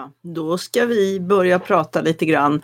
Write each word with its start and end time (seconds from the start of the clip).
Ja, 0.00 0.10
då 0.22 0.58
ska 0.58 0.84
vi 0.84 1.20
börja 1.20 1.58
prata 1.58 2.00
lite 2.00 2.26
grann 2.26 2.62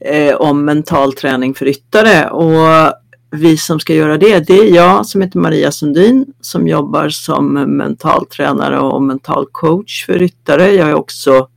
eh, 0.00 0.34
om 0.34 0.64
mental 0.64 1.12
träning 1.12 1.54
för 1.54 1.64
ryttare 1.64 2.30
och 2.30 2.94
vi 3.30 3.56
som 3.56 3.80
ska 3.80 3.94
göra 3.94 4.18
det, 4.18 4.46
det 4.46 4.58
är 4.58 4.74
jag 4.74 5.06
som 5.06 5.20
heter 5.20 5.38
Maria 5.38 5.72
Sundin 5.72 6.26
som 6.40 6.68
jobbar 6.68 7.08
som 7.08 7.52
mental 7.52 8.26
tränare 8.26 8.78
och 8.78 9.02
mental 9.02 9.46
coach 9.52 10.06
för 10.06 10.12
ryttare. 10.12 10.72
Jag 10.72 10.88
är 10.88 10.94
också 10.94 11.48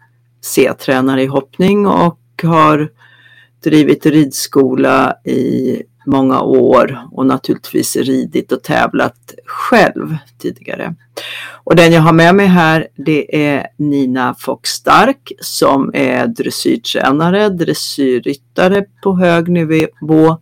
C-tränare 0.42 1.24
i 1.24 1.26
hoppning 1.26 1.88
och 1.88 2.20
har 2.44 2.90
drivit 3.64 4.06
ridskola 4.06 5.16
i 5.26 5.82
många 6.06 6.42
år 6.42 7.08
och 7.12 7.26
naturligtvis 7.26 7.96
ridit 7.96 8.52
och 8.52 8.64
tävlat 8.64 9.34
själv 9.46 10.18
tidigare. 10.42 10.96
Och 11.64 11.76
den 11.76 11.92
jag 11.92 12.02
har 12.02 12.14
med 12.14 12.36
mig 12.36 12.46
här 12.46 12.88
det 12.96 13.46
är 13.48 13.68
Nina 13.78 14.36
Fox 14.40 14.70
Stark 14.70 15.32
som 15.42 15.92
är 15.94 16.28
dressyrtränare, 16.28 17.50
dressyrryttare 17.50 18.86
på 19.04 19.16
hög 19.18 19.50
nivå 19.50 20.38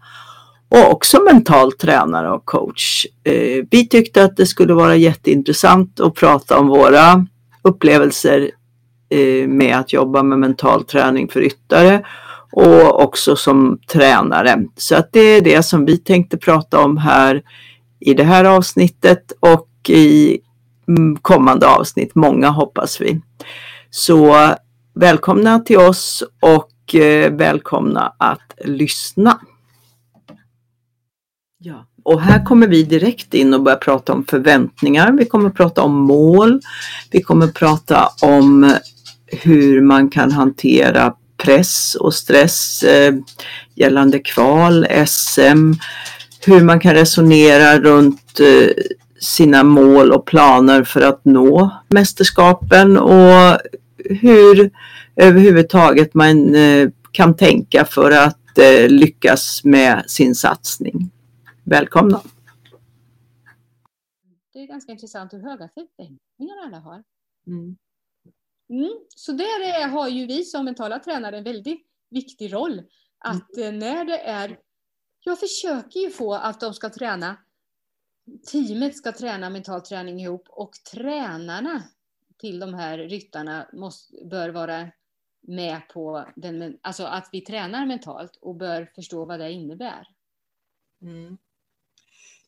och 0.69 0.91
också 0.91 1.21
mental 1.21 1.71
tränare 1.71 2.31
och 2.31 2.45
coach. 2.45 3.05
Eh, 3.23 3.65
vi 3.71 3.87
tyckte 3.87 4.23
att 4.23 4.37
det 4.37 4.45
skulle 4.45 4.73
vara 4.73 4.95
jätteintressant 4.95 5.99
att 5.99 6.15
prata 6.15 6.59
om 6.59 6.67
våra 6.67 7.25
upplevelser 7.61 8.51
eh, 9.09 9.47
med 9.47 9.77
att 9.77 9.93
jobba 9.93 10.23
med 10.23 10.39
mental 10.39 10.83
träning 10.83 11.27
för 11.27 11.39
ryttare 11.39 12.05
och 12.51 13.01
också 13.01 13.35
som 13.35 13.79
tränare. 13.87 14.65
Så 14.75 14.95
att 14.95 15.09
det 15.11 15.19
är 15.19 15.41
det 15.41 15.63
som 15.63 15.85
vi 15.85 15.97
tänkte 15.97 16.37
prata 16.37 16.79
om 16.79 16.97
här 16.97 17.41
i 17.99 18.13
det 18.13 18.23
här 18.23 18.45
avsnittet 18.45 19.31
och 19.39 19.89
i 19.89 20.39
mm, 20.87 21.17
kommande 21.17 21.67
avsnitt, 21.67 22.15
många 22.15 22.49
hoppas 22.49 23.01
vi. 23.01 23.21
Så 23.89 24.35
välkomna 24.93 25.59
till 25.59 25.77
oss 25.77 26.23
och 26.39 26.95
eh, 26.95 27.31
välkomna 27.31 28.13
att 28.17 28.53
lyssna. 28.65 29.39
Ja, 31.57 31.85
och 32.03 32.21
här 32.21 32.45
kommer 32.45 32.67
vi 32.67 32.83
direkt 32.83 33.33
in 33.33 33.53
och 33.53 33.63
börja 33.63 33.77
prata 33.77 34.13
om 34.13 34.25
förväntningar. 34.25 35.11
Vi 35.11 35.25
kommer 35.25 35.49
prata 35.49 35.81
om 35.81 35.95
mål. 35.95 36.61
Vi 37.11 37.21
kommer 37.21 37.47
prata 37.47 38.09
om 38.21 38.75
hur 39.27 39.81
man 39.81 40.09
kan 40.09 40.31
hantera 40.31 41.15
press 41.43 41.95
och 41.95 42.13
stress 42.13 42.83
eh, 42.83 43.15
gällande 43.75 44.19
kval, 44.19 44.87
SM, 45.07 45.73
hur 46.45 46.63
man 46.63 46.79
kan 46.79 46.93
resonera 46.93 47.79
runt 47.79 48.39
eh, 48.39 48.83
sina 49.19 49.63
mål 49.63 50.11
och 50.11 50.25
planer 50.25 50.83
för 50.83 51.01
att 51.01 51.25
nå 51.25 51.71
mästerskapen 51.87 52.97
och 52.97 53.57
hur 54.05 54.71
överhuvudtaget 55.15 56.13
man 56.13 56.55
eh, 56.55 56.89
kan 57.11 57.35
tänka 57.35 57.85
för 57.85 58.11
att 58.11 58.57
eh, 58.57 58.89
lyckas 58.89 59.63
med 59.63 60.03
sin 60.07 60.35
satsning. 60.35 61.11
Välkomna! 61.63 62.21
Det 64.53 64.59
är 64.59 64.67
ganska 64.67 64.91
intressant 64.91 65.33
hur 65.33 65.39
höga 65.39 65.69
förväntningar 65.73 66.65
alla 66.65 66.79
har. 66.79 67.03
Mm. 67.47 67.75
Mm. 68.71 68.91
Så 69.15 69.31
där 69.31 69.61
är, 69.63 69.87
har 69.87 70.07
ju 70.07 70.25
vi 70.25 70.43
som 70.43 70.65
mentala 70.65 70.99
tränare 70.99 71.37
en 71.37 71.43
väldigt 71.43 71.87
viktig 72.09 72.53
roll. 72.53 72.81
Att 73.17 73.57
mm. 73.57 73.79
när 73.79 74.05
det 74.05 74.19
är... 74.19 74.59
Jag 75.19 75.39
försöker 75.39 75.99
ju 75.99 76.09
få 76.09 76.33
att 76.33 76.59
de 76.59 76.73
ska 76.73 76.89
träna, 76.89 77.37
teamet 78.51 78.97
ska 78.97 79.11
träna 79.11 79.49
mental 79.49 79.81
träning 79.81 80.21
ihop 80.21 80.47
och 80.49 80.71
tränarna 80.91 81.83
till 82.37 82.59
de 82.59 82.73
här 82.73 82.97
ryttarna 82.97 83.69
måste, 83.73 84.25
bör 84.25 84.49
vara 84.49 84.91
med 85.41 85.81
på 85.87 86.25
den, 86.35 86.77
alltså 86.81 87.03
att 87.03 87.29
vi 87.31 87.41
tränar 87.41 87.85
mentalt 87.85 88.35
och 88.41 88.55
bör 88.55 88.91
förstå 88.95 89.25
vad 89.25 89.39
det 89.39 89.51
innebär. 89.51 90.07
Mm. 91.01 91.37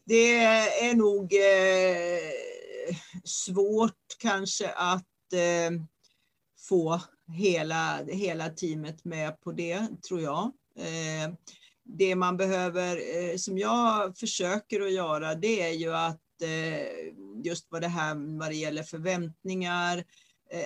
Det 0.05 0.43
är 0.83 0.95
nog 0.95 1.33
eh, 1.33 2.95
svårt 3.23 4.17
kanske 4.19 4.69
att 4.69 5.33
eh, 5.33 5.71
få 6.69 7.01
hela, 7.27 8.03
hela 8.03 8.49
teamet 8.49 9.05
med 9.05 9.41
på 9.41 9.51
det, 9.51 9.87
tror 10.07 10.21
jag. 10.21 10.43
Eh, 10.77 11.33
det 11.83 12.15
man 12.15 12.37
behöver, 12.37 12.95
eh, 12.95 13.37
som 13.37 13.57
jag 13.57 14.17
försöker 14.17 14.81
att 14.81 14.93
göra, 14.93 15.35
det 15.35 15.61
är 15.61 15.73
ju 15.73 15.93
att 15.93 16.41
eh, 16.41 17.13
just 17.43 17.67
vad 17.69 17.81
det 17.81 17.87
här 17.87 18.39
vad 18.39 18.49
det 18.49 18.55
gäller 18.55 18.83
förväntningar, 18.83 20.03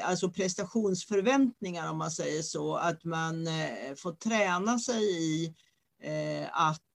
alltså 0.03 0.29
prestationsförväntningar 0.29 1.91
om 1.91 1.97
man 1.97 2.11
säger 2.11 2.41
så, 2.41 2.75
att 2.75 3.03
man 3.03 3.47
får 3.97 4.11
träna 4.13 4.79
sig 4.79 5.03
i 5.03 5.53
att 6.51 6.86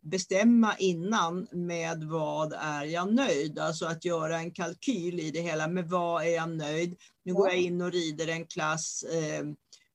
bestämma 0.00 0.76
innan 0.78 1.48
med 1.52 2.04
vad 2.04 2.52
är 2.52 2.84
jag 2.84 3.14
nöjd? 3.14 3.58
Alltså 3.58 3.86
att 3.86 4.04
göra 4.04 4.38
en 4.38 4.50
kalkyl 4.50 5.20
i 5.20 5.30
det 5.30 5.40
hela. 5.40 5.68
Med 5.68 5.88
vad 5.88 6.22
är 6.22 6.34
jag 6.34 6.50
nöjd? 6.50 6.96
Nu 7.24 7.34
går 7.34 7.48
jag 7.48 7.58
in 7.58 7.82
och 7.82 7.92
rider 7.92 8.28
en 8.28 8.46
klass 8.46 9.02
eh, 9.02 9.44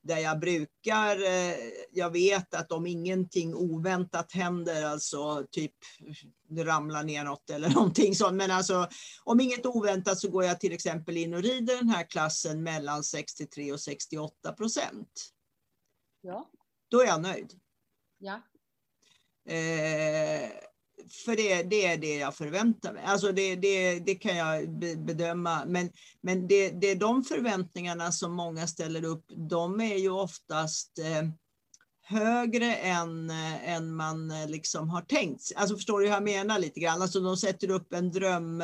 där 0.08 0.18
jag 0.18 0.40
brukar, 0.40 1.24
eh, 1.24 1.56
jag 1.92 2.10
vet 2.10 2.54
att 2.54 2.72
om 2.72 2.88
ingenting 2.88 3.56
oväntat 3.56 4.32
händer, 4.32 4.86
alltså 4.86 5.46
typ 5.52 5.74
det 6.50 6.64
ramlar 6.64 7.04
ner 7.04 7.24
något 7.24 7.50
eller 7.50 7.70
någonting 7.76 8.16
sånt, 8.16 8.36
men 8.36 8.52
alltså 8.52 8.88
om 9.24 9.40
inget 9.40 9.66
oväntat 9.66 10.20
så 10.20 10.30
går 10.30 10.44
jag 10.44 10.60
till 10.60 10.74
exempel 10.74 11.18
in 11.18 11.34
och 11.34 11.44
rider 11.44 11.76
den 11.76 11.90
här 11.90 12.04
klassen 12.04 12.64
mellan 12.64 13.04
63 13.04 13.74
och 13.74 13.82
68 13.82 14.54
procent. 14.54 15.34
Ja. 16.22 16.50
Då 16.88 17.02
är 17.02 17.06
jag 17.06 17.22
nöjd. 17.22 17.54
Ja. 18.18 18.42
Eh, 19.48 20.50
för 21.26 21.36
det, 21.36 21.64
det, 21.64 21.86
är 21.86 21.98
det 21.98 22.16
jag 22.16 22.36
förväntar 22.36 22.94
mig. 22.94 23.04
Alltså 23.06 23.32
det, 23.32 23.56
det, 23.56 24.00
det 24.00 24.16
kan 24.16 24.38
jag 24.38 24.70
bedöma. 25.06 25.66
Men, 25.66 25.92
men 26.22 26.48
det, 26.48 26.70
det 26.70 26.92
är 26.92 26.96
de 26.96 27.24
förväntningarna 27.24 28.12
som 28.12 28.34
många 28.34 28.68
ställer 28.68 29.06
upp, 29.06 29.26
de 29.50 29.82
är 29.82 29.96
ju 29.96 30.10
oftast 30.10 31.00
eh, 31.00 31.30
högre 32.04 32.76
än, 32.76 33.30
eh, 33.30 33.70
än 33.70 33.96
man 33.96 34.32
eh, 34.32 34.50
liksom 34.50 34.90
har 34.90 35.02
tänkt. 35.02 35.52
Alltså 35.56 35.76
förstår 35.76 36.00
du 36.00 36.06
hur 36.06 36.14
jag 36.14 36.24
menar 36.24 36.60
lite 36.60 36.80
grann? 36.80 37.02
Alltså 37.02 37.20
de 37.20 37.38
sätter 37.38 37.70
upp 37.70 37.94
en 37.94 38.12
dröm 38.12 38.64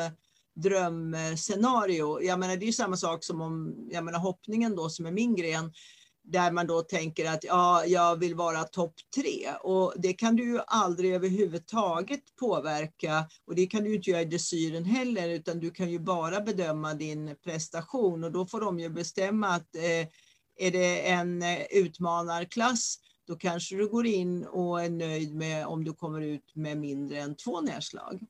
drömscenario. 0.56 2.22
Jag 2.22 2.38
menar, 2.38 2.56
det 2.56 2.64
är 2.64 2.66
ju 2.66 2.72
samma 2.72 2.96
sak 2.96 3.24
som 3.24 3.40
om 3.40 3.74
jag 3.90 4.04
menar, 4.04 4.18
hoppningen 4.18 4.76
då 4.76 4.88
som 4.88 5.06
är 5.06 5.10
min 5.10 5.36
gren 5.36 5.72
där 6.24 6.52
man 6.52 6.66
då 6.66 6.82
tänker 6.82 7.30
att 7.30 7.44
ja, 7.44 7.84
jag 7.86 8.16
vill 8.16 8.34
vara 8.34 8.64
topp 8.64 8.94
tre. 9.14 9.50
Och 9.60 9.94
det 9.96 10.12
kan 10.12 10.36
du 10.36 10.44
ju 10.44 10.60
aldrig 10.66 11.14
överhuvudtaget 11.14 12.36
påverka. 12.40 13.28
Och 13.46 13.54
det 13.54 13.66
kan 13.66 13.84
du 13.84 13.94
inte 13.94 14.10
göra 14.10 14.22
i 14.22 14.24
dressyren 14.24 14.84
heller 14.84 15.28
utan 15.28 15.60
du 15.60 15.70
kan 15.70 15.90
ju 15.90 15.98
bara 15.98 16.40
bedöma 16.40 16.94
din 16.94 17.36
prestation. 17.44 18.24
Och 18.24 18.32
då 18.32 18.46
får 18.46 18.60
de 18.60 18.80
ju 18.80 18.88
bestämma 18.88 19.48
att 19.48 19.74
eh, 19.76 20.08
är 20.56 20.70
det 20.70 21.08
en 21.08 21.42
eh, 21.42 21.62
utmanarklass 21.70 22.98
då 23.26 23.36
kanske 23.36 23.76
du 23.76 23.88
går 23.88 24.06
in 24.06 24.44
och 24.44 24.82
är 24.82 24.90
nöjd 24.90 25.34
med 25.34 25.66
om 25.66 25.84
du 25.84 25.92
kommer 25.92 26.20
ut 26.20 26.54
med 26.54 26.78
mindre 26.78 27.20
än 27.20 27.36
två 27.36 27.60
nedslag. 27.60 28.26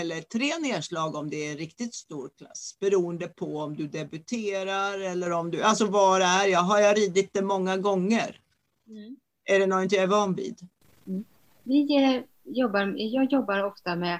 Eller 0.00 0.20
tre 0.20 0.58
nedslag 0.58 1.14
om 1.14 1.30
det 1.30 1.46
är 1.46 1.52
en 1.52 1.58
riktigt 1.58 1.94
stor 1.94 2.30
klass. 2.38 2.76
Beroende 2.80 3.28
på 3.28 3.58
om 3.58 3.76
du 3.76 3.88
debuterar 3.88 4.98
eller 4.98 5.30
om 5.30 5.50
du, 5.50 5.62
alltså 5.62 5.86
var 5.86 6.20
är 6.20 6.46
jag? 6.46 6.60
Har 6.60 6.80
jag 6.80 6.96
ridit 6.96 7.30
det 7.32 7.42
många 7.42 7.76
gånger? 7.76 8.40
Mm. 8.88 9.16
Är 9.44 9.58
det 9.58 9.66
något 9.66 9.92
jag 9.92 10.02
är 10.02 10.06
van 10.06 10.34
vid? 10.34 10.58
Mm. 11.06 11.24
Vi 11.62 11.96
eh, 11.96 12.22
jobbar, 12.44 12.94
jag 12.96 13.32
jobbar 13.32 13.64
ofta 13.64 13.96
med 13.96 14.14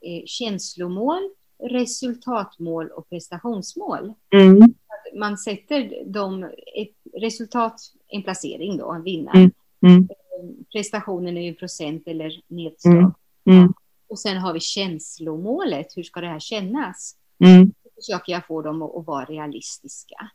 eh, 0.00 0.22
känslomål, 0.26 1.30
resultatmål 1.62 2.90
och 2.90 3.08
prestationsmål. 3.08 4.14
Mm. 4.34 4.74
Man 5.18 5.38
sätter 5.38 6.04
dem, 6.12 6.44
ett 6.76 7.22
resultat, 7.22 7.80
en 8.08 8.22
placering 8.22 8.76
då, 8.76 8.92
en 8.92 9.02
vinnare. 9.02 9.38
Mm. 9.38 9.52
Mm. 9.86 10.08
Eh, 10.10 10.66
prestationen 10.72 11.36
är 11.36 11.48
en 11.48 11.56
procent 11.56 12.02
eller 12.06 12.40
nedslag. 12.48 13.14
Mm. 13.46 13.74
Och 14.14 14.18
sen 14.18 14.36
har 14.36 14.52
vi 14.52 14.60
känslomålet, 14.60 15.96
hur 15.96 16.02
ska 16.02 16.20
det 16.20 16.26
här 16.26 16.40
kännas? 16.40 17.16
Mm. 17.44 17.66
Då 17.66 17.90
försöker 17.94 18.32
jag 18.32 18.46
få 18.46 18.62
dem 18.62 18.82
att, 18.82 18.96
att 18.96 19.06
vara 19.06 19.24
realistiska. 19.24 20.30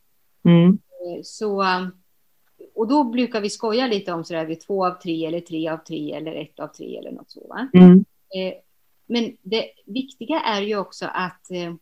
Mm. 0.46 0.70
Eh, 0.70 1.22
så, 1.24 1.64
och 2.76 2.88
då 2.88 3.04
brukar 3.04 3.42
vi 3.42 3.50
skoja 3.50 3.88
lite 3.88 4.14
om 4.14 4.24
sådär, 4.24 4.46
vid 4.46 4.62
två 4.62 4.86
av 4.86 4.92
tre 4.92 5.26
eller 5.26 5.42
tre 5.42 5.70
av 5.70 5.78
tre 5.78 6.14
eller 6.14 6.36
ett 6.36 6.60
av 6.60 6.68
tre 6.68 6.98
eller 6.98 7.12
något 7.12 7.32
så. 7.32 7.68
Mm. 7.74 8.06
Eh, 8.36 8.54
men 9.06 9.38
det 9.42 9.66
viktiga 9.86 10.40
är 10.40 10.62
ju 10.62 10.78
också 10.78 11.06
att 11.06 11.52
eh, 11.52 11.74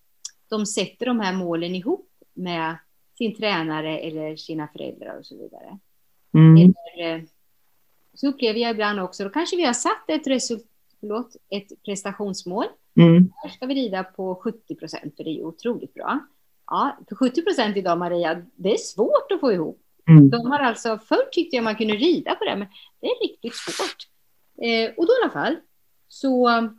de 0.50 0.66
sätter 0.66 1.06
de 1.06 1.20
här 1.20 1.34
målen 1.34 1.76
ihop 1.76 2.10
med 2.34 2.78
sin 3.18 3.36
tränare 3.36 4.00
eller 4.00 4.36
sina 4.36 4.68
föräldrar 4.68 5.20
och 5.20 5.26
så 5.26 5.38
vidare. 5.38 5.80
Mm. 6.34 6.74
Eller, 6.96 7.26
så 8.14 8.28
upplever 8.28 8.60
jag 8.60 8.72
ibland 8.72 9.00
också, 9.00 9.24
då 9.24 9.30
kanske 9.30 9.56
vi 9.56 9.66
har 9.66 9.74
satt 9.74 10.10
ett 10.10 10.28
resultat 10.28 10.72
förlåt, 11.00 11.36
ett 11.50 11.84
prestationsmål. 11.86 12.66
Mm. 13.00 13.32
Här 13.44 13.50
ska 13.50 13.66
vi 13.66 13.76
rida 13.76 14.04
på 14.04 14.36
70 14.36 14.76
procent, 14.76 15.16
för 15.18 15.24
det 15.24 15.30
är 15.30 15.46
otroligt 15.46 15.94
bra. 15.94 16.20
Ja, 16.68 16.98
för 17.10 17.16
70 17.16 17.42
procent 17.42 17.78
idag 17.78 17.98
Maria, 17.98 18.42
det 18.56 18.74
är 18.74 18.78
svårt 18.78 19.32
att 19.32 19.40
få 19.40 19.52
ihop. 19.52 19.82
Mm. 20.10 20.30
De 20.30 20.52
har 20.52 20.60
alltså, 20.60 20.98
förr 20.98 21.30
tyckte 21.32 21.56
jag 21.56 21.64
man 21.64 21.76
kunde 21.76 21.94
rida 21.94 22.36
på 22.36 22.46
det, 22.46 22.56
men 22.56 22.68
det 23.02 23.08
är 23.08 23.28
riktigt 23.28 23.56
svårt. 23.56 24.08
Eh, 24.62 24.92
och 24.98 25.06
då 25.06 25.14
i 25.14 25.24
alla 25.24 25.34
fall, 25.34 25.56
så, 26.08 26.70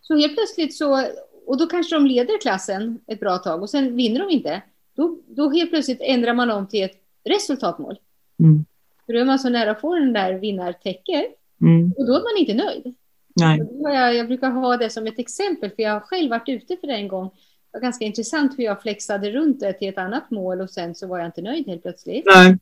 så 0.00 0.16
helt 0.16 0.34
plötsligt 0.34 0.74
så, 0.74 1.06
och 1.46 1.58
då 1.58 1.66
kanske 1.66 1.96
de 1.96 2.06
leder 2.06 2.40
klassen 2.40 2.98
ett 3.06 3.20
bra 3.20 3.38
tag 3.38 3.62
och 3.62 3.70
sen 3.70 3.96
vinner 3.96 4.20
de 4.20 4.30
inte. 4.30 4.62
Då, 4.96 5.18
då 5.26 5.50
helt 5.50 5.70
plötsligt 5.70 6.00
ändrar 6.00 6.34
man 6.34 6.50
om 6.50 6.68
till 6.68 6.84
ett 6.84 7.02
resultatmål. 7.24 7.98
Mm. 8.38 8.64
För 9.06 9.12
då 9.12 9.18
är 9.18 9.24
man 9.24 9.38
så 9.38 9.48
nära 9.48 9.70
att 9.70 9.80
få 9.80 9.94
den 9.94 10.12
där 10.12 10.34
vinnartäcket 10.34 11.24
mm. 11.60 11.92
och 11.96 12.06
då 12.06 12.12
är 12.12 12.22
man 12.22 12.38
inte 12.38 12.54
nöjd. 12.54 12.94
Nej. 13.34 13.60
Jag, 13.82 14.14
jag, 14.14 14.26
brukar 14.26 14.50
ha 14.50 14.76
det 14.76 14.90
som 14.90 15.06
ett 15.06 15.18
exempel, 15.18 15.70
för 15.70 15.82
jag 15.82 15.92
har 15.92 16.00
själv 16.00 16.30
varit 16.30 16.48
ute 16.48 16.76
för 16.76 16.86
det 16.86 16.94
en 16.94 17.08
gång. 17.08 17.28
Det 17.28 17.78
var 17.78 17.80
ganska 17.80 18.04
intressant 18.04 18.58
hur 18.58 18.64
jag 18.64 18.82
flexade 18.82 19.30
runt 19.30 19.60
det 19.60 19.72
till 19.72 19.88
ett 19.88 19.98
annat 19.98 20.30
mål 20.30 20.60
och 20.60 20.70
sen 20.70 20.94
så 20.94 21.06
var 21.06 21.18
jag 21.18 21.28
inte 21.28 21.42
nöjd 21.42 21.66
helt 21.66 21.82
plötsligt. 21.82 22.26
Nej. 22.26 22.58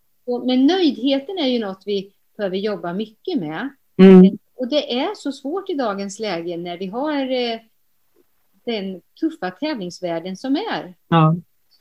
Men 0.46 0.66
nöjdheten 0.66 1.38
är 1.38 1.48
ju 1.48 1.58
något 1.58 1.82
vi 1.86 2.12
behöver 2.36 2.56
jobba 2.56 2.92
mycket 2.92 3.38
med. 3.38 3.68
Mm. 3.96 4.38
Och 4.54 4.68
det 4.68 4.98
är 5.00 5.14
så 5.14 5.32
svårt 5.32 5.70
i 5.70 5.74
dagens 5.74 6.18
läge 6.18 6.56
när 6.56 6.78
vi 6.78 6.86
har 6.86 7.30
eh, 7.30 7.60
den 8.64 9.00
tuffa 9.20 9.50
tävlingsvärlden 9.50 10.36
som 10.36 10.56
är. 10.56 10.94
Ja. 11.08 11.36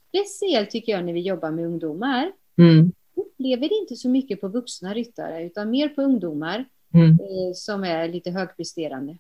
Speciellt 0.10 0.70
tycker 0.70 0.92
jag 0.92 1.06
när 1.06 1.14
vi 1.14 1.22
jobbar 1.22 1.52
med 1.52 1.66
ungdomar. 1.66 2.32
Mm. 2.58 2.92
upplever 3.16 3.82
inte 3.82 3.96
så 3.96 4.10
mycket 4.10 4.42
på 4.42 4.48
vuxna 4.48 4.94
ryttare 4.94 5.46
utan 5.46 5.70
mer 5.70 5.90
på 5.90 6.02
ungdomar 6.02 6.66
mm. 6.94 7.10
eh, 7.10 7.54
som 7.54 7.84
är 7.84 8.08
lite 8.08 8.32
högpresterande. 8.32 9.18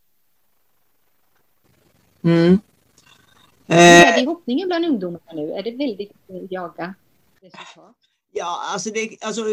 Mm. 2.23 2.59
Är 3.67 4.13
det 4.13 4.21
i 4.21 4.25
hoppningen 4.25 4.67
bland 4.67 4.85
ungdomarna 4.85 5.33
nu? 5.33 5.51
Är 5.51 5.63
det 5.63 5.71
väldigt 5.71 6.11
jaga 6.49 6.95
resultat? 7.41 7.95
Ja, 8.31 8.61
alltså 8.73 8.89
det, 8.89 9.17
alltså 9.21 9.43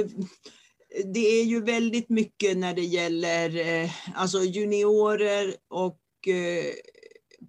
det 1.05 1.41
är 1.41 1.45
ju 1.45 1.61
väldigt 1.61 2.09
mycket 2.09 2.57
när 2.57 2.75
det 2.75 2.85
gäller 2.85 3.57
eh, 3.57 3.91
alltså 4.15 4.39
juniorer 4.39 5.55
och 5.69 6.29
eh, 6.29 6.73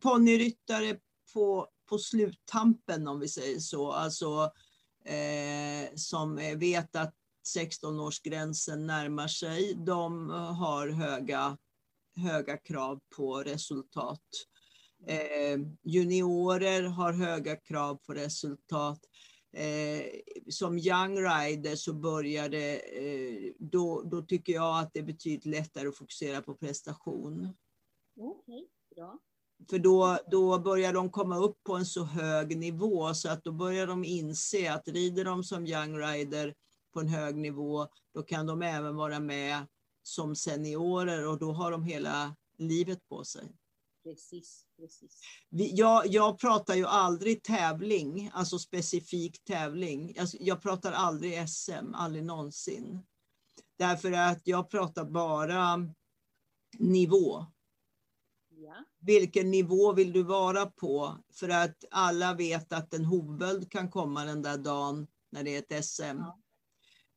ponnyryttare 0.02 0.96
på, 1.34 1.68
på 1.90 1.98
sluttampen 1.98 3.08
om 3.08 3.20
vi 3.20 3.28
säger 3.28 3.60
så. 3.60 3.92
Alltså 3.92 4.52
eh, 5.06 5.96
som 5.96 6.36
vet 6.60 6.96
att 6.96 7.16
16-årsgränsen 7.56 8.86
närmar 8.86 9.28
sig. 9.28 9.74
De 9.86 10.30
har 10.30 10.88
höga, 10.88 11.58
höga 12.16 12.58
krav 12.58 13.00
på 13.16 13.44
resultat. 13.44 14.24
Eh, 15.08 15.60
juniorer 15.84 16.84
har 16.84 17.14
höga 17.14 17.56
krav 17.56 17.96
på 17.96 18.14
resultat. 18.14 19.00
Eh, 19.54 20.06
som 20.50 20.78
young 20.78 21.18
rider 21.18 21.76
så 21.76 21.94
börjar 21.94 22.50
det, 22.50 22.80
eh, 22.80 23.54
då, 23.60 24.02
då 24.02 24.22
tycker 24.22 24.54
jag 24.54 24.80
att 24.80 24.94
det 24.94 25.00
är 25.00 25.04
betydligt 25.04 25.46
lättare 25.46 25.88
att 25.88 25.98
fokusera 25.98 26.42
på 26.42 26.54
prestation. 26.56 27.54
Okay, 28.16 28.66
bra. 28.96 29.20
För 29.70 29.80
då, 29.80 30.18
då 30.32 30.60
börjar 30.60 30.94
de 30.94 31.12
komma 31.12 31.38
upp 31.38 31.64
på 31.64 31.76
en 31.76 31.86
så 31.86 32.04
hög 32.04 32.58
nivå 32.58 33.14
så 33.14 33.30
att 33.30 33.44
då 33.44 33.52
börjar 33.52 33.88
de 33.88 34.04
inse 34.04 34.74
att 34.74 34.88
rider 34.88 35.26
de 35.26 35.44
som 35.44 35.68
young 35.68 35.98
rider 35.98 36.54
på 36.98 37.02
en 37.02 37.08
hög 37.08 37.36
nivå, 37.36 37.88
då 38.14 38.24
kan 38.24 38.46
de 38.46 38.62
även 38.62 38.96
vara 38.96 39.20
med 39.20 39.68
som 40.04 40.36
seniorer 40.36 41.28
och 41.28 41.40
då 41.40 41.52
har 41.52 41.72
de 41.72 41.84
hela 41.84 42.36
livet 42.58 43.08
på 43.10 43.24
sig. 43.24 43.56
Precis, 44.04 44.66
precis. 44.78 45.22
Jag, 45.50 46.08
jag 46.08 46.40
pratar 46.40 46.76
ju 46.76 46.86
aldrig 46.86 47.44
tävling, 47.44 48.32
alltså 48.34 48.60
specifik 48.60 49.44
tävling. 49.44 50.14
Jag, 50.16 50.28
jag 50.40 50.62
pratar 50.62 50.92
aldrig 50.92 51.50
SM, 51.50 51.94
aldrig 51.94 52.24
någonsin. 52.24 53.00
Därför 53.78 54.12
att 54.12 54.42
jag 54.44 54.70
pratar 54.70 55.06
bara 55.06 55.90
nivå. 56.78 57.46
Ja. 58.50 58.76
Vilken 59.00 59.52
nivå 59.52 59.94
vill 59.94 60.14
du 60.14 60.24
vara 60.24 60.66
på? 60.66 61.18
För 61.34 61.50
att 61.50 61.86
alla 61.92 62.34
vet 62.34 62.74
att 62.74 62.94
en 62.94 63.06
hovböld 63.06 63.72
kan 63.72 63.92
komma 63.92 64.26
den 64.26 64.42
där 64.42 64.58
dagen 64.58 65.08
när 65.32 65.44
det 65.44 65.56
är 65.56 65.78
ett 65.78 65.86
SM. 65.86 66.04
Ja. 66.04 66.40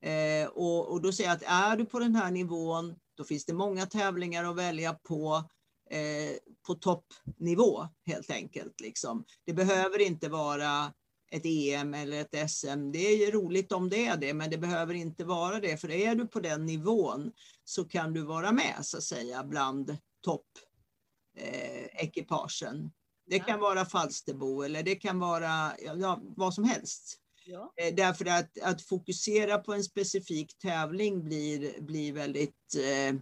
Eh, 0.02 0.48
och, 0.48 0.92
och, 0.92 1.02
då 1.02 1.12
säger 1.12 1.30
jag 1.30 1.36
att 1.36 1.72
är 1.72 1.76
du 1.76 1.84
på 1.84 1.98
den 1.98 2.16
här 2.16 2.30
nivån, 2.30 2.94
då 3.16 3.24
finns 3.24 3.44
det 3.44 3.52
många 3.52 3.86
tävlingar 3.86 4.44
att 4.44 4.56
välja 4.56 4.94
på 4.94 5.44
eh, 5.90 6.36
på 6.66 6.74
toppnivå 6.74 7.88
helt 8.06 8.30
enkelt. 8.30 8.80
Liksom. 8.80 9.24
Det 9.46 9.52
behöver 9.52 10.00
inte 10.00 10.28
vara 10.28 10.92
ett 11.30 11.42
EM 11.44 11.94
eller 11.94 12.20
ett 12.20 12.50
SM. 12.50 12.90
Det 12.92 12.98
är 12.98 13.32
roligt 13.32 13.72
om 13.72 13.88
det 13.88 14.06
är 14.06 14.16
det, 14.16 14.34
men 14.34 14.50
det 14.50 14.58
behöver 14.58 14.94
inte 14.94 15.24
vara 15.24 15.60
det. 15.60 15.76
För 15.76 15.90
är 15.90 16.14
du 16.14 16.26
på 16.26 16.40
den 16.40 16.66
nivån 16.66 17.32
så 17.64 17.84
kan 17.84 18.12
du 18.12 18.22
vara 18.22 18.52
med 18.52 18.76
så 18.82 18.96
att 18.96 19.02
säga 19.02 19.44
bland 19.44 19.96
toppekipagen. 20.20 22.84
Eh, 22.84 22.90
det 23.26 23.38
kan 23.38 23.60
vara 23.60 23.84
Falsterbo 23.84 24.62
eller 24.62 24.82
det 24.82 24.94
kan 24.94 25.18
vara 25.18 25.72
ja, 25.78 26.20
vad 26.22 26.54
som 26.54 26.64
helst. 26.64 27.20
Ja. 27.50 27.72
Eh, 27.76 27.94
därför 27.94 28.26
att, 28.26 28.58
att 28.62 28.82
fokusera 28.82 29.58
på 29.58 29.74
en 29.74 29.84
specifik 29.84 30.58
tävling 30.58 31.24
blir, 31.24 31.80
blir 31.80 32.12
väldigt... 32.12 32.74
Eh, 32.74 33.20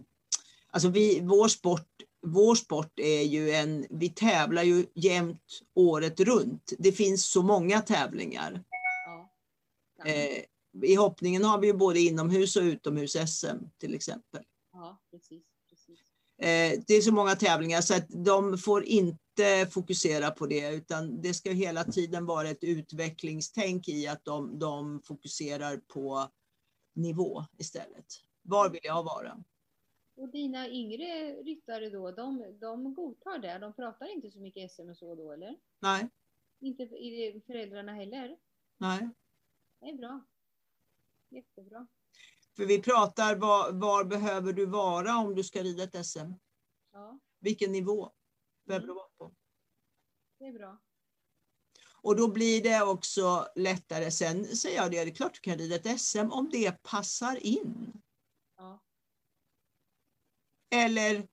alltså 0.71 0.89
vi, 0.89 1.19
vår 1.19 1.47
sport 1.47 1.87
vår 2.21 2.55
sport 2.55 2.99
är 2.99 3.21
ju 3.21 3.51
en, 3.51 3.85
vi 3.89 4.09
tävlar 4.09 4.63
ju 4.63 4.85
jämt 4.95 5.61
året 5.75 6.19
runt. 6.19 6.73
Det 6.77 6.91
finns 6.91 7.25
så 7.25 7.43
många 7.43 7.81
tävlingar. 7.81 8.63
Ja. 9.05 10.05
Eh, 10.05 10.43
I 10.83 10.95
hoppningen 10.95 11.43
har 11.43 11.59
vi 11.59 11.67
ju 11.67 11.73
både 11.73 11.99
inomhus 11.99 12.55
och 12.55 12.63
utomhus-SM 12.63 13.57
till 13.77 13.95
exempel. 13.95 14.43
Ja, 14.73 14.99
precis, 15.11 15.43
precis. 15.69 15.99
Eh, 16.41 16.83
det 16.87 16.93
är 16.93 17.01
så 17.01 17.11
många 17.11 17.35
tävlingar 17.35 17.81
så 17.81 17.95
att 17.95 18.05
de 18.09 18.57
får 18.57 18.83
inte 18.83 19.19
fokusera 19.71 20.31
på 20.31 20.45
det 20.45 20.73
utan 20.73 21.21
det 21.21 21.33
ska 21.33 21.51
hela 21.51 21.83
tiden 21.83 22.25
vara 22.25 22.49
ett 22.49 22.63
utvecklingstänk 22.63 23.87
i 23.87 24.07
att 24.07 24.25
de, 24.25 24.59
de 24.59 25.01
fokuserar 25.01 25.77
på 25.77 26.29
nivå 26.93 27.45
istället. 27.57 28.05
Var 28.41 28.69
vill 28.69 28.81
jag 28.83 29.03
vara? 29.03 29.43
Och 30.15 30.29
dina 30.29 30.69
yngre 30.69 31.33
ryttare 31.43 31.89
då, 31.89 32.11
de, 32.11 32.57
de 32.59 32.93
godtar 32.93 33.39
det? 33.39 33.59
De 33.59 33.73
pratar 33.73 34.13
inte 34.13 34.31
så 34.31 34.39
mycket 34.39 34.71
SM 34.71 34.89
och 34.89 34.97
så 34.97 35.15
då, 35.15 35.31
eller? 35.31 35.55
Nej. 35.79 36.09
Inte 36.59 36.87
föräldrarna 37.47 37.93
heller? 37.93 38.37
Nej. 38.77 39.09
Det 39.79 39.89
är 39.89 39.93
bra. 39.93 40.25
Jättebra. 41.29 41.87
För 42.55 42.65
vi 42.65 42.81
pratar, 42.81 43.35
var, 43.35 43.71
var, 43.71 44.03
behöver 44.03 44.53
du 44.53 44.65
vara 44.65 45.17
om 45.17 45.35
du 45.35 45.43
ska 45.43 45.63
rida 45.63 45.83
ett 45.83 46.05
SM? 46.05 46.33
Ja. 46.91 47.19
Vilken 47.39 47.71
nivå 47.71 48.11
behöver 48.69 48.85
mm. 48.85 48.87
du 48.87 48.93
vara 48.93 49.09
på? 49.17 49.35
Det 50.39 50.45
är 50.45 50.53
bra. 50.53 50.77
Och 52.01 52.15
då 52.15 52.27
blir 52.27 52.63
det 52.63 52.81
också 52.81 53.47
lättare. 53.55 54.11
Sen 54.11 54.45
säger 54.45 54.77
jag 54.77 54.91
det, 54.91 55.05
det 55.05 55.11
är 55.11 55.15
klart 55.15 55.33
du 55.33 55.39
kan 55.39 55.57
rida 55.57 55.75
ett 55.75 56.01
SM 56.01 56.31
om 56.31 56.49
det 56.49 56.83
passar 56.83 57.45
in. 57.45 58.01
Ja 58.57 58.79
eller 60.69 61.27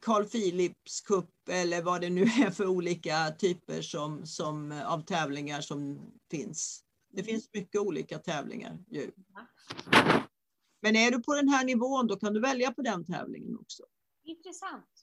Carl 0.00 0.24
Philips 0.24 1.00
Cup 1.00 1.48
eller 1.48 1.82
vad 1.82 2.00
det 2.00 2.10
nu 2.10 2.22
är 2.44 2.50
för 2.50 2.66
olika 2.66 3.30
typer 3.38 3.82
som, 3.82 4.26
som, 4.26 4.82
av 4.86 5.00
tävlingar 5.00 5.60
som 5.60 5.98
finns. 6.30 6.84
Det 7.10 7.20
mm. 7.20 7.26
finns 7.26 7.50
mycket 7.52 7.80
olika 7.80 8.18
tävlingar. 8.18 8.78
Ju. 8.90 9.10
Men 10.82 10.96
är 10.96 11.10
du 11.10 11.22
på 11.22 11.34
den 11.34 11.48
här 11.48 11.64
nivån 11.64 12.06
då 12.06 12.16
kan 12.16 12.34
du 12.34 12.40
välja 12.40 12.72
på 12.72 12.82
den 12.82 13.04
tävlingen 13.04 13.58
också. 13.58 13.82
Intressant. 14.24 14.93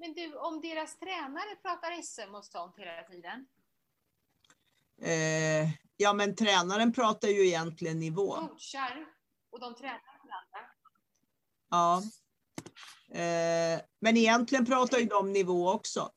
Men 0.00 0.14
du, 0.14 0.34
om 0.34 0.60
deras 0.60 0.98
tränare 0.98 1.56
pratar 1.62 2.02
SM 2.02 2.34
och 2.34 2.44
sånt 2.44 2.78
hela 2.78 3.02
tiden? 3.02 3.46
Eh, 5.02 5.70
ja, 5.96 6.12
men 6.12 6.36
tränaren 6.36 6.92
pratar 6.92 7.28
ju 7.28 7.46
egentligen 7.46 8.00
nivå. 8.00 8.34
Coachar 8.34 9.06
och 9.50 9.60
de 9.60 9.74
tränar 9.74 10.00
varandra. 10.22 10.70
Ja. 11.70 12.02
Eh, 13.20 13.80
men 14.00 14.16
egentligen 14.16 14.66
pratar 14.66 14.98
ju 14.98 15.04
de 15.04 15.32
nivå 15.32 15.72
också. 15.72 16.12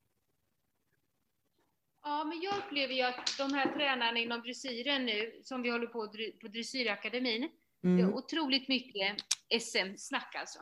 Ja, 2.04 2.24
men 2.24 2.42
jag 2.42 2.58
upplever 2.58 2.94
ju 2.94 3.02
att 3.02 3.38
de 3.38 3.54
här 3.54 3.74
tränarna 3.74 4.20
inom 4.20 4.42
dressyren 4.42 5.06
nu, 5.06 5.42
som 5.44 5.62
vi 5.62 5.70
håller 5.70 5.88
på 5.88 6.08
på 6.42 6.48
Dressyrakademin, 6.48 7.50
mm. 7.84 7.98
det 7.98 8.04
är 8.04 8.14
otroligt 8.14 8.68
mycket 8.68 9.18
SM-snack 9.62 10.36
alltså. 10.36 10.60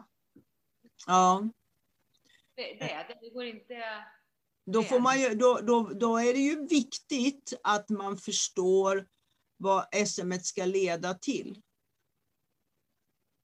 Ja. 1.08 1.50
Det, 2.62 2.74
det 2.80 3.06
det, 3.08 3.18
det 3.22 3.30
går 3.30 3.46
inte... 3.46 3.84
Då, 4.66 4.84
får 4.84 5.00
man 5.00 5.22
ju, 5.22 5.30
då, 5.30 5.60
då, 5.64 5.84
då 5.84 6.18
är 6.18 6.34
det 6.34 6.40
ju 6.40 6.68
viktigt 6.68 7.54
att 7.64 7.90
man 7.90 8.18
förstår 8.18 9.08
vad 9.58 10.08
SM 10.08 10.34
ska 10.42 10.66
leda 10.66 11.14
till. 11.14 11.62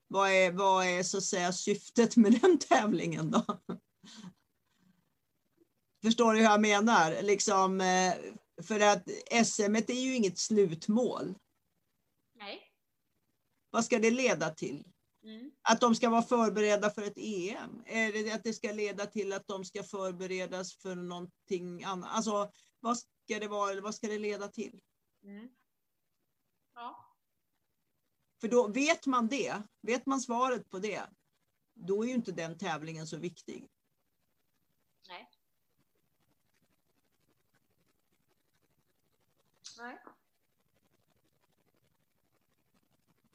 Vad 0.08 0.30
är, 0.30 0.52
vad 0.52 0.86
är 0.86 1.04
så 1.04 1.18
att 1.18 1.24
säga 1.24 1.54
syftet 1.54 2.16
med 2.16 2.42
den 2.42 2.60
tävlingen 2.70 3.32
då? 3.32 3.46
Förstår 6.04 6.34
du 6.34 6.40
hur 6.40 6.46
jag 6.46 6.62
menar? 6.62 7.22
Liksom, 7.22 7.82
eh, 7.82 8.14
för 8.64 8.80
att 8.80 9.08
SM 9.46 9.76
är 9.76 9.92
ju 9.92 10.16
inget 10.16 10.38
slutmål. 10.38 11.36
Nej. 12.36 12.62
Vad 13.70 13.86
ska 13.86 14.00
det 14.00 14.12
leda 14.12 14.50
till? 14.50 14.84
Mm. 15.24 15.52
Att 15.62 15.82
de 15.82 15.96
ska 15.96 16.10
vara 16.10 16.22
förberedda 16.22 16.90
för 16.90 17.02
ett 17.02 17.18
EM? 17.18 17.84
Är 17.86 18.14
det 18.14 18.32
att 18.32 18.44
det 18.44 18.54
ska 18.54 18.72
leda 18.72 19.06
till 19.06 19.34
att 19.34 19.48
de 19.48 19.66
ska 19.66 19.84
förberedas 19.84 20.74
för 20.74 20.96
någonting 20.96 21.84
annat? 21.84 22.10
Alltså, 22.14 22.52
vad 22.80 22.98
ska 22.98 23.40
det 23.40 23.48
vara 23.48 23.72
eller 23.72 23.82
vad 23.82 23.96
ska 23.96 24.08
det 24.08 24.20
leda 24.20 24.48
till? 24.48 24.82
Mm. 25.24 25.50
Ja. 26.76 27.16
För 28.42 28.48
då 28.48 28.68
vet 28.68 29.06
man 29.06 29.28
det, 29.28 29.62
vet 29.82 30.06
man 30.06 30.22
svaret 30.22 30.70
på 30.70 30.80
det, 30.80 31.10
då 31.74 32.04
är 32.04 32.08
ju 32.08 32.14
inte 32.14 32.32
den 32.32 32.58
tävlingen 32.58 33.08
så 33.08 33.18
viktig. 33.18 33.68
Nej. 35.08 35.30
Nej. 39.78 40.04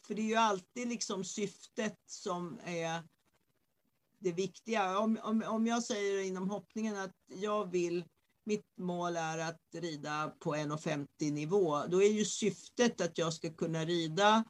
För 0.06 0.14
det 0.14 0.23
är 0.23 0.26
ju 0.26 0.35
alltid 0.35 0.88
liksom 0.88 1.25
syftet 1.25 1.99
som 2.06 2.61
är 2.64 3.02
det 4.18 4.32
viktiga. 4.32 4.99
Om, 4.99 5.18
om, 5.23 5.42
om 5.42 5.66
jag 5.66 5.82
säger 5.82 6.23
inom 6.23 6.50
hoppningen 6.50 6.97
att 6.97 7.16
jag 7.26 7.71
vill, 7.71 8.04
mitt 8.44 8.78
mål 8.78 9.16
är 9.16 9.38
att 9.38 9.61
rida 9.75 10.32
på 10.38 10.54
1,50 10.54 11.32
nivå, 11.32 11.87
då 11.87 12.02
är 12.02 12.11
ju 12.12 12.25
syftet 12.25 13.00
att 13.00 13.18
jag 13.18 13.32
ska 13.32 13.50
kunna 13.50 13.85
rida 13.85 14.44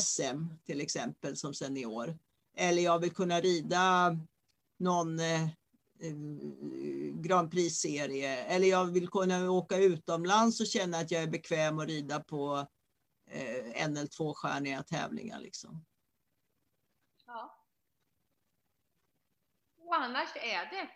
SM 0.00 0.46
till 0.64 0.80
exempel 0.80 1.36
som 1.36 1.54
senior. 1.54 2.18
Eller 2.56 2.82
jag 2.82 2.98
vill 2.98 3.14
kunna 3.14 3.40
rida 3.40 4.16
någon 4.78 5.20
eh, 5.20 5.48
Grand 7.14 7.50
Prix-serie. 7.50 8.36
Eller 8.36 8.68
jag 8.68 8.86
vill 8.86 9.08
kunna 9.08 9.50
åka 9.50 9.76
utomlands 9.76 10.60
och 10.60 10.66
känna 10.66 10.98
att 10.98 11.10
jag 11.10 11.22
är 11.22 11.26
bekväm 11.26 11.78
att 11.78 11.88
rida 11.88 12.20
på 12.20 12.66
en 13.74 13.96
eller 13.96 14.06
tvåstjärniga 14.06 14.82
tävlingar. 14.82 15.40
Liksom. 15.40 15.84
Ja. 17.26 17.66
Och 19.76 19.94
annars 19.94 20.36
är 20.36 20.70
det. 20.70 20.90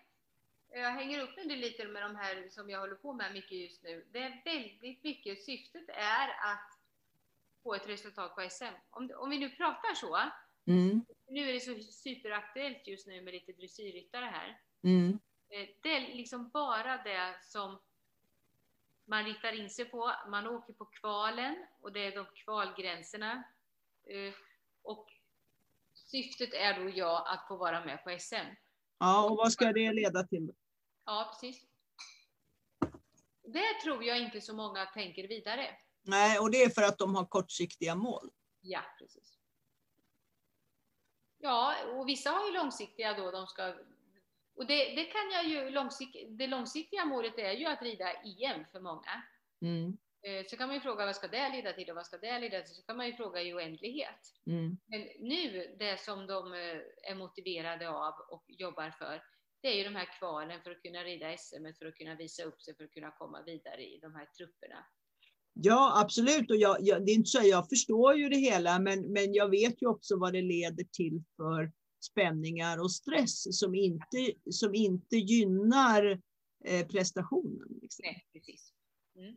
Jag 0.71 0.91
hänger 0.91 1.23
upp 1.23 1.37
del 1.37 1.59
lite 1.59 1.89
med 1.89 2.03
de 2.03 2.17
här 2.17 2.49
som 2.49 2.71
jag 2.71 2.81
håller 2.81 2.95
på 2.95 3.13
med 3.13 3.33
mycket 3.33 3.59
just 3.59 3.83
nu. 3.83 4.09
Det 4.13 4.19
är 4.19 4.43
väldigt 4.45 5.05
mycket, 5.05 5.45
syftet 5.45 5.89
är 5.89 6.29
att 6.29 6.79
få 7.63 7.75
ett 7.75 7.89
resultat 7.89 8.35
på 8.35 8.49
SM. 8.51 8.65
Om, 8.91 9.11
om 9.17 9.31
vi 9.31 9.39
nu 9.39 9.51
pratar 9.51 9.95
så. 9.95 10.19
Mm. 10.67 11.05
Nu 11.29 11.49
är 11.49 11.53
det 11.53 11.61
så 11.61 11.93
superaktuellt 11.93 12.87
just 12.87 13.07
nu 13.07 13.23
med 13.23 13.35
lite 13.35 13.53
dressyrryttare 13.53 14.25
här. 14.25 14.61
Mm. 14.83 15.19
Eh, 15.49 15.69
det 15.83 15.89
är 15.89 16.01
liksom 16.15 16.51
bara 16.51 17.03
det 17.03 17.37
som 17.43 17.79
man 19.09 19.25
riktar 19.25 19.53
in 19.53 19.71
sig 19.71 19.85
på. 19.85 20.13
Man 20.29 20.47
åker 20.47 20.73
på 20.73 20.85
kvalen 20.85 21.67
och 21.81 21.93
det 21.93 22.07
är 22.07 22.15
de 22.17 22.27
kvalgränserna. 22.45 23.43
Eh, 24.05 24.35
och 24.83 25.09
syftet 25.95 26.55
är 26.55 26.81
då 26.81 26.91
ja, 26.95 27.27
att 27.29 27.49
få 27.49 27.57
vara 27.57 27.85
med 27.85 28.05
på 28.05 28.17
SM. 28.19 28.55
Ja, 28.99 29.31
och 29.31 29.37
vad 29.37 29.53
ska 29.53 29.73
det 29.73 29.93
leda 29.93 30.25
till? 30.25 30.53
Ja, 31.05 31.31
precis. 31.33 31.67
Det 33.43 33.83
tror 33.83 34.05
jag 34.05 34.21
inte 34.21 34.41
så 34.41 34.55
många 34.55 34.87
tänker 34.87 35.29
vidare. 35.29 35.77
Nej, 36.03 36.39
och 36.39 36.51
det 36.51 36.63
är 36.63 36.71
för 36.71 36.83
att 36.83 36.99
de 36.99 37.15
har 37.15 37.25
kortsiktiga 37.25 37.95
mål. 37.95 38.31
Ja, 38.61 38.81
precis. 38.99 39.39
Ja, 41.39 41.75
och 41.95 42.09
vissa 42.09 42.31
har 42.31 42.47
ju 42.47 42.53
långsiktiga 42.53 43.15
då, 43.15 43.31
de 43.31 43.47
ska 43.47 43.75
och 44.59 44.67
det, 44.67 44.95
det 44.95 45.05
kan 45.05 45.31
jag 45.33 45.49
ju 45.49 45.71
långsikt, 45.71 46.17
det 46.29 46.47
långsiktiga 46.47 47.05
målet 47.05 47.39
är 47.39 47.53
ju 47.53 47.67
att 47.67 47.83
rida 47.83 48.13
EM 48.13 48.65
för 48.73 48.81
många. 48.81 49.23
Mm. 49.63 49.99
Eh, 50.27 50.47
så 50.47 50.57
kan 50.57 50.69
man 50.69 50.77
ju 50.77 50.81
fråga 50.81 51.07
vad 51.07 51.17
ska 51.17 51.29
det 51.29 51.49
leda 51.49 51.73
till 51.73 51.91
och 51.91 51.97
vad 51.97 52.07
ska 52.07 52.19
det 52.19 52.39
leda 52.39 52.63
till? 52.63 52.75
Så 52.75 52.83
kan 52.83 52.97
man 52.97 53.07
ju 53.07 53.13
fråga 53.13 53.43
i 53.43 53.55
oändlighet. 53.55 54.23
Mm. 54.47 54.79
Men 54.87 55.01
nu, 55.21 55.77
det 55.79 56.01
som 56.01 56.27
de 56.27 56.53
eh, 56.53 57.11
är 57.11 57.15
motiverade 57.15 57.89
av 57.89 58.15
och 58.31 58.45
jobbar 58.49 58.91
för, 58.91 59.23
det 59.63 59.69
är 59.69 59.77
ju 59.77 59.85
de 59.85 59.97
här 59.97 60.19
kvalen 60.19 60.63
för 60.63 60.71
att 60.71 60.83
kunna 60.83 61.05
rida 61.05 61.37
SM, 61.37 61.65
för 61.79 61.87
att 61.87 61.97
kunna 61.97 62.15
visa 62.15 62.43
upp 62.43 62.63
sig, 62.63 62.77
för 62.77 62.85
att 62.85 62.93
kunna 62.93 63.11
komma 63.11 63.43
vidare 63.43 63.83
i 63.83 63.99
de 64.03 64.15
här 64.15 64.27
trupperna. 64.27 64.87
Ja, 65.53 66.01
absolut. 66.05 66.51
Och 66.51 66.57
jag, 66.57 66.77
jag, 66.81 67.07
det 67.07 67.13
är 67.13 67.15
inte 67.15 67.31
så, 67.31 67.41
jag 67.43 67.69
förstår 67.69 68.15
ju 68.15 68.29
det 68.29 68.37
hela, 68.37 68.79
men, 68.79 69.13
men 69.13 69.35
jag 69.35 69.51
vet 69.51 69.83
ju 69.83 69.87
också 69.87 70.19
vad 70.19 70.33
det 70.33 70.43
leder 70.43 70.85
till 70.85 71.23
för 71.37 71.73
spänningar 72.01 72.79
och 72.79 72.93
stress 72.93 73.59
som 73.59 73.75
inte, 73.75 74.33
som 74.51 74.75
inte 74.75 75.17
gynnar 75.17 76.21
eh, 76.65 76.87
prestationen. 76.87 77.69
Liksom. 77.83 78.03
Nej, 78.05 78.27
precis. 78.33 78.73
Mm. 79.19 79.37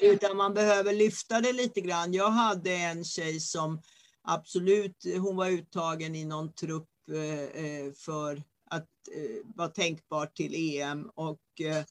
Utan 0.00 0.36
man 0.36 0.54
behöver 0.54 0.92
lyfta 0.92 1.40
det 1.40 1.52
lite 1.52 1.80
grann. 1.80 2.12
Jag 2.12 2.30
hade 2.30 2.74
en 2.74 3.04
tjej 3.04 3.40
som 3.40 3.82
absolut, 4.22 5.04
hon 5.18 5.36
var 5.36 5.48
uttagen 5.48 6.14
i 6.14 6.24
någon 6.24 6.52
trupp 6.52 6.88
eh, 7.12 7.64
eh 7.64 7.92
för 7.92 8.42
att 8.70 8.88
eh, 9.14 9.46
vara 9.54 9.68
tänkbart 9.68 10.36
till 10.36 10.54
EM 10.54 11.10
och 11.14 11.60
eh, 11.60 11.84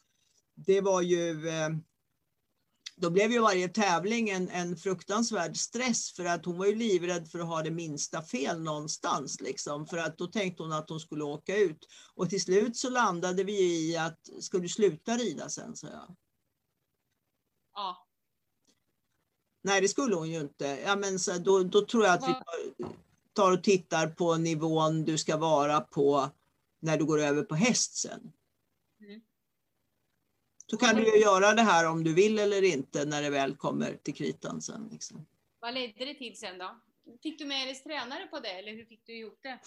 det 0.56 0.82
var 0.82 1.02
ju 1.02 1.48
eh, 1.48 1.70
då 2.98 3.10
blev 3.10 3.32
ju 3.32 3.40
varje 3.40 3.70
tävling 3.70 4.30
en, 4.30 4.50
en 4.50 4.78
fruktansvärd 4.78 5.58
stress 5.58 6.12
för 6.12 6.26
att 6.26 6.46
hon 6.46 6.58
var 6.58 6.66
ju 6.66 6.76
livrädd 6.76 7.28
för 7.28 7.40
att 7.40 7.48
ha 7.48 7.62
det 7.62 7.72
minsta 7.72 8.22
fel 8.22 8.64
någonstans. 8.64 9.42
Liksom, 9.42 9.88
för 9.88 9.98
att 9.98 10.18
då 10.18 10.28
tänkte 10.28 10.64
hon 10.64 10.72
att 10.72 10.90
hon 10.90 11.00
skulle 11.00 11.24
åka 11.24 11.58
ut. 11.58 11.88
Och 12.14 12.30
till 12.30 12.42
slut 12.42 12.78
så 12.78 12.90
landade 12.90 13.44
vi 13.44 13.92
i 13.92 13.98
att, 13.98 14.20
ska 14.40 14.58
du 14.58 14.70
sluta 14.70 15.18
rida 15.18 15.50
sen? 15.50 15.76
sa 15.76 15.88
jag. 15.88 16.16
Ja. 17.74 18.08
Nej, 19.64 19.82
det 19.82 19.88
skulle 19.88 20.16
hon 20.16 20.32
ju 20.32 20.40
inte. 20.40 20.66
Ja, 20.66 20.96
men 20.96 21.20
så, 21.20 21.38
då, 21.38 21.64
då 21.64 21.86
tror 21.86 22.06
jag 22.06 22.14
att 22.14 22.30
vi 22.30 22.34
tar, 22.34 22.94
tar 23.34 23.52
och 23.52 23.64
tittar 23.64 24.08
på 24.08 24.36
nivån 24.36 25.04
du 25.04 25.18
ska 25.18 25.38
vara 25.38 25.82
på 25.82 26.30
när 26.80 26.98
du 26.98 27.06
går 27.06 27.20
över 27.20 27.44
på 27.44 27.56
häst 27.56 27.96
sen. 27.96 28.32
Så 30.70 30.78
kan 30.78 30.96
du 30.96 31.16
ju 31.16 31.22
göra 31.22 31.54
det 31.54 31.62
här 31.62 31.90
om 31.90 32.04
du 32.04 32.14
vill 32.14 32.40
eller 32.40 32.62
inte 32.64 33.06
när 33.06 33.22
det 33.22 33.30
väl 33.30 33.56
kommer 33.56 33.96
till 34.04 34.14
kritan 34.14 34.62
sen. 34.62 34.90
Liksom. 34.92 35.26
Vad 35.60 35.74
ledde 35.74 36.06
det 36.06 36.14
till 36.14 36.38
sen 36.38 36.58
då? 36.58 36.82
Fick 37.24 37.40
du 37.40 37.46
med 37.46 37.68
dig 37.68 37.76
tränare 37.76 38.28
på 38.28 38.40
det 38.40 38.50
eller 38.50 38.72
hur 38.72 38.86
fick 38.86 39.06
du 39.06 39.18
ihop 39.18 39.40
det? 39.42 39.60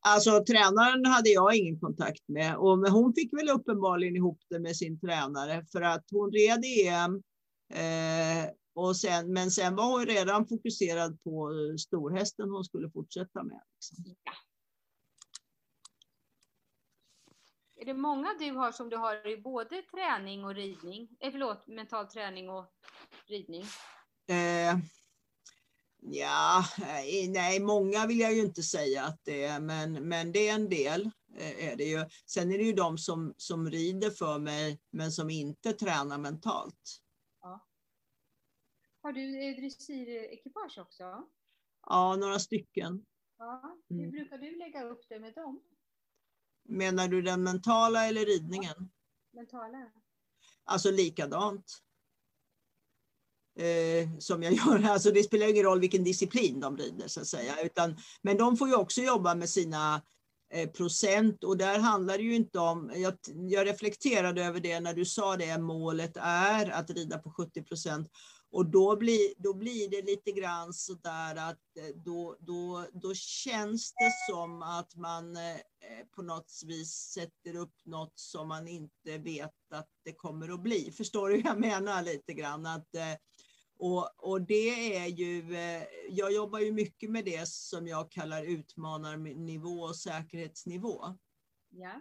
Alltså 0.00 0.44
tränaren 0.44 1.06
hade 1.06 1.30
jag 1.30 1.56
ingen 1.56 1.80
kontakt 1.80 2.28
med 2.28 2.56
och 2.56 2.78
hon 2.78 3.14
fick 3.14 3.32
väl 3.32 3.48
uppenbarligen 3.48 4.16
ihop 4.16 4.40
det 4.48 4.58
med 4.58 4.76
sin 4.76 5.00
tränare 5.00 5.64
för 5.72 5.82
att 5.82 6.04
hon 6.10 6.32
red 6.32 6.64
EM 6.64 7.22
eh, 7.72 8.50
och 8.74 8.96
sen, 8.96 9.32
men 9.32 9.50
sen 9.50 9.76
var 9.76 9.84
hon 9.84 10.06
redan 10.06 10.46
fokuserad 10.46 11.22
på 11.22 11.50
storhästen 11.78 12.50
hon 12.50 12.64
skulle 12.64 12.90
fortsätta 12.90 13.42
med. 13.42 13.60
Liksom. 13.74 14.14
Ja. 14.24 14.32
Är 17.86 17.94
det 17.94 18.00
många 18.00 18.34
du 18.38 18.50
har 18.50 18.72
som 18.72 18.88
du 18.90 18.96
har 18.96 19.26
i 19.26 19.36
både 19.36 19.82
träning 19.82 20.44
och 20.44 20.54
ridning? 20.54 21.08
Eh, 21.20 21.30
förlåt, 21.30 21.66
mental 21.66 22.06
träning 22.06 22.50
och 22.50 22.66
ridning? 23.26 23.64
Eh, 24.28 24.78
ja, 26.00 26.64
nej, 27.28 27.60
många 27.60 28.06
vill 28.06 28.20
jag 28.20 28.34
ju 28.34 28.40
inte 28.40 28.62
säga 28.62 29.04
att 29.04 29.20
det 29.24 29.44
är, 29.44 29.60
men, 29.60 29.92
men 29.92 30.32
det 30.32 30.48
är 30.48 30.54
en 30.54 30.68
del. 30.68 31.10
Eh, 31.36 31.68
är 31.72 31.76
det 31.76 31.84
ju. 31.84 32.04
Sen 32.26 32.52
är 32.52 32.58
det 32.58 32.64
ju 32.64 32.72
de 32.72 32.98
som, 32.98 33.34
som 33.36 33.70
rider 33.70 34.10
för 34.10 34.38
mig, 34.38 34.80
men 34.90 35.12
som 35.12 35.30
inte 35.30 35.72
tränar 35.72 36.18
mentalt. 36.18 37.02
Ja. 37.40 37.66
Har 39.02 39.12
du 39.12 39.54
dressyrekipage 39.54 40.78
också? 40.78 41.28
Ja, 41.86 42.16
några 42.16 42.38
stycken. 42.38 43.06
Ja. 43.38 43.78
Hur 43.88 43.98
mm. 43.98 44.10
brukar 44.10 44.38
du 44.38 44.56
lägga 44.56 44.84
upp 44.84 45.08
det 45.08 45.20
med 45.20 45.34
dem? 45.34 45.62
Menar 46.68 47.08
du 47.08 47.22
den 47.22 47.42
mentala 47.42 48.06
eller 48.06 48.26
ridningen? 48.26 48.90
Mentala. 49.32 49.90
Alltså 50.64 50.90
likadant. 50.90 51.82
Eh, 53.58 54.18
som 54.18 54.42
jag 54.42 54.52
gör. 54.52 54.88
Alltså 54.90 55.10
det 55.10 55.22
spelar 55.22 55.46
ingen 55.46 55.64
roll 55.64 55.80
vilken 55.80 56.04
disciplin 56.04 56.60
de 56.60 56.76
rider 56.76 57.08
så 57.08 57.20
att 57.20 57.26
säga. 57.26 57.62
Utan, 57.62 57.96
men 58.22 58.36
de 58.36 58.56
får 58.56 58.68
ju 58.68 58.74
också 58.74 59.00
jobba 59.00 59.34
med 59.34 59.48
sina 59.48 60.02
eh, 60.52 60.70
procent 60.70 61.44
och 61.44 61.56
där 61.56 61.78
handlar 61.78 62.18
det 62.18 62.24
ju 62.24 62.34
inte 62.34 62.58
om, 62.58 62.92
jag, 62.94 63.14
jag 63.48 63.66
reflekterade 63.66 64.44
över 64.44 64.60
det 64.60 64.80
när 64.80 64.94
du 64.94 65.04
sa 65.04 65.36
det, 65.36 65.58
målet 65.58 66.16
är 66.20 66.70
att 66.70 66.90
rida 66.90 67.18
på 67.18 67.30
70 67.30 67.62
procent. 67.62 68.08
Och 68.50 68.66
då 68.66 68.96
blir, 68.96 69.34
då 69.36 69.54
blir 69.54 69.90
det 69.90 70.02
lite 70.02 70.32
grann 70.32 70.72
så 70.72 70.94
där 70.94 71.36
att 71.36 71.76
eh, 71.78 71.96
då, 72.04 72.36
då, 72.40 72.86
då 72.92 73.14
känns 73.14 73.92
det 73.92 74.12
som 74.30 74.62
att 74.62 74.96
man 74.96 75.36
eh, 75.36 75.60
på 76.14 76.22
något 76.22 76.62
vis 76.66 76.90
sätter 76.92 77.56
upp 77.56 77.74
något 77.84 78.18
som 78.18 78.48
man 78.48 78.68
inte 78.68 79.18
vet 79.18 79.72
att 79.72 79.88
det 80.04 80.12
kommer 80.12 80.54
att 80.54 80.62
bli. 80.62 80.92
Förstår 80.92 81.28
du 81.28 81.36
hur 81.36 81.44
jag 81.44 81.60
menar 81.60 82.02
lite 82.02 82.34
grann? 82.34 82.66
Att, 82.66 82.94
eh, 82.94 83.14
och, 83.78 84.10
och 84.16 84.42
det 84.42 84.96
är 84.96 85.06
ju, 85.06 85.56
jag 86.10 86.32
jobbar 86.32 86.58
ju 86.58 86.72
mycket 86.72 87.10
med 87.10 87.24
det 87.24 87.48
som 87.48 87.86
jag 87.86 88.10
kallar 88.10 88.42
utmanarnivå 88.42 89.82
och 89.82 89.96
säkerhetsnivå. 89.96 91.04
Ja. 91.70 92.00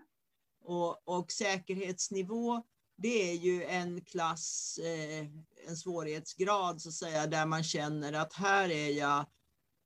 Och, 0.63 1.07
och 1.07 1.31
säkerhetsnivå 1.31 2.63
det 2.97 3.31
är 3.31 3.35
ju 3.35 3.63
en 3.63 4.01
klass, 4.01 4.79
eh, 4.83 5.27
en 5.67 5.77
svårighetsgrad 5.77 6.81
så 6.81 6.89
att 6.89 6.95
säga, 6.95 7.27
där 7.27 7.45
man 7.45 7.63
känner 7.63 8.13
att 8.13 8.33
här 8.33 8.69
är 8.69 8.89
jag 8.89 9.25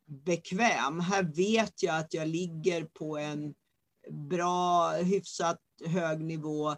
bekväm. 0.06 1.00
Här 1.00 1.24
vet 1.24 1.84
jag 1.84 1.96
att 1.96 2.14
jag 2.14 2.28
ligger 2.28 2.86
på 2.86 3.18
en 3.18 3.54
bra, 4.30 4.92
hyfsat 4.92 5.60
hög 5.86 6.20
nivå 6.20 6.70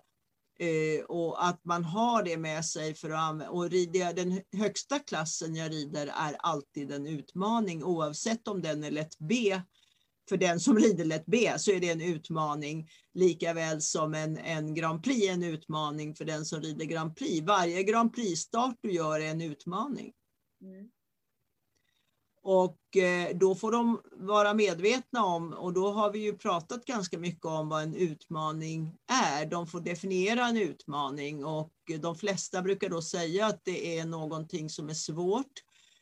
eh, 0.59 1.05
och 1.07 1.47
att 1.47 1.65
man 1.65 1.83
har 1.83 2.23
det 2.23 2.37
med 2.37 2.65
sig 2.65 2.95
för 2.95 3.09
att 3.09 3.19
använda. 3.19 3.51
Och 3.51 3.69
rider 3.69 4.13
den 4.13 4.41
högsta 4.57 4.99
klassen 4.99 5.55
jag 5.55 5.71
rider 5.71 6.07
är 6.07 6.35
alltid 6.39 6.91
en 6.91 7.07
utmaning 7.07 7.83
oavsett 7.83 8.47
om 8.47 8.61
den 8.61 8.83
är 8.83 8.91
lätt 8.91 9.17
B 9.19 9.61
för 10.29 10.37
den 10.37 10.59
som 10.59 10.77
rider 10.77 11.05
lätt 11.05 11.25
B 11.25 11.53
så 11.57 11.71
är 11.71 11.79
det 11.79 11.89
en 11.89 12.01
utmaning 12.01 12.89
lika 13.13 13.53
väl 13.53 13.81
som 13.81 14.13
en, 14.13 14.37
en 14.37 14.73
Grand 14.73 15.03
Prix 15.03 15.27
är 15.27 15.33
en 15.33 15.43
utmaning 15.43 16.15
för 16.15 16.25
den 16.25 16.45
som 16.45 16.61
rider 16.61 16.85
Grand 16.85 17.15
Prix. 17.15 17.47
Varje 17.47 17.83
Grand 17.83 18.13
Prix-start 18.13 18.75
du 18.81 18.91
gör 18.91 19.19
är 19.19 19.31
en 19.31 19.41
utmaning. 19.41 20.13
Mm. 20.61 20.89
Och 22.43 22.97
eh, 22.97 23.37
då 23.37 23.55
får 23.55 23.71
de 23.71 24.01
vara 24.11 24.53
medvetna 24.53 25.25
om, 25.25 25.53
och 25.53 25.73
då 25.73 25.91
har 25.91 26.11
vi 26.11 26.19
ju 26.19 26.37
pratat 26.37 26.85
ganska 26.85 27.17
mycket 27.17 27.45
om 27.45 27.69
vad 27.69 27.83
en 27.83 27.95
utmaning 27.95 28.97
är. 29.07 29.45
De 29.45 29.67
får 29.67 29.79
definiera 29.79 30.47
en 30.47 30.57
utmaning 30.57 31.45
och 31.45 31.73
de 31.99 32.15
flesta 32.15 32.61
brukar 32.61 32.89
då 32.89 33.01
säga 33.01 33.45
att 33.45 33.61
det 33.63 33.99
är 33.99 34.05
någonting 34.05 34.69
som 34.69 34.89
är 34.89 34.93
svårt. 34.93 35.51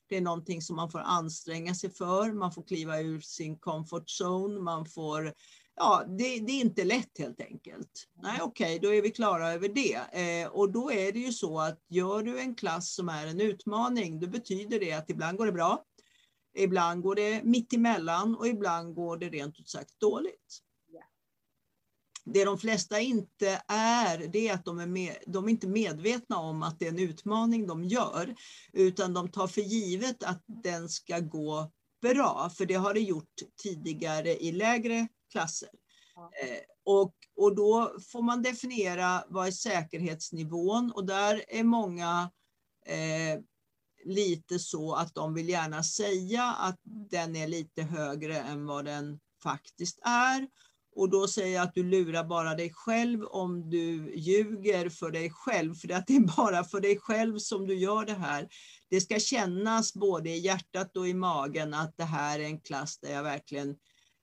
Det 0.09 0.17
är 0.17 0.21
någonting 0.21 0.61
som 0.61 0.75
man 0.75 0.91
får 0.91 0.99
anstränga 0.99 1.75
sig 1.75 1.89
för, 1.89 2.33
man 2.33 2.51
får 2.51 2.63
kliva 2.63 2.99
ur 2.99 3.19
sin 3.19 3.59
comfort 3.59 4.09
zone, 4.21 4.59
man 4.59 4.85
får 4.85 5.33
Ja, 5.79 6.03
det, 6.07 6.39
det 6.39 6.51
är 6.51 6.61
inte 6.61 6.83
lätt 6.83 7.17
helt 7.17 7.41
enkelt. 7.41 8.07
Nej, 8.21 8.39
okej, 8.41 8.77
okay, 8.77 8.89
då 8.89 8.95
är 8.95 9.01
vi 9.01 9.11
klara 9.11 9.51
över 9.51 9.69
det. 9.69 9.95
Eh, 9.95 10.47
och 10.47 10.71
då 10.71 10.91
är 10.91 11.11
det 11.11 11.19
ju 11.19 11.33
så 11.33 11.59
att 11.59 11.79
gör 11.89 12.23
du 12.23 12.39
en 12.39 12.55
klass 12.55 12.93
som 12.93 13.09
är 13.09 13.27
en 13.27 13.41
utmaning, 13.41 14.19
då 14.19 14.27
betyder 14.27 14.79
det 14.79 14.91
att 14.91 15.09
ibland 15.09 15.37
går 15.37 15.45
det 15.45 15.51
bra, 15.51 15.83
ibland 16.57 17.03
går 17.03 17.15
det 17.15 17.43
mitt 17.43 17.73
emellan 17.73 18.35
och 18.35 18.47
ibland 18.47 18.95
går 18.95 19.17
det 19.17 19.29
rent 19.29 19.59
ut 19.59 19.69
sagt 19.69 19.99
dåligt. 19.99 20.59
Det 22.25 22.45
de 22.45 22.57
flesta 22.57 22.99
inte 22.99 23.61
är, 23.67 24.17
det 24.27 24.47
är 24.47 24.53
att 24.53 24.65
de 24.65 24.79
är, 24.79 24.87
med, 24.87 25.17
de 25.27 25.45
är 25.45 25.49
inte 25.49 25.67
medvetna 25.67 26.37
om 26.37 26.63
att 26.63 26.79
det 26.79 26.85
är 26.85 26.89
en 26.89 26.99
utmaning 26.99 27.67
de 27.67 27.83
gör, 27.83 28.35
utan 28.73 29.13
de 29.13 29.31
tar 29.31 29.47
för 29.47 29.61
givet 29.61 30.23
att 30.23 30.43
den 30.63 30.89
ska 30.89 31.19
gå 31.19 31.71
bra, 32.01 32.51
för 32.57 32.65
det 32.65 32.73
har 32.73 32.93
det 32.93 32.99
gjort 32.99 33.33
tidigare 33.63 34.43
i 34.43 34.51
lägre 34.51 35.07
klasser. 35.31 35.69
Eh, 36.43 36.59
och, 36.85 37.13
och 37.35 37.55
då 37.55 37.95
får 38.11 38.21
man 38.21 38.41
definiera 38.41 39.23
vad 39.27 39.47
är 39.47 39.51
säkerhetsnivån 39.51 40.91
och 40.91 41.05
där 41.05 41.43
är 41.47 41.63
många 41.63 42.31
eh, 42.85 43.41
lite 44.05 44.59
så 44.59 44.95
att 44.95 45.15
de 45.15 45.33
vill 45.33 45.49
gärna 45.49 45.83
säga 45.83 46.43
att 46.43 46.79
den 47.11 47.35
är 47.35 47.47
lite 47.47 47.83
högre 47.83 48.37
än 48.39 48.65
vad 48.65 48.85
den 48.85 49.19
faktiskt 49.43 49.99
är. 50.01 50.47
Och 50.95 51.09
då 51.09 51.27
säger 51.27 51.55
jag 51.55 51.63
att 51.63 51.75
du 51.75 51.83
lurar 51.83 52.23
bara 52.23 52.55
dig 52.55 52.71
själv 52.73 53.23
om 53.23 53.69
du 53.69 54.13
ljuger 54.15 54.89
för 54.89 55.11
dig 55.11 55.29
själv, 55.29 55.75
för 55.75 55.91
att 55.91 56.07
det 56.07 56.15
är 56.15 56.37
bara 56.37 56.63
för 56.63 56.81
dig 56.81 56.99
själv 56.99 57.37
som 57.37 57.67
du 57.67 57.75
gör 57.75 58.05
det 58.05 58.13
här. 58.13 58.47
Det 58.89 59.01
ska 59.01 59.19
kännas 59.19 59.93
både 59.93 60.29
i 60.29 60.39
hjärtat 60.39 60.97
och 60.97 61.07
i 61.07 61.13
magen 61.13 61.73
att 61.73 61.97
det 61.97 62.03
här 62.03 62.39
är 62.39 62.43
en 62.43 62.61
klass 62.61 62.99
där 62.99 63.13
jag 63.13 63.23
verkligen, 63.23 63.75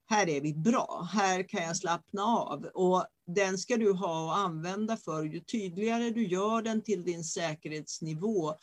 här 0.08 0.28
är 0.28 0.40
vi 0.40 0.54
bra, 0.54 1.08
här 1.12 1.48
kan 1.48 1.62
jag 1.62 1.76
slappna 1.76 2.22
av. 2.22 2.64
Och 2.64 3.06
den 3.26 3.58
ska 3.58 3.76
du 3.76 3.92
ha 3.92 4.24
och 4.24 4.36
använda 4.36 4.96
för, 4.96 5.24
ju 5.24 5.40
tydligare 5.40 6.10
du 6.10 6.26
gör 6.26 6.62
den 6.62 6.82
till 6.82 7.04
din 7.04 7.24
säkerhetsnivå, 7.24 8.54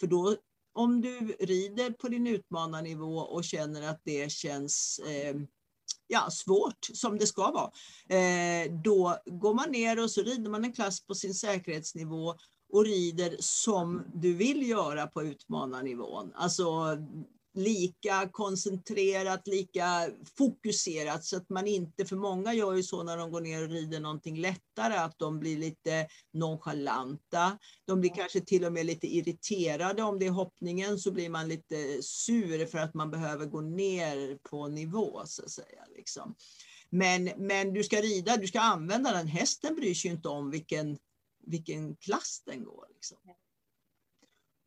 för 0.00 0.06
då 0.06 0.36
om 0.72 1.00
du 1.00 1.36
rider 1.40 1.90
på 1.90 2.08
din 2.08 2.26
utmanarnivå 2.26 3.18
och 3.18 3.44
känner 3.44 3.88
att 3.88 4.00
det 4.04 4.32
känns 4.32 4.98
eh, 4.98 5.36
ja, 6.10 6.30
svårt, 6.30 6.88
som 6.94 7.18
det 7.18 7.26
ska 7.26 7.50
vara, 7.50 7.70
eh, 8.18 8.72
då 8.84 9.16
går 9.26 9.54
man 9.54 9.70
ner 9.70 10.02
och 10.02 10.10
så 10.10 10.22
rider 10.22 10.50
man 10.50 10.64
en 10.64 10.72
klass 10.72 11.06
på 11.06 11.14
sin 11.14 11.34
säkerhetsnivå 11.34 12.34
och 12.72 12.84
rider 12.84 13.36
som 13.38 14.04
du 14.14 14.34
vill 14.34 14.68
göra 14.68 15.06
på 15.06 15.22
utmanarnivån. 15.22 16.32
Alltså 16.34 16.98
lika 17.54 18.28
koncentrerat, 18.32 19.46
lika 19.46 20.10
fokuserat 20.38 21.24
så 21.24 21.36
att 21.36 21.48
man 21.50 21.66
inte, 21.66 22.04
för 22.04 22.16
många 22.16 22.54
gör 22.54 22.74
ju 22.74 22.82
så 22.82 23.02
när 23.02 23.16
de 23.16 23.30
går 23.30 23.40
ner 23.40 23.62
och 23.62 23.70
rider 23.70 24.00
någonting 24.00 24.38
lättare, 24.40 24.94
att 24.94 25.18
de 25.18 25.40
blir 25.40 25.58
lite 25.58 26.06
nonchalanta. 26.32 27.58
De 27.86 28.00
blir 28.00 28.10
kanske 28.10 28.40
till 28.40 28.64
och 28.64 28.72
med 28.72 28.86
lite 28.86 29.06
irriterade 29.06 30.02
om 30.02 30.18
det 30.18 30.26
är 30.26 30.30
hoppningen 30.30 30.98
så 30.98 31.12
blir 31.12 31.30
man 31.30 31.48
lite 31.48 32.02
sur 32.02 32.66
för 32.66 32.78
att 32.78 32.94
man 32.94 33.10
behöver 33.10 33.46
gå 33.46 33.60
ner 33.60 34.38
på 34.42 34.68
nivå 34.68 35.22
så 35.26 35.42
att 35.42 35.50
säga. 35.50 35.84
Liksom. 35.96 36.34
Men, 36.90 37.24
men 37.36 37.72
du 37.72 37.84
ska 37.84 38.00
rida, 38.00 38.36
du 38.36 38.46
ska 38.46 38.60
använda 38.60 39.12
den. 39.12 39.26
Hästen 39.26 39.74
bryr 39.74 39.94
sig 39.94 40.10
inte 40.10 40.28
om 40.28 40.50
vilken, 40.50 40.98
vilken 41.46 41.96
klass 41.96 42.42
den 42.46 42.64
går. 42.64 42.86
Liksom. 42.94 43.18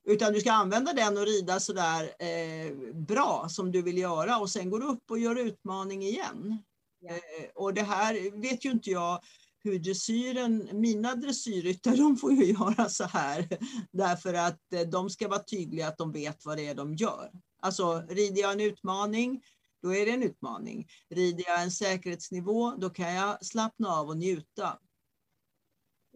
Utan 0.06 0.34
du 0.34 0.40
ska 0.40 0.52
använda 0.52 0.94
den 0.94 1.18
och 1.18 1.26
rida 1.26 1.60
sådär 1.60 2.12
eh, 2.20 2.94
bra 2.94 3.48
som 3.50 3.72
du 3.72 3.82
vill 3.82 3.98
göra 3.98 4.38
och 4.38 4.50
sen 4.50 4.70
går 4.70 4.80
du 4.80 4.86
upp 4.86 5.12
och 5.12 5.20
gör 5.20 5.36
utmaning 5.36 6.04
igen. 6.04 6.64
Ja. 7.00 7.14
Eh, 7.14 7.50
och 7.56 7.74
det 7.74 7.82
här 7.82 8.42
vet 8.42 8.66
ju 8.66 8.72
inte 8.72 8.90
jag 8.90 9.24
hur 9.64 9.80
dressyren, 9.80 10.70
mina 10.74 11.16
dressyrryttare 11.16 11.96
de 11.98 12.18
får 12.18 12.34
ju 12.34 12.46
göra 12.46 12.90
så 12.90 13.04
här 13.04 13.48
därför 13.92 14.34
att 14.34 14.74
eh, 14.74 14.82
de 14.82 15.10
ska 15.10 15.28
vara 15.28 15.44
tydliga 15.44 15.88
att 15.88 15.98
de 15.98 16.12
vet 16.12 16.46
vad 16.46 16.58
det 16.58 16.68
är 16.68 16.76
de 16.76 16.96
gör. 16.96 17.32
Alltså 17.60 18.04
rider 18.10 18.42
jag 18.42 18.52
en 18.52 18.62
utmaning, 18.62 19.44
då 19.82 19.96
är 19.96 20.06
det 20.06 20.12
en 20.12 20.24
utmaning. 20.24 20.88
Rider 21.10 21.44
jag 21.48 21.64
en 21.64 21.72
säkerhetsnivå, 21.72 22.72
då 22.72 22.90
kan 22.90 23.14
jag 23.14 23.46
slappna 23.46 23.90
av 23.90 24.08
och 24.08 24.18
njuta. 24.18 24.80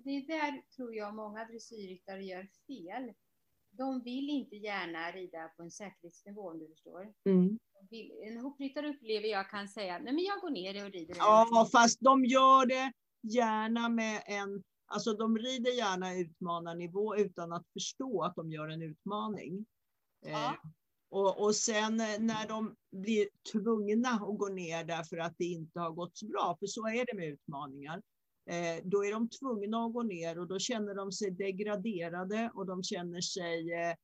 Det 0.03 0.09
är 0.09 0.27
där 0.27 0.61
tror 0.75 0.95
jag 0.95 1.15
många 1.15 1.45
dressyrryttare 1.45 2.23
gör 2.23 2.47
fel 2.67 3.13
de 3.77 4.01
vill 4.03 4.29
inte 4.29 4.55
gärna 4.55 5.11
rida 5.11 5.47
på 5.57 5.63
en 5.63 5.71
säkerhetsnivå 5.71 6.49
om 6.49 6.59
du 6.59 6.67
förstår. 6.67 7.13
Mm. 7.25 7.59
En 8.23 8.37
hoppryttare 8.37 8.89
upplever 8.89 9.27
jag 9.27 9.49
kan 9.49 9.67
säga, 9.67 9.99
nej 9.99 10.13
men 10.13 10.23
jag 10.23 10.41
går 10.41 10.49
ner 10.49 10.85
och 10.85 10.91
rider. 10.91 11.15
Ja, 11.17 11.69
fast 11.71 11.99
de 11.99 12.25
gör 12.25 12.65
det 12.65 12.91
gärna 13.21 13.89
med 13.89 14.23
en, 14.25 14.63
alltså 14.85 15.13
de 15.13 15.37
rider 15.37 15.71
gärna 15.71 16.15
utmanarnivå 16.15 17.15
utan 17.15 17.53
att 17.53 17.67
förstå 17.73 18.23
att 18.23 18.35
de 18.35 18.51
gör 18.51 18.67
en 18.69 18.81
utmaning. 18.81 19.65
Ja. 20.25 20.29
Eh, 20.29 20.53
och, 21.09 21.41
och 21.41 21.55
sen 21.55 21.97
när 22.19 22.47
de 22.47 22.75
blir 22.91 23.29
tvungna 23.51 24.09
att 24.09 24.37
gå 24.37 24.47
ner 24.47 24.83
därför 24.83 25.17
att 25.17 25.35
det 25.37 25.45
inte 25.45 25.79
har 25.79 25.91
gått 25.91 26.17
så 26.17 26.27
bra, 26.27 26.57
för 26.59 26.67
så 26.67 26.87
är 26.87 27.05
det 27.05 27.17
med 27.17 27.27
utmaningar, 27.27 28.01
Eh, 28.01 28.16
då 28.83 29.05
är 29.05 29.11
de 29.11 29.29
tvungna 29.29 29.85
att 29.85 29.93
gå 29.93 30.03
ner 30.03 30.39
och 30.39 30.47
då 30.47 30.59
känner 30.59 30.95
de 30.95 31.11
sig 31.11 31.31
degraderade 31.31 32.51
och 32.53 32.65
de 32.65 32.83
känner 32.83 33.21
sig 33.21 33.73
eh, 33.73 33.95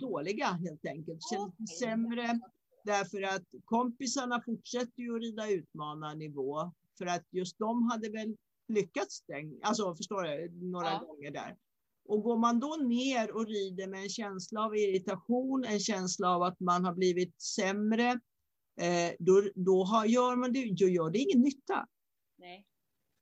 dåliga 0.00 0.46
helt 0.46 0.86
enkelt. 0.86 1.20
Känner 1.30 1.66
sig 1.66 1.76
sämre 1.78 2.40
därför 2.84 3.22
att 3.22 3.44
kompisarna 3.64 4.42
fortsätter 4.42 5.02
ju 5.02 5.16
att 5.16 5.22
rida 5.22 5.50
utmanarnivå 5.50 6.72
för 6.98 7.06
att 7.06 7.24
just 7.30 7.58
de 7.58 7.90
hade 7.90 8.10
väl 8.10 8.36
lyckats 8.68 9.22
den, 9.26 9.60
alltså 9.62 9.94
förstår 9.96 10.22
du, 10.22 10.66
några 10.70 10.90
ja. 10.90 10.98
gånger 10.98 11.30
där. 11.30 11.56
Och 12.04 12.22
går 12.22 12.38
man 12.38 12.60
då 12.60 12.76
ner 12.76 13.36
och 13.36 13.46
rider 13.46 13.86
med 13.86 14.02
en 14.02 14.08
känsla 14.08 14.64
av 14.64 14.76
irritation, 14.76 15.64
en 15.64 15.80
känsla 15.80 16.36
av 16.36 16.42
att 16.42 16.60
man 16.60 16.84
har 16.84 16.94
blivit 16.94 17.42
sämre, 17.42 18.10
eh, 18.80 19.12
då, 19.18 19.42
då 19.54 19.84
har, 19.84 20.06
gör, 20.06 20.36
man 20.36 20.52
det, 20.52 20.74
då 20.74 20.88
gör 20.88 21.10
det 21.10 21.18
ingen 21.18 21.40
nytta. 21.40 21.88
Nej. 22.38 22.66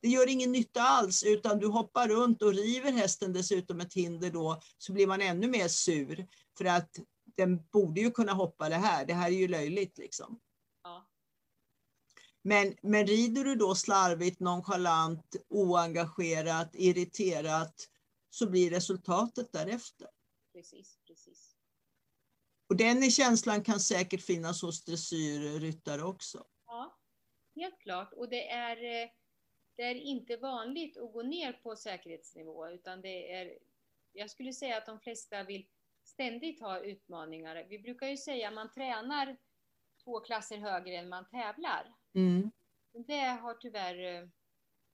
Det 0.00 0.08
gör 0.08 0.28
ingen 0.28 0.52
nytta 0.52 0.82
alls, 0.82 1.22
utan 1.22 1.58
du 1.58 1.66
hoppar 1.66 2.08
runt 2.08 2.42
och 2.42 2.54
river 2.54 2.92
hästen 2.92 3.32
dessutom 3.32 3.80
ett 3.80 3.94
hinder 3.94 4.30
då, 4.30 4.61
så 4.78 4.92
blir 4.92 5.06
man 5.06 5.20
ännu 5.20 5.48
mer 5.48 5.68
sur. 5.68 6.26
För 6.58 6.64
att 6.64 6.98
den 7.37 7.66
borde 7.72 8.00
ju 8.00 8.11
kunna 8.11 8.32
hoppa 8.32 8.68
det 8.68 8.76
här, 8.76 9.06
det 9.06 9.14
här 9.14 9.26
är 9.26 9.37
ju 9.37 9.48
löjligt 9.48 9.98
liksom. 9.98 10.40
Ja. 10.82 11.08
Men, 12.42 12.76
men 12.82 13.06
rider 13.06 13.44
du 13.44 13.54
då 13.54 13.74
slarvigt, 13.74 14.40
nonchalant, 14.40 15.37
oengagerat, 15.48 16.70
irriterat, 16.74 17.88
så 18.30 18.50
blir 18.50 18.70
resultatet 18.70 19.52
därefter. 19.52 20.08
Precis, 20.52 20.98
precis. 21.06 21.54
Och 22.68 22.76
den 22.76 23.11
känslan 23.11 23.64
kan 23.64 23.80
säkert 23.80 24.22
finnas 24.22 24.62
hos 24.62 24.84
dressyrryttare 24.84 26.02
också. 26.02 26.44
Ja, 26.66 26.98
helt 27.56 27.80
klart. 27.80 28.12
Och 28.12 28.28
det 28.28 28.48
är 28.48 29.02
eh, 29.02 29.08
det 29.78 29.84
är 29.84 29.94
inte 29.94 30.36
vanligt 30.36 30.96
att 30.96 31.12
gå 31.12 31.22
ner 31.22 31.52
på 31.52 31.76
säkerhetsnivå 31.76 32.68
utan 32.68 33.00
det 33.00 33.32
är, 33.32 33.58
jag 34.12 34.30
skulle 34.30 34.52
säga 34.52 34.76
att 34.76 34.86
de 34.86 35.00
flesta 35.00 35.42
vill 35.42 35.66
ständigt 36.04 36.60
ha 36.60 36.80
utmaningar. 36.80 37.66
Vi 37.68 37.78
brukar 37.78 38.06
ju 38.06 38.16
säga 38.16 38.48
att 38.48 38.54
man 38.54 38.72
tränar 38.72 39.36
två 40.04 40.20
klasser 40.20 40.58
högre 40.58 40.96
än 40.96 41.08
man 41.08 41.28
tävlar. 41.28 41.94
Mm. 42.14 42.50
Det 43.06 43.20
har 43.20 43.54
tyvärr 43.54 44.16
eh, 44.16 44.28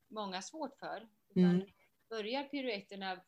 många 0.08 0.42
svårt 0.42 0.78
för. 0.78 1.08
Mm. 1.36 1.62
börjar 2.08 2.44
piruetterna 2.44 3.20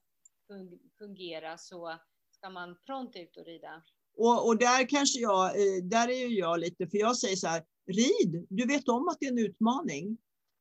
fungera 0.98 1.58
så 1.58 1.98
ska 2.30 2.50
man 2.50 2.76
prompt 2.86 3.16
ut 3.16 3.36
och 3.36 3.44
rida. 3.44 3.82
Och, 4.16 4.46
och 4.46 4.58
där 4.58 4.88
kanske 4.88 5.20
jag, 5.20 5.46
eh, 5.46 5.82
där 5.82 6.08
är 6.08 6.26
ju 6.26 6.38
jag 6.38 6.60
lite, 6.60 6.86
för 6.86 6.98
jag 6.98 7.16
säger 7.16 7.36
så 7.36 7.46
här, 7.46 7.64
rid, 7.86 8.46
du 8.48 8.66
vet 8.66 8.88
om 8.88 9.08
att 9.08 9.16
det 9.20 9.26
är 9.26 9.32
en 9.32 9.38
utmaning, 9.38 10.18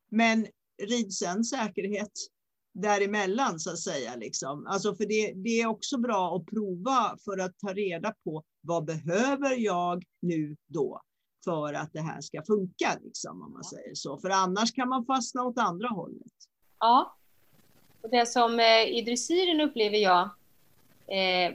men 0.10 0.48
rid 0.78 1.14
sen 1.14 1.44
säkerhet 1.44 2.12
däremellan 2.74 3.60
så 3.60 3.70
att 3.70 3.80
säga. 3.80 4.16
Liksom. 4.16 4.68
Alltså 4.68 4.96
för 4.96 5.06
det, 5.06 5.34
det 5.36 5.62
är 5.62 5.68
också 5.68 5.98
bra 5.98 6.36
att 6.36 6.46
prova 6.46 7.18
för 7.26 7.38
att 7.38 7.60
ta 7.60 7.74
reda 7.74 8.14
på 8.24 8.44
vad 8.62 8.86
behöver 8.86 9.56
jag 9.56 10.04
nu 10.22 10.56
då 10.68 11.02
för 11.44 11.74
att 11.74 11.94
det 11.94 12.02
här 12.02 12.22
ska 12.22 12.44
funka, 12.44 12.98
liksom, 13.04 13.42
om 13.42 13.54
man 13.54 13.64
säger 13.64 13.96
så. 13.96 14.18
För 14.18 14.30
annars 14.30 14.74
kan 14.74 14.90
man 14.90 15.06
fastna 15.06 15.44
åt 15.44 15.58
andra 15.58 15.88
hållet. 15.88 16.34
Ja, 16.80 17.16
och 18.02 18.10
det 18.10 18.26
som 18.26 18.60
eh, 18.60 18.84
i 18.84 19.02
dressyren 19.06 19.62
upplever 19.62 19.98
jag 19.98 20.30
eh, 21.08 21.54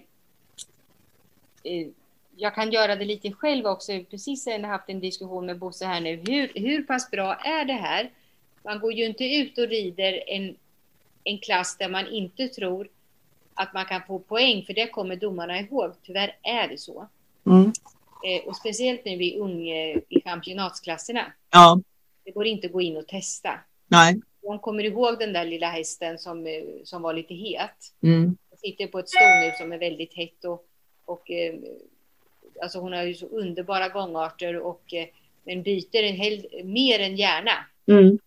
eh, 1.63 1.89
jag 2.37 2.55
kan 2.55 2.73
göra 2.73 2.97
det 2.97 3.05
lite 3.05 3.33
själv 3.33 3.67
också. 3.67 3.93
Precis 4.11 4.47
när 4.47 4.59
jag 4.59 4.69
haft 4.69 4.89
en 4.89 5.01
diskussion 5.01 5.47
med 5.47 5.59
Bosse 5.59 5.87
här 5.87 6.01
nu. 6.01 6.17
Hur, 6.17 6.53
hur 6.55 6.83
pass 6.83 7.11
bra 7.11 7.35
är 7.35 7.65
det 7.65 7.73
här? 7.73 8.11
Man 8.65 8.81
går 8.81 8.93
ju 8.93 9.05
inte 9.05 9.25
ut 9.25 9.59
och 9.59 9.69
rider 9.69 10.23
en, 10.27 10.57
en 11.25 11.39
klass 11.39 11.77
där 11.79 11.89
man 11.89 12.07
inte 12.07 12.49
tror 12.49 12.89
att 13.55 13.75
man 13.75 13.85
kan 13.85 14.03
få 14.07 14.19
poäng, 14.19 14.65
för 14.67 14.75
det 14.75 14.87
kommer 14.87 15.17
domarna 15.17 15.61
ihåg. 15.61 15.93
Tyvärr 16.03 16.37
är 16.43 16.69
det 16.69 16.79
så. 16.79 17.09
Mm. 17.47 17.73
Eh, 18.27 18.49
och 18.49 18.57
speciellt 18.57 19.05
nu 19.05 19.25
i 19.25 19.39
ung, 19.39 19.69
i 20.09 20.23
championatsklasserna. 20.25 21.33
Ja. 21.51 21.81
Det 22.25 22.31
går 22.31 22.47
inte 22.47 22.67
att 22.67 22.73
gå 22.73 22.81
in 22.81 22.97
och 22.97 23.07
testa. 23.07 23.61
Nej. 23.89 24.21
De 24.43 24.59
kommer 24.59 24.85
ihåg 24.85 25.19
den 25.19 25.33
där 25.33 25.45
lilla 25.45 25.71
hästen 25.71 26.19
som, 26.19 26.47
eh, 26.47 26.63
som 26.85 27.03
var 27.03 27.15
lite 27.15 27.35
het. 27.35 27.93
Mm. 28.03 28.37
sitter 28.57 28.87
på 28.87 28.99
ett 28.99 29.09
stol 29.09 29.41
nu 29.41 29.53
som 29.59 29.73
är 29.73 29.79
väldigt 29.79 30.15
hett 30.15 30.45
och, 30.45 30.67
och 31.05 31.31
eh, 31.31 31.55
alltså 32.63 32.79
hon 32.79 32.93
har 32.93 33.03
ju 33.03 33.15
så 33.15 33.27
underbara 33.27 33.89
gångarter 33.89 34.57
och 34.57 34.95
eh, 34.95 35.07
men 35.45 35.63
byter 35.63 36.03
en 36.03 36.17
hel, 36.17 36.47
mer 36.65 37.01
än 37.01 37.17
gärna. 37.17 37.53
Mm. 37.87 38.19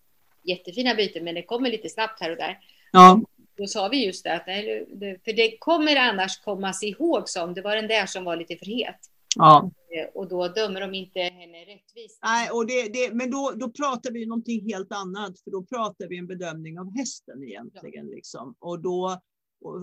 Jättefina 0.43 0.95
byten, 0.95 1.23
men 1.23 1.35
det 1.35 1.43
kommer 1.43 1.69
lite 1.69 1.89
snabbt 1.89 2.19
här 2.21 2.31
och 2.31 2.37
där. 2.37 2.59
Ja. 2.91 3.21
Då 3.57 3.67
sa 3.67 3.87
vi 3.87 4.05
just 4.05 4.23
det, 4.23 4.33
att 4.33 4.45
för 5.23 5.33
det 5.33 5.57
kommer 5.57 5.95
annars 5.95 6.39
komma 6.39 6.73
sig 6.73 6.89
ihåg 6.89 7.29
som 7.29 7.53
det 7.53 7.61
var 7.61 7.75
den 7.75 7.87
där 7.87 8.05
som 8.05 8.23
var 8.23 8.37
lite 8.37 8.55
för 8.57 8.65
het. 8.65 8.99
Ja. 9.35 9.71
Eh, 9.97 10.09
och 10.13 10.27
då 10.27 10.47
dömer 10.47 10.81
de 10.81 10.93
inte 10.93 11.19
henne 11.19 11.57
rättvist. 11.57 12.19
Nej, 12.23 12.49
och 12.49 12.67
det, 12.67 12.93
det, 12.93 13.13
men 13.13 13.31
då, 13.31 13.53
då 13.55 13.69
pratar 13.69 14.11
vi 14.11 14.25
någonting 14.25 14.71
helt 14.71 14.91
annat, 14.91 15.39
för 15.39 15.51
då 15.51 15.63
pratar 15.63 16.07
vi 16.07 16.17
en 16.17 16.27
bedömning 16.27 16.79
av 16.79 16.97
hästen 16.97 17.43
egentligen. 17.43 18.07
Ja. 18.07 18.15
Liksom. 18.15 18.55
Och 18.59 18.79
då, 18.79 19.21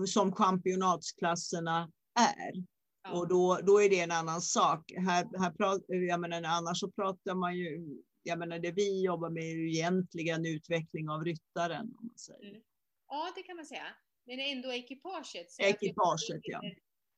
som 0.07 0.33
championatsklasserna 0.33 1.91
är. 2.19 2.63
Ja. 3.03 3.11
Och 3.11 3.27
då, 3.27 3.59
då 3.63 3.81
är 3.81 3.89
det 3.89 3.99
en 3.99 4.11
annan 4.11 4.41
sak. 4.41 4.91
Här, 4.97 5.39
här 5.39 5.51
prat, 5.51 5.81
jag 5.87 6.19
menar, 6.19 6.43
annars 6.43 6.79
så 6.79 6.91
pratar 6.91 7.35
man 7.35 7.57
ju, 7.57 7.79
jag 8.23 8.39
menar 8.39 8.59
det 8.59 8.71
vi 8.71 9.01
jobbar 9.01 9.29
med 9.29 9.43
är 9.43 9.55
ju 9.55 9.71
egentligen 9.71 10.45
utveckling 10.45 11.09
av 11.09 11.23
ryttaren. 11.23 11.95
Om 11.99 12.05
man 12.05 12.17
säger. 12.17 12.49
Mm. 12.49 12.61
Ja, 13.07 13.33
det 13.35 13.43
kan 13.43 13.55
man 13.55 13.65
säga. 13.65 13.87
Men 14.25 14.39
ändå 14.39 14.73
ekipaget. 14.73 15.51
Så 15.51 15.61
ekipaget, 15.61 16.41
ja. 16.43 16.61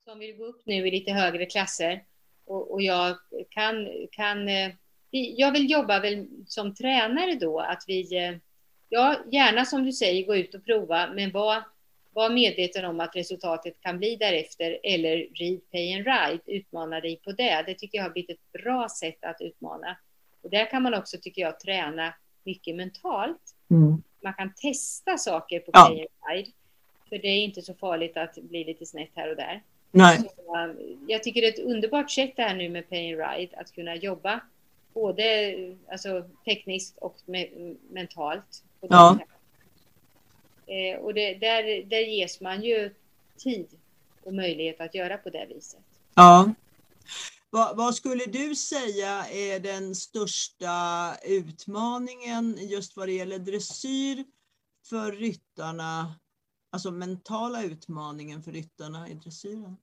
Som 0.04 0.20
vill 0.20 0.38
gå 0.38 0.46
upp 0.46 0.62
nu 0.66 0.88
i 0.88 0.92
lite 0.92 1.12
högre 1.12 1.46
klasser. 1.46 2.06
Och, 2.46 2.72
och 2.72 2.82
jag 2.82 3.18
kan, 3.50 3.88
kan, 4.12 4.50
eh, 4.50 4.72
jag 5.12 5.52
vill 5.52 5.72
jobba 5.72 6.00
väl 6.00 6.28
som 6.48 6.76
tränare 6.76 7.36
då, 7.36 7.60
att 7.60 7.84
vi, 7.88 8.16
eh, 8.18 8.36
ja, 8.90 9.18
gärna 9.32 9.66
som 9.66 9.84
du 9.84 9.92
säger, 9.92 10.26
gå 10.26 10.36
ut 10.36 10.56
och 10.56 10.66
prova, 10.66 11.14
men 11.14 11.32
var 11.32 11.64
var 12.14 12.30
medveten 12.30 12.86
om 12.86 13.00
att 13.00 13.16
resultatet 13.16 13.82
kan 13.82 13.98
bli 13.98 14.16
därefter 14.16 14.80
eller 14.84 15.18
read, 15.18 15.72
pay 15.72 15.94
and 15.94 16.06
ride, 16.06 16.42
utmana 16.46 17.00
dig 17.00 17.22
på 17.24 17.32
det. 17.32 17.64
Det 17.68 17.74
tycker 17.74 17.98
jag 17.98 18.06
har 18.06 18.12
blivit 18.12 18.30
ett 18.30 18.52
bra 18.64 18.90
sätt 18.90 19.18
att 19.22 19.42
utmana. 19.42 19.98
Och 20.44 20.50
där 20.50 20.70
kan 20.70 20.84
man 20.84 20.94
också, 20.94 21.18
tycker 21.18 21.42
jag, 21.42 21.60
träna 21.60 22.14
mycket 22.44 22.76
mentalt. 22.76 23.56
Mm. 23.70 24.04
Man 24.24 24.34
kan 24.34 24.54
testa 24.54 25.18
saker 25.18 25.60
på 25.60 25.72
ja. 25.74 25.86
pay 25.86 26.00
and 26.00 26.38
ride. 26.38 26.52
För 27.10 27.18
det 27.18 27.28
är 27.28 27.44
inte 27.44 27.62
så 27.62 27.74
farligt 27.74 28.18
att 28.18 28.36
bli 28.36 28.64
lite 28.64 28.86
snett 28.86 29.10
här 29.16 29.30
och 29.30 29.36
där. 29.36 29.64
Nej. 29.92 30.18
Så, 30.18 30.58
um, 30.58 31.06
jag 31.08 31.24
tycker 31.24 31.42
det 31.42 31.48
är 31.48 31.54
ett 31.54 31.60
underbart 31.60 32.12
sätt 32.12 32.34
det 32.36 32.42
här 32.42 32.56
nu 32.56 32.70
med 32.70 32.90
pay 32.90 33.14
and 33.14 33.22
ride, 33.22 33.58
att 33.58 33.72
kunna 33.72 33.96
jobba 33.96 34.42
både 34.94 35.56
alltså, 35.92 36.30
tekniskt 36.46 36.98
och 36.98 37.16
me 37.26 37.48
mentalt. 37.90 38.64
Ja. 38.82 39.20
Eh, 40.68 41.00
och 41.00 41.14
det, 41.14 41.34
där, 41.34 41.84
där 41.84 42.00
ges 42.00 42.42
man 42.42 42.64
ju 42.64 42.94
tid 43.38 43.68
och 44.24 44.34
möjlighet 44.34 44.82
att 44.82 44.96
göra 44.96 45.18
på 45.18 45.30
det 45.30 45.46
viset. 45.50 45.84
Ja. 46.16 46.54
Vad, 47.54 47.78
vad, 47.78 47.96
skulle 47.96 48.26
du 48.26 48.56
säga 48.56 49.28
är 49.28 49.60
den 49.60 49.96
största 49.96 51.16
utmaningen 51.26 52.58
just 52.62 52.98
vad 52.98 53.08
det 53.08 53.12
gäller 53.14 53.40
dressyr 53.40 54.26
för 54.90 55.12
ryttarna, 55.12 56.16
alltså 56.72 56.92
mentala 56.92 57.64
utmaningen 57.64 58.44
för 58.44 58.52
ryttarna 58.52 59.10
i 59.10 59.14
dressyren? 59.14 59.78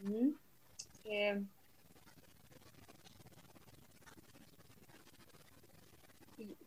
Mm. 0.00 0.34
Eh. 1.04 1.42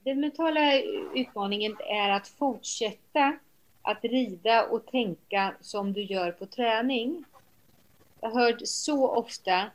den 0.04 0.20
mentala 0.20 0.82
utmaningen 1.16 1.78
är 1.80 2.10
att 2.10 2.28
fortsätta 2.28 3.38
att 3.82 4.04
rida 4.04 4.66
och 4.66 4.86
tänka 4.88 5.56
som 5.62 5.94
du 5.94 6.04
gör 6.04 6.32
på 6.32 6.46
träning. 6.46 7.26
Jag 8.24 8.32
hört 8.32 8.62
så 8.64 9.08
ofta 9.08 9.66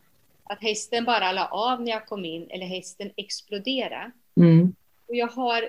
att 0.45 0.63
hästen 0.63 1.05
bara 1.05 1.33
la 1.33 1.47
av 1.47 1.83
när 1.83 1.91
jag 1.91 2.07
kom 2.07 2.25
in 2.25 2.47
eller 2.51 2.67
hästen 2.67 3.11
exploderade. 3.17 4.11
Mm. 4.37 4.75
Och 5.09 5.17
jag 5.17 5.29
har, 5.29 5.69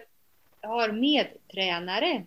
jag 0.61 0.69
har 0.69 0.91
medtränare, 0.91 2.25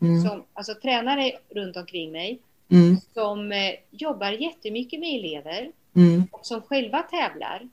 mm. 0.00 0.22
som, 0.22 0.44
alltså 0.52 0.74
tränare 0.74 1.32
runt 1.48 1.76
omkring 1.76 2.12
mig, 2.12 2.38
mm. 2.68 2.96
som 3.14 3.52
eh, 3.52 3.74
jobbar 3.90 4.30
jättemycket 4.30 5.00
med 5.00 5.18
elever 5.18 5.72
mm. 5.96 6.26
och 6.32 6.46
som 6.46 6.62
själva 6.62 7.02
tävlar. 7.02 7.68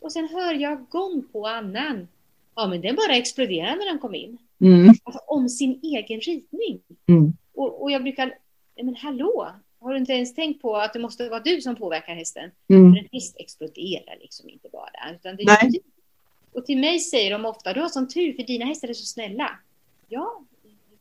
Och 0.00 0.12
sen 0.12 0.28
hör 0.28 0.54
jag 0.54 0.88
gång 0.88 1.24
på 1.32 1.46
annan 1.46 2.08
Ja, 2.54 2.68
men 2.68 2.80
den 2.80 2.96
bara 2.96 3.16
exploderade 3.16 3.76
när 3.76 3.86
den 3.86 3.98
kom 3.98 4.14
in. 4.14 4.38
Mm. 4.60 4.88
Alltså, 5.04 5.20
om 5.26 5.48
sin 5.48 5.80
egen 5.82 6.20
ritning. 6.20 6.80
Mm. 7.06 7.32
Och, 7.54 7.82
och, 7.82 7.90
jag 7.90 8.02
brukar, 8.02 8.34
men 8.82 8.96
hallå, 8.96 9.52
har 9.82 9.92
du 9.92 9.98
inte 9.98 10.12
ens 10.12 10.34
tänkt 10.34 10.62
på 10.62 10.76
att 10.76 10.92
det 10.92 10.98
måste 10.98 11.28
vara 11.28 11.40
du 11.40 11.60
som 11.60 11.76
påverkar 11.76 12.14
hästen? 12.14 12.50
Mm. 12.70 12.92
För 12.92 13.00
en 13.00 13.08
häst 13.12 13.36
exploderar 13.38 14.16
liksom 14.20 14.48
inte 14.48 14.68
bara. 14.72 15.14
Utan 15.14 15.36
det 15.36 15.42
är 15.42 15.70
och 16.54 16.66
till 16.66 16.78
mig 16.78 17.00
säger 17.00 17.30
de 17.30 17.44
ofta, 17.44 17.72
du 17.72 17.80
har 17.80 17.88
sån 17.88 18.08
tur 18.08 18.32
för 18.32 18.42
dina 18.42 18.64
hästar 18.64 18.88
är 18.88 18.94
så 18.94 19.06
snälla. 19.06 19.50
Ja, 20.08 20.42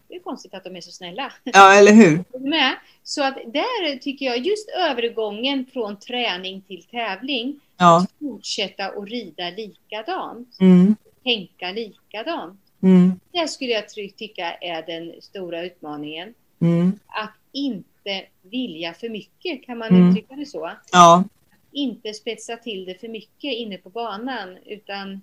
det 0.08 0.16
är 0.16 0.20
konstigt 0.20 0.54
att 0.54 0.64
de 0.64 0.76
är 0.76 0.82
så 0.82 0.92
snälla. 0.92 1.34
Ja, 1.44 1.74
eller 1.74 1.92
hur? 1.92 2.24
Så 3.04 3.24
att 3.24 3.36
där 3.36 3.98
tycker 3.98 4.26
jag 4.26 4.38
just 4.38 4.70
övergången 4.70 5.66
från 5.74 6.00
träning 6.00 6.62
till 6.62 6.84
tävling, 6.84 7.60
ja. 7.78 7.98
att 7.98 8.12
fortsätta 8.20 8.86
att 8.86 9.10
rida 9.10 9.50
likadant. 9.50 10.58
Mm 10.62 10.96
tänka 11.24 11.72
likadant. 11.72 12.60
Mm. 12.84 13.20
Det 13.32 13.48
skulle 13.48 13.72
jag 13.72 13.90
tycka 13.90 14.54
är 14.54 14.86
den 14.86 15.22
stora 15.22 15.64
utmaningen. 15.64 16.34
Mm. 16.62 17.00
Att 17.08 17.36
inte 17.52 18.28
vilja 18.42 18.94
för 18.94 19.10
mycket, 19.10 19.64
kan 19.64 19.78
man 19.78 19.90
mm. 19.90 20.10
uttrycka 20.10 20.36
det 20.36 20.46
så? 20.46 20.72
Ja. 20.92 21.24
Inte 21.72 22.14
spetsa 22.14 22.58
till 22.58 22.86
det 22.86 22.96
för 22.96 23.08
mycket 23.08 23.54
inne 23.54 23.78
på 23.78 23.90
banan, 23.90 24.58
utan 24.58 25.22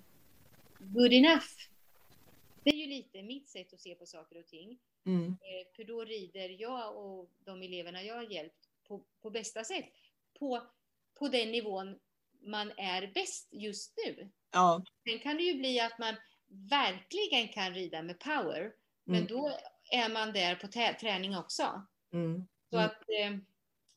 good 0.79 1.13
enough. 1.13 1.47
Det 2.63 2.69
är 2.69 2.75
ju 2.75 2.87
lite 2.87 3.21
mitt 3.21 3.49
sätt 3.49 3.73
att 3.73 3.81
se 3.81 3.95
på 3.95 4.05
saker 4.05 4.39
och 4.39 4.47
ting. 4.47 4.79
Mm. 5.05 5.27
Eh, 5.27 5.75
för 5.75 5.83
då 5.83 6.03
rider 6.03 6.55
jag 6.59 6.97
och 6.97 7.29
de 7.45 7.61
eleverna 7.61 8.03
jag 8.03 8.15
har 8.15 8.31
hjälpt 8.31 8.69
på, 8.87 9.01
på 9.21 9.29
bästa 9.29 9.63
sätt. 9.63 9.93
På, 10.39 10.61
på 11.19 11.27
den 11.27 11.51
nivån 11.51 11.99
man 12.41 12.71
är 12.77 13.11
bäst 13.13 13.47
just 13.51 13.93
nu. 14.05 14.29
Ja. 14.51 14.83
Sen 15.03 15.19
kan 15.19 15.37
det 15.37 15.43
ju 15.43 15.53
bli 15.53 15.79
att 15.79 15.99
man 15.99 16.15
verkligen 16.69 17.47
kan 17.47 17.73
rida 17.73 18.01
med 18.01 18.19
power, 18.19 18.71
men 19.03 19.15
mm. 19.15 19.27
då 19.27 19.57
är 19.89 20.09
man 20.09 20.33
där 20.33 20.55
på 20.55 20.67
träning 20.99 21.37
också. 21.37 21.87
Mm. 22.13 22.47
Så 22.69 22.77
att 22.77 23.01
eh, 23.01 23.37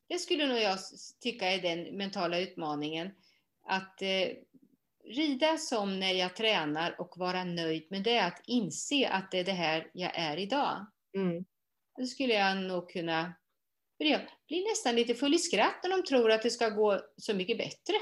det 0.09 0.19
skulle 0.19 0.47
nog 0.47 0.59
jag 0.59 0.79
tycka 1.21 1.47
är 1.47 1.63
den 1.63 1.97
mentala 1.97 2.39
utmaningen. 2.39 3.11
Att 3.65 4.03
eh, 4.03 4.29
rida 5.05 5.59
som 5.59 6.01
när 6.01 6.13
jag 6.13 6.37
tränar 6.37 7.01
och 7.01 7.19
vara 7.19 7.45
nöjd 7.45 7.87
med 7.91 8.03
det, 8.03 8.19
att 8.19 8.43
inse 8.47 9.09
att 9.09 9.31
det 9.31 9.39
är 9.39 9.45
det 9.45 9.53
här 9.53 9.91
jag 9.93 10.13
är 10.15 10.37
idag. 10.37 10.87
Mm. 11.17 11.45
Då 11.99 12.07
skulle 12.07 12.35
jag 12.35 12.57
nog 12.57 12.91
kunna 12.91 13.35
jag 14.11 14.21
blir 14.49 14.71
nästan 14.71 14.95
lite 14.95 15.15
full 15.15 15.35
i 15.35 15.39
skratt 15.39 15.83
när 15.83 15.91
de 15.91 16.03
tror 16.03 16.31
att 16.31 16.43
det 16.43 16.51
ska 16.51 16.69
gå 16.69 17.01
så 17.17 17.35
mycket 17.35 17.59
bättre. 17.59 17.95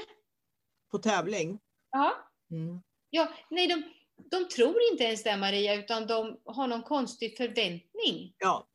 På 0.91 0.97
tävling? 0.97 1.59
Ja. 1.91 2.15
Mm. 2.51 2.81
Ja, 3.09 3.33
nej, 3.49 3.67
de, 3.67 3.83
de 4.31 4.47
tror 4.47 4.75
inte 4.91 5.03
ens 5.03 5.23
det 5.23 5.37
Maria, 5.37 5.75
utan 5.75 6.07
de 6.07 6.39
har 6.45 6.67
någon 6.67 6.83
konstig 6.83 7.37
förväntning. 7.37 8.35
Ja. 8.37 8.67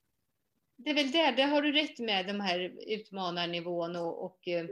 Det 0.76 0.90
är 0.90 0.94
väl 0.94 1.10
där, 1.10 1.32
där 1.32 1.46
har 1.46 1.62
du 1.62 1.72
rätt 1.72 1.98
med 1.98 2.26
de 2.26 2.40
här 2.40 2.58
utmanarnivån 2.86 3.96
och, 3.96 4.24
och 4.24 4.48
eh, 4.48 4.66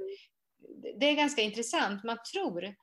det 1.01 1.07
är 1.07 1.15
ganska 1.15 1.43
intressant. 1.43 2.05
Man 2.05 2.19
tror, 2.33 2.75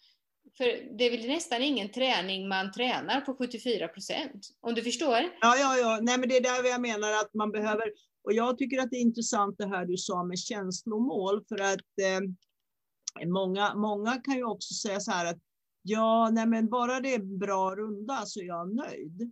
för 0.58 0.98
det 0.98 1.04
är 1.04 1.12
väl 1.12 1.28
nästan 1.28 1.62
ingen 1.62 1.92
träning 1.92 2.48
man 2.48 2.72
tränar 2.72 3.22
på 3.22 3.34
74 3.36 3.88
procent, 3.88 4.48
om 4.60 4.74
du 4.74 4.84
förstår? 4.84 5.20
Ja, 5.42 5.58
ja, 5.58 5.78
ja. 5.78 6.00
Nej, 6.02 6.18
men 6.18 6.30
det 6.30 6.38
är 6.38 6.42
där 6.42 6.70
jag 6.70 6.82
menar 6.82 7.12
att 7.12 7.34
man 7.34 7.52
behöver, 7.52 7.84
och 8.24 8.34
jag 8.34 8.58
tycker 8.58 8.80
att 8.80 8.92
det 8.92 8.98
är 8.98 9.02
intressant 9.02 9.58
det 9.58 9.68
här 9.68 9.86
du 9.86 9.98
sa 9.98 10.24
med 10.24 10.40
känslomål, 10.40 11.46
för 11.50 11.62
att 11.62 12.00
eh, 12.02 13.28
många, 13.28 13.76
många 13.76 14.18
kan 14.18 14.36
ju 14.36 14.44
också 14.44 14.74
säga 14.74 15.00
så 15.00 15.12
här 15.12 15.26
att 15.26 15.40
ja, 15.82 16.30
nej, 16.30 16.48
men 16.48 16.70
bara 16.70 17.00
det 17.00 17.14
är 17.14 17.38
bra 17.38 17.76
runda 17.76 18.26
så 18.26 18.40
är 18.40 18.46
jag 18.46 18.76
nöjd. 18.76 19.32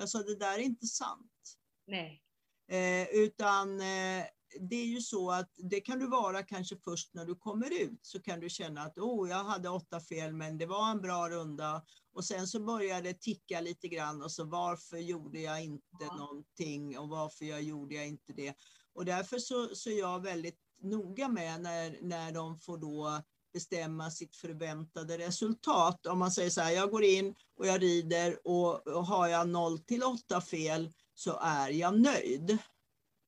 Alltså 0.00 0.18
det 0.18 0.36
där 0.36 0.54
är 0.54 0.62
inte 0.62 0.86
sant. 0.86 1.56
Nej. 1.86 2.22
Eh, 2.68 3.08
utan 3.12 3.80
eh, 3.80 4.24
det 4.60 4.76
är 4.76 4.86
ju 4.86 5.00
så 5.00 5.30
att 5.30 5.50
det 5.56 5.80
kan 5.80 5.98
du 5.98 6.06
vara 6.06 6.42
kanske 6.42 6.76
först 6.76 7.14
när 7.14 7.24
du 7.24 7.34
kommer 7.34 7.82
ut 7.82 7.98
så 8.02 8.22
kan 8.22 8.40
du 8.40 8.48
känna 8.48 8.82
att 8.82 8.98
oh, 8.98 9.28
jag 9.28 9.44
hade 9.44 9.68
åtta 9.68 10.00
fel 10.00 10.32
men 10.32 10.58
det 10.58 10.66
var 10.66 10.90
en 10.90 11.00
bra 11.00 11.28
runda 11.28 11.84
och 12.12 12.24
sen 12.24 12.46
så 12.46 12.60
börjar 12.60 13.02
det 13.02 13.20
ticka 13.20 13.60
lite 13.60 13.88
grann 13.88 14.22
och 14.22 14.32
så 14.32 14.44
varför 14.44 14.96
gjorde 14.96 15.40
jag 15.40 15.64
inte 15.64 15.84
ja. 16.00 16.16
någonting 16.16 16.98
och 16.98 17.08
varför 17.08 17.44
jag 17.44 17.62
gjorde 17.62 17.94
jag 17.94 18.06
inte 18.06 18.32
det. 18.32 18.54
Och 18.92 19.04
därför 19.04 19.38
så, 19.38 19.74
så 19.74 19.90
är 19.90 19.98
jag 19.98 20.22
väldigt 20.22 20.58
noga 20.82 21.28
med 21.28 21.60
när, 21.60 21.98
när 22.02 22.32
de 22.32 22.58
får 22.58 22.78
då 22.78 23.22
bestämma 23.52 24.10
sitt 24.10 24.36
förväntade 24.36 25.18
resultat. 25.18 26.06
Om 26.06 26.18
man 26.18 26.32
säger 26.32 26.50
så 26.50 26.60
här, 26.60 26.72
jag 26.72 26.90
går 26.90 27.04
in 27.04 27.34
och 27.56 27.66
jag 27.66 27.82
rider 27.82 28.38
och, 28.46 29.04
har 29.04 29.28
jag 29.28 29.48
0 29.48 29.78
till 29.78 30.02
8 30.02 30.40
fel 30.40 30.92
så 31.14 31.38
är 31.42 31.68
jag 31.68 32.00
nöjd. 32.00 32.58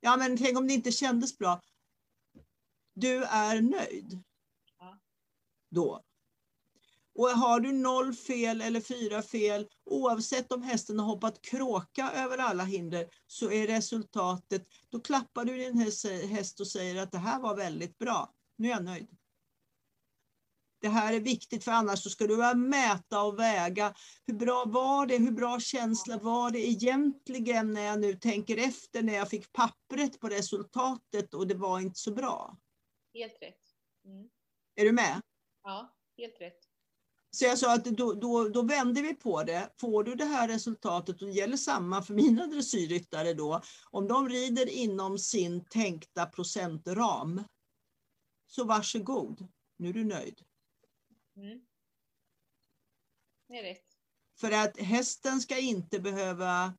Ja, 0.01 0.17
men 0.17 0.37
tänk 0.37 0.59
om 0.59 0.69
det 0.69 0.75
inte 0.75 0.93
kändes 0.93 1.39
bra. 1.39 1.61
Du 2.95 3.25
är 3.25 3.61
nöjd. 3.61 4.23
Ja. 4.79 4.99
Då. 5.71 6.03
Och 7.15 7.29
har 7.29 7.61
du 7.61 7.73
noll 7.73 8.15
fel 8.15 8.61
eller 8.61 8.81
fyra 8.81 9.23
fel, 9.23 9.69
oavsett 9.85 10.53
om 10.53 10.63
hästen 10.63 10.99
har 10.99 11.07
hoppat 11.07 11.43
kråka 11.43 12.11
över 12.13 12.39
alla 12.39 12.65
hinder, 12.65 13.09
så 13.27 13.51
är 13.51 13.67
resultatet, 13.67 14.67
då 14.89 15.01
klappar 15.01 15.45
du 15.45 15.57
din 15.57 15.79
häst 16.29 16.61
och 16.61 16.69
säger 16.69 17.03
att 17.03 17.13
det 17.13 17.19
här 17.19 17.41
var 17.41 17.57
väldigt 17.57 17.99
bra. 17.99 18.35
Nu 18.57 18.69
är 18.69 18.73
jag 18.73 18.85
nöjd. 18.85 19.17
Det 20.83 20.89
här 20.89 21.13
är 21.13 21.21
viktigt 21.21 21.65
för 21.65 21.73
annars 21.73 22.03
så 22.03 22.11
ska 22.11 22.27
du 22.27 22.37
börja 22.37 22.55
mäta 22.55 23.23
och 23.23 23.39
väga. 23.39 23.95
Hur 24.27 24.35
bra 24.35 24.65
var 24.67 25.07
det? 25.07 25.19
Hur 25.19 25.31
bra 25.31 25.61
känsla 25.61 26.19
var 26.19 26.51
det 26.51 26.69
egentligen 26.69 27.73
när 27.73 27.83
jag 27.83 28.01
nu 28.01 28.15
tänker 28.15 28.57
efter 28.57 29.03
när 29.03 29.15
jag 29.15 29.29
fick 29.29 29.53
pappret 29.53 30.21
på 30.21 30.29
resultatet 30.29 31.35
och 31.35 31.47
det 31.47 31.55
var 31.55 31.81
inte 31.81 31.99
så 31.99 32.13
bra? 32.13 32.57
Helt 33.15 33.43
rätt. 33.43 33.63
Mm. 34.05 34.29
Är 34.75 34.85
du 34.85 34.93
med? 34.93 35.21
Ja, 35.63 35.97
helt 36.19 36.41
rätt. 36.41 36.59
Så 37.31 37.45
jag 37.45 37.59
sa 37.59 37.75
att 37.75 37.85
då, 37.85 38.13
då, 38.13 38.49
då 38.49 38.63
vänder 38.63 39.03
vi 39.03 39.15
på 39.15 39.43
det. 39.43 39.73
Får 39.81 40.05
du 40.05 40.15
det 40.15 40.25
här 40.25 40.49
resultatet, 40.49 41.23
och 41.23 41.29
det 41.29 41.35
gäller 41.35 41.57
samma 41.57 42.03
för 42.03 42.15
mina 42.15 42.47
dressyrryttare 42.47 43.35
då, 43.35 43.63
om 43.91 44.09
de 44.09 44.29
rider 44.29 44.69
inom 44.69 45.19
sin 45.19 45.65
tänkta 45.65 46.27
procentram, 46.27 47.45
så 48.47 48.65
varsågod, 48.65 49.49
nu 49.79 49.89
är 49.89 49.93
du 49.93 50.05
nöjd. 50.05 50.43
Mm. 51.37 51.61
Det 53.49 53.59
är 53.59 53.63
rätt. 53.63 53.87
För 54.41 54.51
att 54.51 54.79
hästen 54.79 55.41
ska 55.41 55.59
inte 55.59 56.01
behöva 56.01 56.75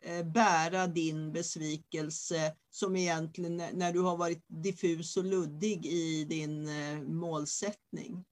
eh, 0.00 0.26
bära 0.26 0.86
din 0.86 1.32
besvikelse 1.32 2.56
som 2.70 2.96
egentligen 2.96 3.56
när 3.56 3.92
du 3.92 4.00
har 4.00 4.16
varit 4.16 4.44
diffus 4.46 5.16
och 5.16 5.24
luddig 5.24 5.86
i 5.86 6.24
din 6.24 6.68
eh, 6.68 7.02
målsättning. 7.02 8.24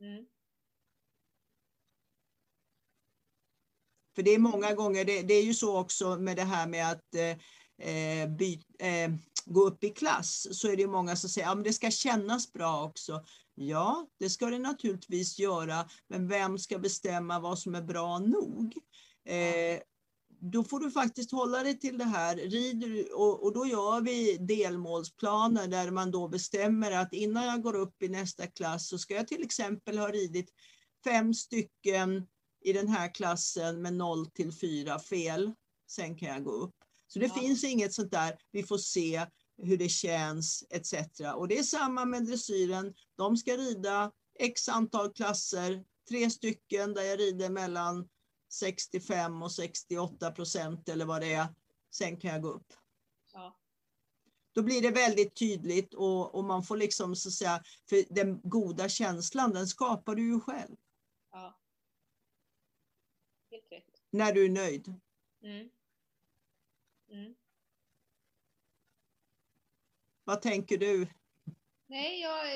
Mm. 0.00 0.26
För 4.14 4.22
det 4.22 4.30
är 4.30 4.38
många 4.38 4.74
gånger, 4.74 5.04
det, 5.04 5.22
det, 5.22 5.34
är 5.34 5.42
ju 5.42 5.54
så 5.54 5.78
också 5.78 6.16
med 6.18 6.36
det 6.36 6.44
här 6.44 6.66
med 6.66 6.90
att 6.90 7.14
eh, 7.14 7.30
eh 7.88 8.28
by, 8.28 8.54
eh, 8.78 9.10
gå 9.44 9.60
upp 9.60 9.84
i 9.84 9.90
klass 9.90 10.58
så 10.60 10.68
är 10.68 10.76
det 10.76 10.86
många 10.86 11.16
som 11.16 11.30
säger 11.30 11.48
att 11.48 11.56
ja, 11.56 11.62
det 11.62 11.72
ska 11.72 11.90
kännas 11.90 12.52
bra 12.52 12.84
också. 12.84 13.24
Ja, 13.54 14.06
det 14.18 14.30
ska 14.30 14.46
det 14.46 14.58
naturligtvis 14.58 15.38
göra, 15.38 15.88
men 16.08 16.28
vem 16.28 16.58
ska 16.58 16.78
bestämma 16.78 17.40
vad 17.40 17.58
som 17.58 17.74
är 17.74 17.82
bra 17.82 18.18
nog? 18.18 18.74
Eh, 19.24 19.80
då 20.44 20.64
får 20.64 20.80
du 20.80 20.90
faktiskt 20.90 21.32
hålla 21.32 21.62
dig 21.62 21.78
till 21.78 21.98
det 21.98 22.04
här. 22.04 22.36
Rider, 22.36 23.14
och, 23.14 23.44
och, 23.44 23.52
då 23.52 23.66
gör 23.66 24.00
vi 24.00 24.36
delmålsplaner 24.36 25.68
där 25.68 25.90
man 25.90 26.10
då 26.10 26.28
bestämmer 26.28 26.90
att 26.90 27.12
innan 27.12 27.44
jag 27.44 27.62
går 27.62 27.76
upp 27.76 28.02
i 28.02 28.08
nästa 28.08 28.46
klass 28.46 28.88
så 28.88 28.98
ska 28.98 29.14
jag 29.14 29.28
till 29.28 29.42
exempel 29.42 29.98
ha 29.98 30.08
ridit 30.08 30.50
fem 31.04 31.34
stycken 31.34 32.26
i 32.64 32.72
den 32.72 32.88
här 32.88 33.14
klassen 33.14 33.82
med 33.82 33.94
0 33.94 34.26
till 34.26 34.52
4 34.52 34.98
fel. 34.98 35.52
Sen 35.90 36.16
kan 36.16 36.28
jag 36.28 36.44
gå 36.44 36.50
upp. 36.50 36.74
Så 37.06 37.18
det 37.18 37.26
ja. 37.26 37.34
finns 37.34 37.64
inget 37.64 37.94
sånt 37.94 38.10
där, 38.10 38.38
vi 38.52 38.62
får 38.62 38.78
se 38.78 39.26
hur 39.62 39.76
det 39.76 39.88
känns 39.88 40.64
etc. 40.70 40.94
Och 41.34 41.48
det 41.48 41.58
är 41.58 41.62
samma 41.62 42.04
med 42.04 42.24
dressyren. 42.24 42.94
De 43.16 43.36
ska 43.36 43.56
rida 43.56 44.12
x 44.38 44.68
antal 44.68 45.12
klasser, 45.12 45.84
tre 46.08 46.30
stycken 46.30 46.94
där 46.94 47.02
jag 47.02 47.18
rider 47.18 47.50
mellan 47.50 48.08
65 48.52 49.42
och 49.42 49.52
68 49.52 50.30
procent 50.30 50.88
eller 50.88 51.04
vad 51.04 51.20
det 51.20 51.32
är. 51.32 51.46
Sen 51.90 52.16
kan 52.16 52.30
jag 52.30 52.42
gå 52.42 52.48
upp. 52.48 52.72
Ja. 53.32 53.58
Då 54.52 54.62
blir 54.62 54.82
det 54.82 54.90
väldigt 54.90 55.36
tydligt 55.36 55.94
och, 55.94 56.34
och 56.34 56.44
man 56.44 56.62
får 56.62 56.76
liksom 56.76 57.16
så 57.16 57.28
att 57.28 57.34
säga, 57.34 57.62
för 57.88 58.14
den 58.14 58.40
goda 58.42 58.88
känslan 58.88 59.52
den 59.52 59.66
skapar 59.66 60.14
du 60.14 60.22
ju 60.22 60.40
själv. 60.40 60.76
Ja. 61.30 61.58
Helt 63.50 63.72
rätt. 63.72 64.02
När 64.10 64.32
du 64.32 64.44
är 64.44 64.50
nöjd. 64.50 64.94
Mm. 65.42 65.68
Vad 70.24 70.42
tänker 70.42 70.78
du? 70.78 71.08
Nej, 71.86 72.20
jag, 72.20 72.46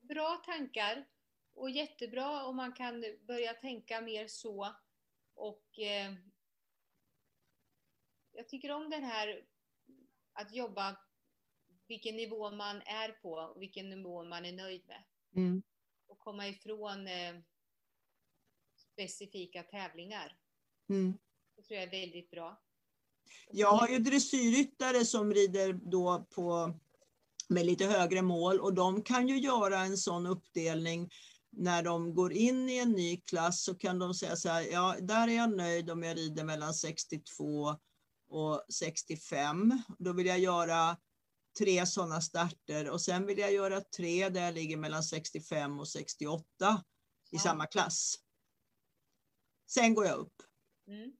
bra 0.00 0.42
tankar 0.46 1.08
och 1.52 1.70
jättebra 1.70 2.44
om 2.44 2.56
man 2.56 2.72
kan 2.72 3.04
börja 3.26 3.54
tänka 3.54 4.00
mer 4.00 4.26
så. 4.26 4.76
Och 5.34 5.78
eh, 5.78 6.14
jag 8.32 8.48
tycker 8.48 8.70
om 8.70 8.90
den 8.90 9.04
här 9.04 9.46
att 10.32 10.54
jobba 10.54 10.96
vilken 11.86 12.16
nivå 12.16 12.50
man 12.50 12.82
är 12.82 13.12
på 13.12 13.32
och 13.32 13.62
vilken 13.62 13.90
nivå 13.90 14.24
man 14.24 14.44
är 14.44 14.52
nöjd 14.52 14.86
med. 14.86 15.04
Mm. 15.36 15.62
Och 16.06 16.18
komma 16.18 16.48
ifrån 16.48 17.06
eh, 17.06 17.40
specifika 18.76 19.62
tävlingar. 19.62 20.38
Mm. 20.88 21.18
Det 21.56 21.62
tror 21.62 21.78
jag 21.80 21.86
är 21.86 22.00
väldigt 22.00 22.30
bra. 22.30 22.62
Jag 23.50 23.72
har 23.72 23.88
ju 23.88 23.98
dressyrryttare 23.98 25.04
som 25.04 25.34
rider 25.34 25.72
då 25.72 26.26
på 26.30 26.74
med 27.48 27.66
lite 27.66 27.86
högre 27.86 28.22
mål 28.22 28.60
och 28.60 28.74
de 28.74 29.02
kan 29.02 29.28
ju 29.28 29.38
göra 29.38 29.78
en 29.78 29.96
sån 29.96 30.26
uppdelning 30.26 31.10
när 31.52 31.82
de 31.82 32.14
går 32.14 32.32
in 32.32 32.68
i 32.68 32.78
en 32.78 32.92
ny 32.92 33.20
klass 33.20 33.64
så 33.64 33.74
kan 33.74 33.98
de 33.98 34.14
säga 34.14 34.36
så 34.36 34.48
här, 34.48 34.62
ja 34.62 34.96
där 35.00 35.28
är 35.28 35.36
jag 35.36 35.56
nöjd 35.56 35.90
om 35.90 36.02
jag 36.02 36.16
rider 36.16 36.44
mellan 36.44 36.74
62 36.74 37.76
och 38.28 38.64
65. 38.68 39.82
Då 39.98 40.12
vill 40.12 40.26
jag 40.26 40.38
göra 40.38 40.96
tre 41.58 41.86
sådana 41.86 42.20
starter 42.20 42.90
och 42.90 43.00
sen 43.00 43.26
vill 43.26 43.38
jag 43.38 43.52
göra 43.52 43.80
tre 43.80 44.28
där 44.28 44.44
jag 44.44 44.54
ligger 44.54 44.76
mellan 44.76 45.02
65 45.02 45.80
och 45.80 45.88
68 45.88 46.44
ja. 46.58 46.82
i 47.30 47.38
samma 47.38 47.66
klass. 47.66 48.14
Sen 49.66 49.94
går 49.94 50.06
jag 50.06 50.18
upp. 50.18 50.34
Mm. 50.88 51.12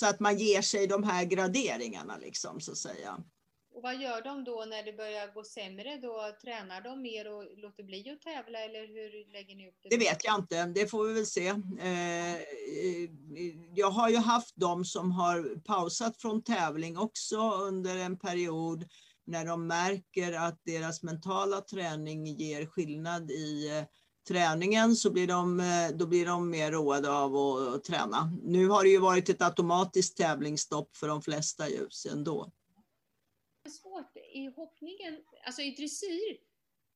Så 0.00 0.06
att 0.06 0.20
man 0.20 0.38
ger 0.38 0.62
sig 0.62 0.86
de 0.86 1.02
här 1.02 1.24
graderingarna 1.24 2.16
liksom 2.16 2.60
så 2.60 2.72
att 2.72 2.78
säga. 2.78 3.24
Och 3.74 3.82
vad 3.82 4.00
gör 4.00 4.22
de 4.22 4.44
då 4.44 4.64
när 4.68 4.82
det 4.82 4.92
börjar 4.92 5.34
gå 5.34 5.44
sämre? 5.44 5.96
Då 5.96 6.36
tränar 6.42 6.80
de 6.80 7.02
mer 7.02 7.32
och 7.32 7.44
låter 7.56 7.82
bli 7.82 8.10
att 8.10 8.20
tävla 8.20 8.58
eller 8.58 8.80
hur 8.80 9.32
lägger 9.32 9.56
ni 9.56 9.68
upp 9.68 9.74
det? 9.82 9.88
Det 9.88 9.96
vet 9.96 10.24
jag 10.24 10.38
inte, 10.38 10.66
det 10.66 10.86
får 10.86 11.04
vi 11.04 11.14
väl 11.14 11.26
se. 11.26 11.48
Eh, 11.80 12.36
jag 13.74 13.90
har 13.90 14.08
ju 14.08 14.16
haft 14.16 14.54
de 14.56 14.84
som 14.84 15.10
har 15.10 15.60
pausat 15.60 16.20
från 16.20 16.42
tävling 16.42 16.98
också 16.98 17.52
under 17.52 17.96
en 17.96 18.18
period 18.18 18.84
när 19.26 19.44
de 19.44 19.66
märker 19.66 20.32
att 20.32 20.60
deras 20.64 21.02
mentala 21.02 21.60
träning 21.60 22.26
ger 22.26 22.66
skillnad 22.66 23.30
i 23.30 23.78
eh, 23.78 23.84
träningen 24.28 24.96
så 24.96 25.10
blir 25.10 25.26
de, 25.26 25.60
eh, 25.60 25.88
då 25.94 26.06
blir 26.06 26.26
de 26.26 26.50
mer 26.50 26.72
roade 26.72 27.10
av 27.10 27.36
att 27.36 27.84
träna. 27.84 28.32
Nu 28.42 28.68
har 28.68 28.84
det 28.84 28.90
ju 28.90 28.98
varit 28.98 29.28
ett 29.28 29.42
automatiskt 29.42 30.16
tävlingsstopp 30.16 30.96
för 30.96 31.08
de 31.08 31.22
flesta 31.22 31.68
ljus 31.68 32.06
ändå. 32.06 32.52
Det 33.62 33.68
är 33.68 33.72
svårt 33.72 34.16
i 34.34 34.46
hoppningen, 34.46 35.24
alltså 35.46 35.62
i 35.62 35.70
dressyr 35.70 36.38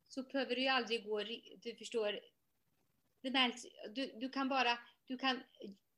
så 0.08 0.22
behöver 0.22 0.54
det 0.54 0.60
ju 0.60 0.68
aldrig 0.68 1.04
gå, 1.04 1.22
du 1.62 1.76
förstår, 1.78 2.20
det 3.22 3.30
märks, 3.30 3.62
du, 3.94 4.12
du 4.20 4.28
kan 4.28 4.48
bara, 4.48 4.78
du 5.06 5.18
kan 5.18 5.40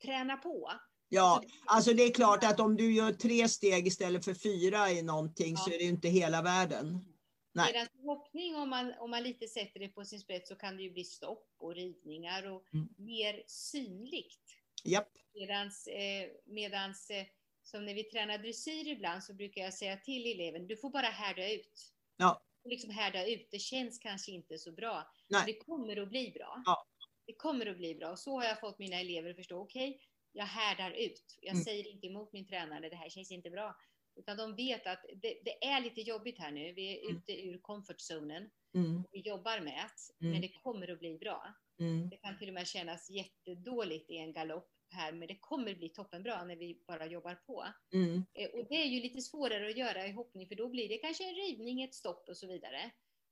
träna 0.02 0.36
på. 0.36 0.72
Ja, 1.08 1.42
alltså 1.66 1.92
det 1.92 2.02
är 2.02 2.12
klart 2.12 2.44
att 2.44 2.60
om 2.60 2.76
du 2.76 2.94
gör 2.94 3.12
tre 3.12 3.48
steg 3.48 3.86
istället 3.86 4.24
för 4.24 4.34
fyra 4.34 4.90
i 4.90 5.02
någonting 5.02 5.54
ja. 5.54 5.56
så 5.56 5.70
är 5.70 5.78
det 5.78 5.84
inte 5.84 6.08
hela 6.08 6.42
världen. 6.42 7.15
Nej. 7.56 7.72
Medan 7.72 7.88
hoppning, 8.04 8.56
om 8.56 8.70
man, 8.70 8.94
om 8.98 9.10
man 9.10 9.22
lite 9.22 9.48
sätter 9.48 9.80
det 9.80 9.88
på 9.88 10.04
sin 10.04 10.20
spets, 10.20 10.48
så 10.48 10.56
kan 10.56 10.76
det 10.76 10.82
ju 10.82 10.90
bli 10.90 11.04
stopp 11.04 11.54
och 11.58 11.74
ridningar 11.74 12.46
och 12.46 12.74
mm. 12.74 12.88
mer 12.96 13.42
synligt. 13.46 14.44
Japp. 14.84 15.08
Medans, 15.34 15.86
eh, 15.86 16.28
medans 16.44 17.10
eh, 17.10 17.26
som 17.62 17.84
när 17.84 17.94
vi 17.94 18.04
tränar 18.04 18.38
dressyr 18.38 18.88
ibland 18.88 19.24
så 19.24 19.34
brukar 19.34 19.62
jag 19.62 19.74
säga 19.74 19.96
till 19.96 20.32
eleven, 20.32 20.66
du 20.66 20.76
får 20.76 20.90
bara 20.90 21.06
härda 21.06 21.52
ut. 21.52 21.92
Ja. 22.16 22.42
Liksom 22.64 22.90
härda 22.90 23.26
ut, 23.26 23.48
det 23.50 23.58
känns 23.58 23.98
kanske 23.98 24.32
inte 24.32 24.58
så 24.58 24.72
bra. 24.72 25.12
Nej. 25.28 25.40
Men 25.40 25.46
det 25.46 25.58
kommer 25.58 25.96
att 25.96 26.08
bli 26.08 26.30
bra. 26.30 26.62
Ja. 26.64 26.86
Det 27.26 27.34
kommer 27.34 27.66
att 27.66 27.76
bli 27.76 27.94
bra. 27.94 28.10
Och 28.10 28.18
så 28.18 28.38
har 28.38 28.44
jag 28.44 28.60
fått 28.60 28.78
mina 28.78 29.00
elever 29.00 29.30
att 29.30 29.36
förstå, 29.36 29.60
okej, 29.60 29.90
okay, 29.90 30.00
jag 30.32 30.46
härdar 30.46 30.90
ut. 30.90 31.38
Jag 31.40 31.52
mm. 31.52 31.64
säger 31.64 31.86
inte 31.86 32.06
emot 32.06 32.32
min 32.32 32.46
tränare, 32.46 32.88
det 32.88 32.96
här 32.96 33.08
känns 33.08 33.30
inte 33.30 33.50
bra. 33.50 33.76
Utan 34.16 34.36
de 34.36 34.56
vet 34.56 34.86
att 34.86 35.04
det, 35.22 35.40
det 35.44 35.64
är 35.64 35.80
lite 35.80 36.00
jobbigt 36.00 36.38
här 36.38 36.50
nu. 36.50 36.72
Vi 36.72 36.98
är 36.98 37.04
mm. 37.04 37.16
ute 37.16 37.32
ur 37.32 37.58
comfortzonen. 37.58 38.50
Mm. 38.74 39.04
Vi 39.12 39.20
jobbar 39.20 39.60
med 39.60 39.84
det, 40.18 40.24
mm. 40.24 40.32
men 40.32 40.40
det 40.40 40.48
kommer 40.48 40.90
att 40.90 40.98
bli 40.98 41.18
bra. 41.18 41.54
Mm. 41.80 42.08
Det 42.08 42.16
kan 42.16 42.38
till 42.38 42.48
och 42.48 42.54
med 42.54 42.66
kännas 42.66 43.10
jättedåligt 43.10 44.10
i 44.10 44.16
en 44.16 44.32
galopp 44.32 44.70
här, 44.90 45.12
men 45.12 45.28
det 45.28 45.38
kommer 45.40 45.74
bli 45.74 45.88
toppenbra 45.88 46.44
när 46.44 46.56
vi 46.56 46.82
bara 46.86 47.06
jobbar 47.06 47.34
på. 47.46 47.64
Mm. 47.92 48.24
Eh, 48.34 48.48
och 48.50 48.66
det 48.68 48.74
är 48.74 48.86
ju 48.86 49.00
lite 49.00 49.20
svårare 49.20 49.68
att 49.68 49.76
göra 49.76 50.06
i 50.06 50.12
hoppning, 50.12 50.48
för 50.48 50.54
då 50.54 50.68
blir 50.68 50.88
det 50.88 50.98
kanske 50.98 51.28
en 51.28 51.34
rivning, 51.34 51.82
ett 51.82 51.94
stopp 51.94 52.28
och 52.28 52.36
så 52.36 52.46
vidare. 52.46 52.90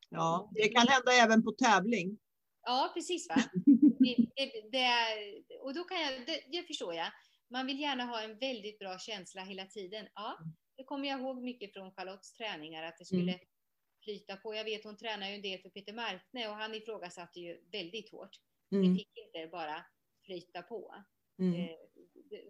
Ja, 0.08 0.50
det 0.52 0.68
kan 0.68 0.88
hända 0.88 1.12
även 1.12 1.44
på 1.44 1.52
tävling. 1.52 2.18
Ja, 2.62 2.90
precis. 2.94 3.28
Va? 3.28 3.36
Det, 3.98 4.16
det, 4.36 4.70
det, 4.72 5.58
och 5.60 5.74
då 5.74 5.84
kan 5.84 6.00
jag, 6.00 6.26
det, 6.26 6.44
det 6.52 6.62
förstår 6.62 6.94
jag. 6.94 7.06
Man 7.50 7.66
vill 7.66 7.80
gärna 7.80 8.04
ha 8.04 8.22
en 8.22 8.38
väldigt 8.38 8.78
bra 8.78 8.98
känsla 8.98 9.42
hela 9.42 9.66
tiden. 9.66 10.06
Ja, 10.14 10.38
det 10.76 10.84
kommer 10.84 11.08
jag 11.08 11.20
ihåg 11.20 11.42
mycket 11.42 11.72
från 11.72 11.92
Charlottes 11.92 12.32
träningar, 12.32 12.82
att 12.82 12.98
det 12.98 13.04
skulle 13.04 13.32
mm. 13.32 13.46
flyta 14.04 14.36
på. 14.36 14.54
Jag 14.54 14.64
vet 14.64 14.84
hon 14.84 14.96
tränar 14.96 15.28
ju 15.28 15.34
en 15.34 15.42
del 15.42 15.60
för 15.60 15.70
Peter 15.70 15.92
Markne 15.92 16.48
och 16.48 16.54
han 16.54 16.74
ifrågasatte 16.74 17.40
ju 17.40 17.60
väldigt 17.72 18.10
hårt. 18.10 18.40
Mm. 18.72 18.92
Det 18.92 18.98
fick 18.98 19.18
inte 19.18 19.48
bara 19.50 19.84
flyta 20.24 20.62
på. 20.62 21.04
Mm. 21.38 21.60
Eh, 21.60 21.76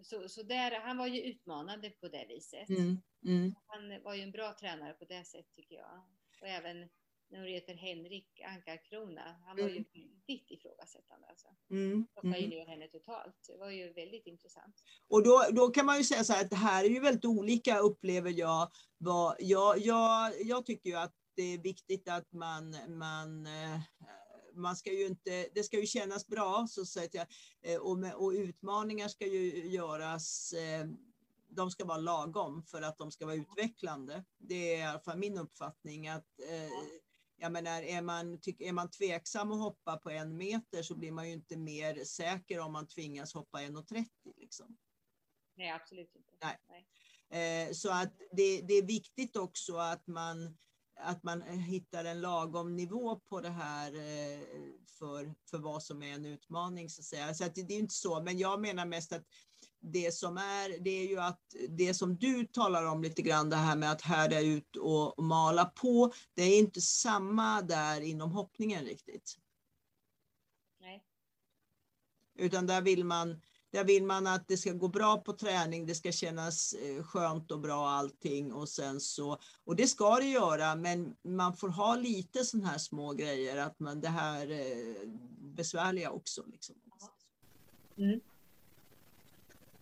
så, 0.03 0.29
så 0.29 0.43
där, 0.43 0.79
han 0.79 0.97
var 0.97 1.07
ju 1.07 1.21
utmanande 1.21 1.89
på 1.89 2.07
det 2.07 2.25
viset. 2.29 2.69
Mm. 2.69 3.01
Mm. 3.25 3.55
Han 3.67 4.03
var 4.03 4.13
ju 4.13 4.21
en 4.21 4.31
bra 4.31 4.55
tränare 4.59 4.93
på 4.93 5.05
det 5.05 5.23
sättet 5.23 5.55
tycker 5.55 5.75
jag. 5.75 6.05
Och 6.41 6.47
även 6.47 6.89
hon 7.29 7.45
heter 7.45 7.73
Henrik 7.73 8.41
Ankarkrona, 8.45 9.35
han 9.45 9.57
var 9.57 9.63
ju 9.63 9.69
mm. 9.69 9.85
väldigt 10.27 10.51
ifrågasättande. 10.51 11.27
Alltså. 11.27 11.47
Mm. 11.71 12.07
Plockade 12.13 12.39
ju 12.39 12.47
ner 12.47 12.65
henne 12.65 12.87
totalt. 12.87 13.35
Det 13.47 13.57
var 13.57 13.69
ju 13.69 13.93
väldigt 13.93 14.27
intressant. 14.27 14.75
Och 15.07 15.23
då, 15.23 15.45
då 15.51 15.67
kan 15.67 15.85
man 15.85 15.97
ju 15.97 16.03
säga 16.03 16.23
så 16.23 16.33
här 16.33 16.43
att 16.43 16.49
det 16.49 16.55
här 16.55 16.83
är 16.83 16.89
ju 16.89 16.99
väldigt 16.99 17.25
olika 17.25 17.79
upplever 17.79 18.31
jag. 18.31 18.71
Vad, 18.97 19.35
jag, 19.39 19.79
jag, 19.79 20.31
jag 20.41 20.65
tycker 20.65 20.89
ju 20.89 20.95
att 20.95 21.13
det 21.35 21.53
är 21.53 21.57
viktigt 21.57 22.09
att 22.09 22.31
man, 22.31 22.77
man 22.97 23.45
eh, 23.45 23.79
man 24.55 24.75
ska 24.75 24.91
ju 24.91 25.05
inte, 25.05 25.47
det 25.53 25.63
ska 25.63 25.79
ju 25.79 25.85
kännas 25.85 26.27
bra 26.27 26.67
så 26.69 26.85
säga, 26.85 27.27
eh, 27.61 27.77
och, 27.77 27.97
med, 27.97 28.13
och 28.13 28.29
utmaningar 28.29 29.07
ska 29.07 29.27
ju 29.27 29.67
göras 29.67 30.53
eh, 30.53 30.87
de 31.49 31.71
ska 31.71 31.85
vara 31.85 31.97
lagom 31.97 32.63
för 32.63 32.81
att 32.81 32.97
de 32.97 33.11
ska 33.11 33.25
vara 33.25 33.35
utvecklande. 33.35 34.23
Det 34.37 34.73
är 34.73 34.79
i 34.79 34.83
alla 34.83 34.99
fall 34.99 35.17
min 35.17 35.37
uppfattning. 35.37 36.07
att 36.07 36.39
eh, 36.39 36.69
jag 37.45 37.51
menar, 37.51 37.81
är, 37.81 38.01
man, 38.01 38.39
är 38.59 38.71
man 38.71 38.89
tveksam 38.89 39.51
att 39.51 39.59
hoppa 39.59 39.97
på 39.97 40.09
en 40.09 40.37
meter 40.37 40.83
så 40.83 40.95
blir 40.95 41.11
man 41.11 41.27
ju 41.27 41.33
inte 41.33 41.57
mer 41.57 42.03
säker 42.03 42.59
om 42.59 42.73
man 42.73 42.87
tvingas 42.87 43.33
hoppa 43.33 43.57
1,30. 43.57 44.05
Liksom. 44.37 44.77
Nej, 45.55 45.71
absolut 45.71 46.15
inte. 46.15 46.31
Nej. 46.41 46.85
Nej. 47.29 47.75
så 47.75 47.91
att 47.91 48.13
det, 48.31 48.61
det, 48.61 48.73
är 48.73 48.85
viktigt 48.85 49.35
också 49.35 49.77
att 49.77 50.07
man 50.07 50.57
att 50.99 51.23
man 51.23 51.41
hittar 51.41 52.05
en 52.05 52.21
lagom 52.21 52.75
nivå 52.75 53.19
på 53.19 53.41
det 53.41 53.49
här 53.49 53.93
eh, 53.93 54.39
för, 54.99 55.35
för 55.49 55.57
vad 55.57 55.83
som 55.83 56.03
är 56.03 56.13
en 56.13 56.25
utmaning. 56.25 56.89
Så 56.89 57.01
att 57.01 57.05
säga. 57.05 57.33
Så 57.33 57.45
att 57.45 57.55
det, 57.55 57.63
det 57.63 57.73
är 57.73 57.79
inte 57.79 57.93
så, 57.93 58.21
men 58.21 58.37
jag 58.37 58.61
menar 58.61 58.85
mest 58.85 59.13
att 59.13 59.25
det 59.91 60.13
som 60.13 60.37
är, 60.37 60.79
det 60.79 60.89
är 60.89 61.07
ju 61.07 61.19
att 61.19 61.55
det 61.69 61.93
som 61.93 62.15
du 62.15 62.45
talar 62.45 62.85
om 62.85 63.03
lite 63.03 63.21
grann, 63.21 63.49
det 63.49 63.55
här 63.55 63.75
med 63.75 63.91
att 63.91 64.01
härda 64.01 64.39
ut 64.39 64.75
och 64.75 65.23
mala 65.23 65.65
på, 65.65 66.13
det 66.33 66.43
är 66.43 66.59
inte 66.59 66.81
samma 66.81 67.61
där 67.61 68.01
inom 68.01 68.31
hoppningen 68.31 68.85
riktigt. 68.85 69.37
Nej. 70.81 71.03
Utan 72.35 72.67
där 72.67 72.81
vill 72.81 73.05
man 73.05 73.41
där 73.71 73.83
vill 73.83 74.03
man 74.03 74.27
att 74.27 74.47
det 74.47 74.57
ska 74.57 74.71
gå 74.71 74.87
bra 74.87 75.17
på 75.17 75.33
träning, 75.33 75.85
det 75.85 75.95
ska 75.95 76.11
kännas 76.11 76.73
eh, 76.73 77.03
skönt 77.03 77.51
och 77.51 77.59
bra 77.59 77.89
allting 77.89 78.53
och 78.53 78.69
sen 78.69 78.99
så, 78.99 79.37
och 79.63 79.75
det 79.75 79.87
ska 79.87 80.15
det 80.15 80.25
göra, 80.25 80.75
men 80.75 81.15
man 81.23 81.57
får 81.57 81.69
ha 81.69 81.95
lite 81.95 82.45
sådana 82.45 82.69
här 82.69 82.77
små 82.77 83.13
grejer, 83.13 83.57
att 83.57 83.79
man 83.79 84.01
det 84.01 84.09
här 84.09 84.51
eh, 84.51 85.09
besvärliga 85.39 86.11
också. 86.11 86.43
Liksom. 86.47 86.75
Mm. 87.97 88.19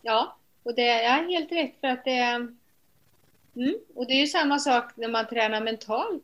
Ja, 0.06 0.38
och 0.64 0.76
det 0.76 0.88
är 0.88 1.30
helt 1.30 1.52
rätt 1.52 1.80
för 1.82 1.88
att 1.88 2.06
det 2.06 2.12
är, 2.12 2.36
mm, 3.56 3.76
och 3.96 4.08
det 4.08 4.14
är 4.14 4.20
ju 4.20 4.28
samma 4.28 4.60
sak 4.60 4.92
när 4.96 5.08
man 5.08 5.28
tränar 5.28 5.62
mentalt. 5.62 6.24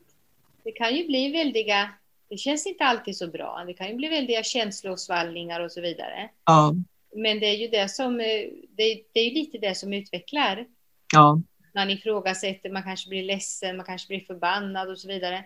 Det 0.64 0.72
kan 0.72 0.96
ju 0.96 1.08
bli 1.08 1.32
väldiga, 1.32 1.90
det 2.30 2.38
känns 2.38 2.68
inte 2.68 2.84
alltid 2.84 3.18
så 3.18 3.28
bra, 3.28 3.64
det 3.68 3.74
kan 3.74 3.88
ju 3.88 3.96
bli 3.96 4.08
väldiga 4.08 4.44
känslosvallningar 4.44 5.60
och 5.60 5.72
så 5.72 5.82
vidare. 5.82 6.30
Ja. 6.46 6.74
Men 7.16 7.40
det 7.40 7.46
är 7.46 7.56
ju 7.56 7.68
det 7.68 7.90
som, 7.90 8.20
eh, 8.20 8.50
det, 8.70 9.04
det 9.14 9.20
är 9.20 9.32
lite 9.32 9.58
det 9.58 9.76
som 9.76 9.94
utvecklar. 9.94 10.66
Ja. 11.14 11.42
Man 11.74 11.90
ifrågasätter, 11.90 12.70
man 12.70 12.84
kanske 12.84 13.10
blir 13.10 13.24
ledsen, 13.24 13.78
man 13.78 13.86
kanske 13.86 14.08
blir 14.08 14.20
förbannad 14.20 14.90
och 14.90 15.00
så 15.00 15.08
vidare. 15.08 15.38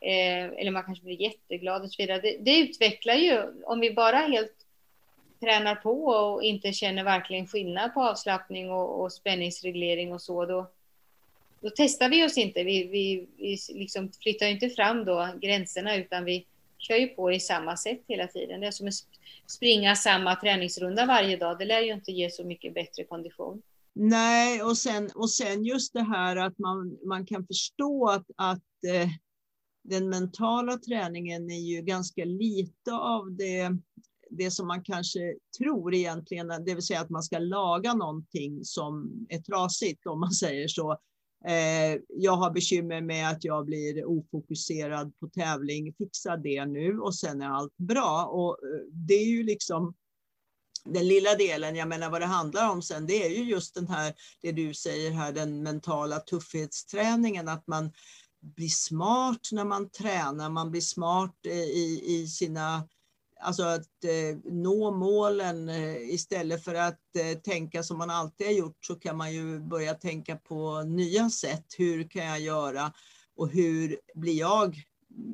Eh, 0.00 0.44
eller 0.56 0.70
man 0.70 0.84
kanske 0.84 1.04
blir 1.04 1.22
jätteglad 1.22 1.82
och 1.82 1.92
så 1.92 2.02
vidare. 2.02 2.20
Det, 2.20 2.36
det, 2.40 2.58
utvecklar 2.58 3.14
ju, 3.14 3.42
om 3.64 3.80
vi 3.80 3.94
bara 3.94 4.16
helt 4.16 4.63
tränar 5.44 5.74
på 5.74 6.04
och 6.04 6.42
inte 6.42 6.72
känner 6.72 7.04
verkligen 7.04 7.46
skillnad 7.46 7.94
på 7.94 8.02
avslappning 8.02 8.70
och, 8.70 9.02
och 9.02 9.12
spänningsreglering 9.12 10.12
och 10.12 10.22
så, 10.22 10.46
då, 10.46 10.70
då 11.60 11.70
testar 11.76 12.08
vi 12.08 12.26
oss 12.26 12.38
inte. 12.38 12.64
Vi, 12.64 12.84
vi, 12.84 13.28
vi 13.38 13.58
liksom 13.74 14.12
flyttar 14.22 14.46
inte 14.46 14.68
fram 14.68 15.04
då 15.04 15.28
gränserna 15.40 15.96
utan 15.96 16.24
vi 16.24 16.46
kör 16.78 16.96
ju 16.96 17.06
på 17.06 17.32
i 17.32 17.40
samma 17.40 17.76
sätt 17.76 18.00
hela 18.08 18.26
tiden. 18.26 18.60
Det 18.60 18.66
är 18.66 18.70
som 18.70 18.88
att 18.88 18.94
springa 19.46 19.96
samma 19.96 20.36
träningsrunda 20.36 21.06
varje 21.06 21.36
dag. 21.36 21.58
Det 21.58 21.64
lär 21.64 21.80
ju 21.80 21.92
inte 21.92 22.12
ge 22.12 22.30
så 22.30 22.44
mycket 22.44 22.74
bättre 22.74 23.04
kondition. 23.04 23.62
Nej, 23.92 24.62
och 24.62 24.78
sen, 24.78 25.10
och 25.14 25.30
sen 25.30 25.64
just 25.64 25.92
det 25.92 26.02
här 26.02 26.36
att 26.36 26.58
man, 26.58 26.98
man 27.04 27.26
kan 27.26 27.46
förstå 27.46 28.08
att, 28.08 28.26
att 28.36 28.84
eh, 28.86 29.08
den 29.84 30.08
mentala 30.08 30.78
träningen 30.78 31.50
är 31.50 31.60
ju 31.60 31.82
ganska 31.82 32.24
lite 32.24 32.92
av 32.92 33.32
det, 33.32 33.78
det 34.30 34.50
som 34.50 34.66
man 34.66 34.82
kanske 34.84 35.34
tror 35.58 35.94
egentligen, 35.94 36.48
det 36.48 36.74
vill 36.74 36.86
säga 36.86 37.00
att 37.00 37.10
man 37.10 37.22
ska 37.22 37.38
laga 37.38 37.94
någonting 37.94 38.64
som 38.64 39.10
är 39.28 39.38
trasigt 39.38 40.06
om 40.06 40.20
man 40.20 40.32
säger 40.42 40.68
så. 40.68 40.98
Eh, 41.46 42.00
jag 42.08 42.36
har 42.36 42.50
bekymmer 42.50 43.00
med 43.00 43.30
att 43.30 43.44
jag 43.44 43.66
blir 43.66 44.04
ofokuserad 44.04 45.18
på 45.18 45.28
tävling. 45.28 45.94
Fixa 45.98 46.36
det 46.36 46.66
nu 46.66 46.98
och 46.98 47.14
sen 47.14 47.42
är 47.42 47.48
allt 47.48 47.76
bra. 47.76 48.24
Och 48.24 48.50
eh, 48.50 48.80
det 48.92 49.14
är 49.14 49.26
ju 49.26 49.42
liksom 49.42 49.94
den 50.84 51.08
lilla 51.08 51.34
delen, 51.34 51.76
jag 51.76 51.88
menar 51.88 52.10
vad 52.10 52.20
det 52.20 52.26
handlar 52.26 52.70
om 52.70 52.82
sen, 52.82 53.06
det 53.06 53.26
är 53.26 53.30
ju 53.30 53.44
just 53.44 53.74
den 53.74 53.88
här, 53.88 54.14
det 54.42 54.52
du 54.52 54.74
säger 54.74 55.10
här, 55.10 55.32
den 55.32 55.62
mentala 55.62 56.18
tuffhetsträningen, 56.20 57.48
att 57.48 57.66
man 57.66 57.92
blir 58.40 58.68
smart 58.68 59.48
när 59.52 59.64
man 59.64 59.90
tränar, 59.90 60.50
man 60.50 60.70
blir 60.70 60.80
smart 60.80 61.36
eh, 61.46 61.52
i, 61.52 62.02
i 62.06 62.26
sina 62.26 62.88
Alltså 63.44 63.62
att 63.62 64.04
eh, 64.04 64.36
nå 64.44 64.90
målen 64.90 65.68
eh, 65.68 65.96
istället 65.96 66.64
för 66.64 66.74
att 66.74 67.16
eh, 67.18 67.38
tänka 67.38 67.82
som 67.82 67.98
man 67.98 68.10
alltid 68.10 68.46
har 68.46 68.54
gjort 68.54 68.84
så 68.84 68.94
kan 68.94 69.16
man 69.16 69.32
ju 69.32 69.60
börja 69.60 69.94
tänka 69.94 70.36
på 70.36 70.82
nya 70.82 71.30
sätt. 71.30 71.66
Hur 71.78 72.08
kan 72.08 72.24
jag 72.24 72.40
göra 72.40 72.92
och 73.36 73.48
hur 73.48 74.00
blir 74.14 74.38
jag 74.38 74.82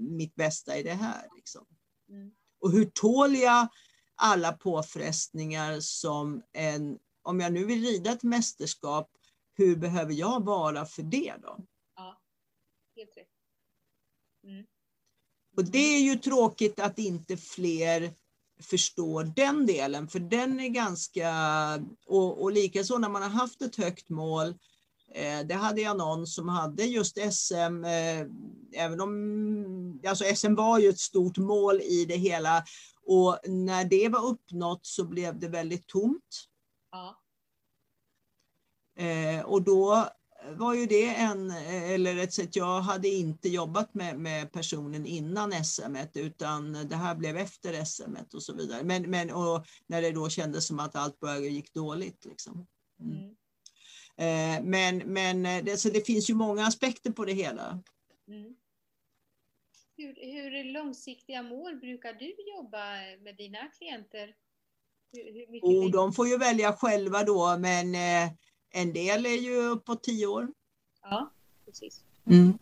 mitt 0.00 0.34
bästa 0.34 0.78
i 0.78 0.82
det 0.82 0.94
här? 0.94 1.28
Liksom? 1.36 1.66
Mm. 2.08 2.30
Och 2.60 2.72
hur 2.72 2.84
tål 2.84 3.36
jag 3.36 3.68
alla 4.14 4.52
påfrestningar 4.52 5.80
som 5.80 6.42
en, 6.52 6.98
om 7.22 7.40
jag 7.40 7.52
nu 7.52 7.64
vill 7.64 7.84
rida 7.84 8.12
ett 8.12 8.22
mästerskap, 8.22 9.10
hur 9.54 9.76
behöver 9.76 10.12
jag 10.12 10.44
vara 10.44 10.86
för 10.86 11.02
det 11.02 11.34
då? 11.42 11.58
Ja, 11.96 12.20
helt 12.96 13.16
rätt. 13.16 13.28
Mm. 14.44 14.66
Och 15.60 15.66
det 15.66 15.96
är 15.96 16.00
ju 16.00 16.16
tråkigt 16.16 16.80
att 16.80 16.98
inte 16.98 17.36
fler 17.36 18.12
förstår 18.62 19.24
den 19.24 19.66
delen, 19.66 20.08
för 20.08 20.18
den 20.18 20.60
är 20.60 20.68
ganska, 20.68 21.32
och, 22.06 22.42
och 22.42 22.52
likaså 22.52 22.98
när 22.98 23.08
man 23.08 23.22
har 23.22 23.28
haft 23.28 23.62
ett 23.62 23.76
högt 23.76 24.08
mål, 24.08 24.48
eh, 25.14 25.40
det 25.46 25.54
hade 25.54 25.80
jag 25.80 25.96
någon 25.96 26.26
som 26.26 26.48
hade 26.48 26.84
just 26.84 27.18
SM, 27.32 27.84
eh, 27.84 28.26
även 28.84 29.00
om, 29.00 30.00
alltså 30.06 30.24
SM 30.24 30.54
var 30.54 30.78
ju 30.78 30.88
ett 30.88 30.98
stort 30.98 31.38
mål 31.38 31.80
i 31.80 32.04
det 32.04 32.16
hela, 32.16 32.64
Och 33.02 33.38
när 33.44 33.84
det 33.84 34.08
var 34.08 34.26
uppnått 34.26 34.86
så 34.86 35.04
blev 35.04 35.38
det 35.38 35.48
väldigt 35.48 35.86
tomt. 35.86 36.46
Ja. 36.90 37.20
Eh, 39.04 39.44
och 39.44 39.62
då 39.62 40.08
var 40.54 40.74
ju 40.74 40.86
det 40.86 41.14
en, 41.14 41.50
eller 41.66 42.16
ett 42.16 42.32
sätt, 42.32 42.56
jag 42.56 42.80
hade 42.80 43.08
inte 43.08 43.48
jobbat 43.48 43.94
med, 43.94 44.18
med 44.18 44.52
personen 44.52 45.06
innan 45.06 45.64
SM 45.64 45.96
utan 46.14 46.88
det 46.88 46.96
här 46.96 47.14
blev 47.14 47.36
efter 47.36 47.84
SM 47.84 48.16
och 48.34 48.42
så 48.42 48.54
vidare. 48.54 48.82
Men, 48.84 49.10
men 49.10 49.30
och 49.30 49.66
när 49.86 50.02
det 50.02 50.10
då 50.10 50.28
kändes 50.28 50.66
som 50.66 50.80
att 50.80 50.96
allt 50.96 51.20
bara 51.20 51.38
gick 51.38 51.74
dåligt. 51.74 52.24
Liksom. 52.24 52.66
Mm. 53.00 53.16
Mm. 53.16 53.34
Eh, 54.20 54.64
men 54.64 54.98
men 54.98 55.64
det, 55.64 55.76
så 55.76 55.88
det 55.88 56.06
finns 56.06 56.30
ju 56.30 56.34
många 56.34 56.66
aspekter 56.66 57.10
på 57.10 57.24
det 57.24 57.32
hela. 57.32 57.82
Mm. 58.28 58.54
Hur, 59.96 60.14
hur 60.14 60.64
långsiktiga 60.64 61.42
mål 61.42 61.76
brukar 61.76 62.12
du 62.12 62.34
jobba 62.56 62.94
med 63.24 63.36
dina 63.36 63.58
klienter? 63.78 64.34
Hur, 65.12 65.24
hur 65.24 65.60
oh, 65.62 65.90
de 65.90 66.12
får 66.12 66.28
ju 66.28 66.38
välja 66.38 66.72
själva 66.72 67.22
då, 67.22 67.58
men 67.58 67.94
eh, 67.94 68.32
en 68.70 68.92
del 68.92 69.26
är 69.26 69.40
ju 69.40 69.56
uppåt 69.56 70.02
tio 70.02 70.26
år. 70.26 70.48
Ja, 71.02 71.30
precis. 71.66 72.00
Mm. 72.26 72.58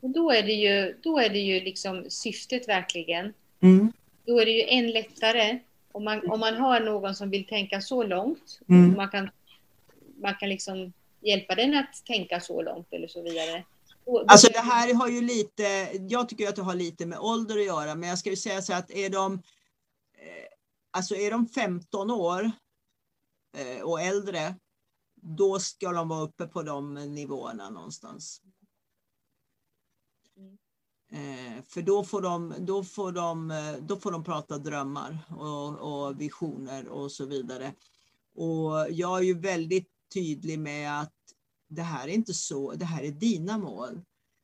Och 0.00 0.10
då 0.10 0.30
är 0.30 0.42
det 0.42 0.52
ju, 0.52 0.98
då 1.02 1.18
är 1.18 1.28
det 1.30 1.38
ju 1.38 1.60
liksom 1.60 2.04
syftet 2.08 2.68
verkligen. 2.68 3.34
Mm. 3.60 3.92
Då 4.24 4.40
är 4.40 4.46
det 4.46 4.52
ju 4.52 4.62
än 4.62 4.90
lättare 4.90 5.58
om 5.92 6.04
man, 6.04 6.30
om 6.30 6.40
man 6.40 6.56
har 6.56 6.80
någon 6.80 7.14
som 7.14 7.30
vill 7.30 7.46
tänka 7.46 7.80
så 7.80 8.02
långt. 8.02 8.60
Mm. 8.68 8.94
Man 8.96 9.08
kan, 9.08 9.30
man 10.20 10.34
kan 10.34 10.48
liksom 10.48 10.92
hjälpa 11.20 11.54
den 11.54 11.74
att 11.74 12.04
tänka 12.06 12.40
så 12.40 12.62
långt 12.62 12.86
eller 12.90 13.08
så 13.08 13.22
vidare. 13.22 13.64
Alltså 14.26 14.52
det 14.52 14.58
här 14.58 14.94
har 14.94 15.08
ju 15.08 15.20
lite, 15.20 15.62
jag 16.08 16.28
tycker 16.28 16.48
att 16.48 16.56
det 16.56 16.62
har 16.62 16.74
lite 16.74 17.06
med 17.06 17.18
ålder 17.18 17.58
att 17.58 17.64
göra, 17.64 17.94
men 17.94 18.08
jag 18.08 18.18
ska 18.18 18.30
ju 18.30 18.36
säga 18.36 18.62
så 18.62 18.74
att 18.74 18.90
är 18.90 19.10
de, 19.10 19.34
eh, 20.14 20.46
alltså 20.90 21.14
är 21.14 21.30
de 21.30 21.48
15 21.48 22.10
år 22.10 22.50
eh, 23.56 23.82
och 23.82 24.00
äldre, 24.00 24.54
då 25.26 25.58
ska 25.58 25.92
de 25.92 26.08
vara 26.08 26.20
uppe 26.20 26.46
på 26.46 26.62
de 26.62 26.94
nivåerna 26.94 27.70
någonstans. 27.70 28.42
Mm. 30.36 30.58
Eh, 31.12 31.62
för 31.64 31.82
då 31.82 32.04
får, 32.04 32.22
de, 32.22 32.54
då, 32.58 32.84
får 32.84 33.12
de, 33.12 33.50
eh, 33.50 33.76
då 33.76 33.96
får 33.96 34.12
de 34.12 34.24
prata 34.24 34.58
drömmar 34.58 35.18
och, 35.30 35.78
och 35.78 36.20
visioner 36.20 36.88
och 36.88 37.12
så 37.12 37.26
vidare. 37.26 37.74
Och 38.34 38.90
jag 38.90 39.18
är 39.18 39.22
ju 39.22 39.38
väldigt 39.38 39.88
tydlig 40.14 40.58
med 40.58 41.00
att 41.00 41.14
det 41.68 41.82
här 41.82 42.08
är 42.08 42.12
inte 42.12 42.34
så, 42.34 42.72
det 42.72 42.84
här 42.84 43.02
är 43.02 43.10
dina 43.10 43.58
mål. 43.58 44.00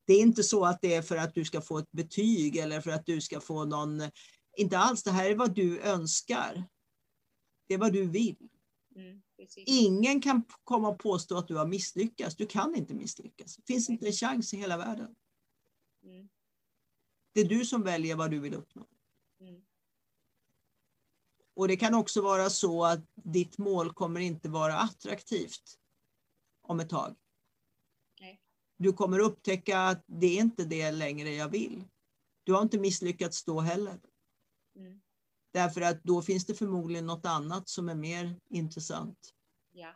Det 0.06 0.12
är 0.12 0.20
inte 0.20 0.42
så 0.42 0.64
att 0.64 0.80
det 0.80 0.94
är 0.94 1.02
för 1.02 1.16
att 1.16 1.34
du 1.34 1.44
ska 1.44 1.60
få 1.60 1.78
ett 1.78 1.92
betyg 1.92 2.56
eller 2.56 2.80
för 2.80 2.90
att 2.90 3.06
du 3.06 3.20
ska 3.20 3.40
få 3.40 3.64
någon, 3.64 4.02
inte 4.56 4.78
alls, 4.78 5.02
det 5.02 5.10
här 5.10 5.30
är 5.30 5.34
vad 5.34 5.54
du 5.54 5.80
önskar. 5.80 6.64
Det 7.68 7.74
är 7.74 7.78
vad 7.78 7.92
du 7.92 8.06
vill. 8.06 8.48
Mm, 8.96 9.22
Ingen 9.56 10.20
kan 10.20 10.44
komma 10.64 10.88
och 10.88 10.98
påstå 10.98 11.36
att 11.36 11.48
du 11.48 11.56
har 11.56 11.66
misslyckats. 11.66 12.36
Du 12.36 12.46
kan 12.46 12.74
inte 12.74 12.94
misslyckas. 12.94 13.56
Det 13.56 13.62
finns 13.66 13.90
inte 13.90 14.06
en 14.06 14.12
chans 14.12 14.54
i 14.54 14.56
hela 14.56 14.76
världen. 14.76 15.14
Mm. 16.04 16.28
Det 17.32 17.40
är 17.40 17.48
du 17.48 17.64
som 17.64 17.82
väljer 17.82 18.16
vad 18.16 18.30
du 18.30 18.40
vill 18.40 18.54
uppnå. 18.54 18.86
Mm. 19.40 19.62
Och 21.54 21.68
det 21.68 21.76
kan 21.76 21.94
också 21.94 22.22
vara 22.22 22.50
så 22.50 22.84
att 22.84 23.00
ditt 23.14 23.58
mål 23.58 23.92
kommer 23.92 24.20
inte 24.20 24.48
vara 24.48 24.78
attraktivt 24.78 25.78
om 26.62 26.80
ett 26.80 26.88
tag. 26.88 27.16
Nej. 28.20 28.40
Du 28.76 28.92
kommer 28.92 29.18
upptäcka 29.18 29.80
att 29.80 30.04
det 30.06 30.26
är 30.26 30.40
inte 30.40 30.64
det 30.64 30.90
längre 30.90 31.30
jag 31.30 31.48
vill. 31.48 31.84
Du 32.44 32.52
har 32.52 32.62
inte 32.62 32.78
misslyckats 32.78 33.44
då 33.44 33.60
heller. 33.60 34.00
Mm. 34.76 35.00
Därför 35.52 35.80
att 35.80 36.04
då 36.04 36.22
finns 36.22 36.46
det 36.46 36.54
förmodligen 36.54 37.06
något 37.06 37.26
annat 37.26 37.68
som 37.68 37.88
är 37.88 37.94
mer 37.94 38.40
intressant. 38.48 39.34
Ja. 39.72 39.94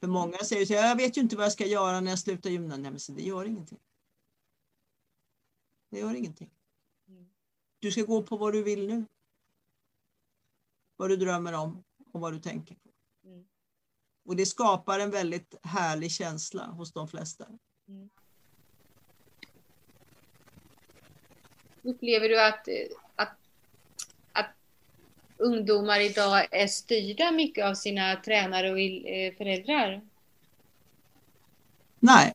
För 0.00 0.06
många 0.06 0.38
säger 0.38 0.66
så 0.66 0.72
jag 0.72 0.96
vet 0.96 1.16
ju 1.16 1.20
inte 1.20 1.36
vad 1.36 1.44
jag 1.44 1.52
ska 1.52 1.66
göra 1.66 2.00
när 2.00 2.10
jag 2.10 2.18
slutar 2.18 2.50
gymnasiet. 2.50 2.82
Nej, 2.82 2.90
men 2.90 3.00
så 3.00 3.12
det 3.12 3.22
gör 3.22 3.44
ingenting. 3.44 3.80
Det 5.90 5.98
gör 5.98 6.14
ingenting. 6.14 6.50
Mm. 7.08 7.30
Du 7.78 7.92
ska 7.92 8.02
gå 8.02 8.22
på 8.22 8.36
vad 8.36 8.52
du 8.52 8.62
vill 8.62 8.86
nu. 8.86 9.04
Vad 10.96 11.10
du 11.10 11.16
drömmer 11.16 11.52
om 11.52 11.84
och 12.12 12.20
vad 12.20 12.32
du 12.32 12.40
tänker 12.40 12.74
på. 12.74 12.90
Och 14.24 14.36
det 14.36 14.46
skapar 14.46 14.98
en 15.00 15.10
väldigt 15.10 15.54
härlig 15.62 16.12
känsla 16.12 16.66
hos 16.66 16.92
de 16.92 17.08
flesta. 17.08 17.46
Mm. 17.88 18.10
Upplever 21.82 22.28
du 22.28 22.40
att, 22.40 22.68
att 23.04 23.09
ungdomar 25.40 26.00
idag 26.00 26.46
är 26.50 26.66
styrda 26.66 27.30
mycket 27.32 27.64
av 27.64 27.74
sina 27.74 28.16
tränare 28.16 28.70
och 28.70 28.80
eh, 28.80 29.34
föräldrar? 29.34 30.00
Nej. 31.98 32.34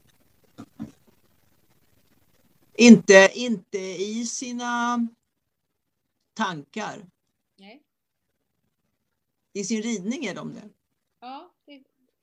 Inte, 2.73 3.31
inte 3.33 3.77
i 3.77 4.25
sina 4.25 5.07
tankar. 6.33 7.05
Nej. 7.57 7.81
I 9.53 9.63
sin 9.63 9.81
ridning 9.81 10.25
är 10.25 10.35
de 10.35 10.53
det. 10.53 10.69
Ja. 11.19 11.51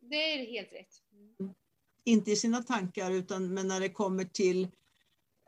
Det 0.00 0.16
är 0.16 0.46
helt 0.46 0.72
rätt. 0.72 1.02
Mm. 1.12 1.54
Inte 2.04 2.30
i 2.30 2.36
sina 2.36 2.62
tankar 2.62 3.10
utan 3.10 3.54
men 3.54 3.68
när 3.68 3.80
det 3.80 3.88
kommer 3.88 4.24
till 4.24 4.68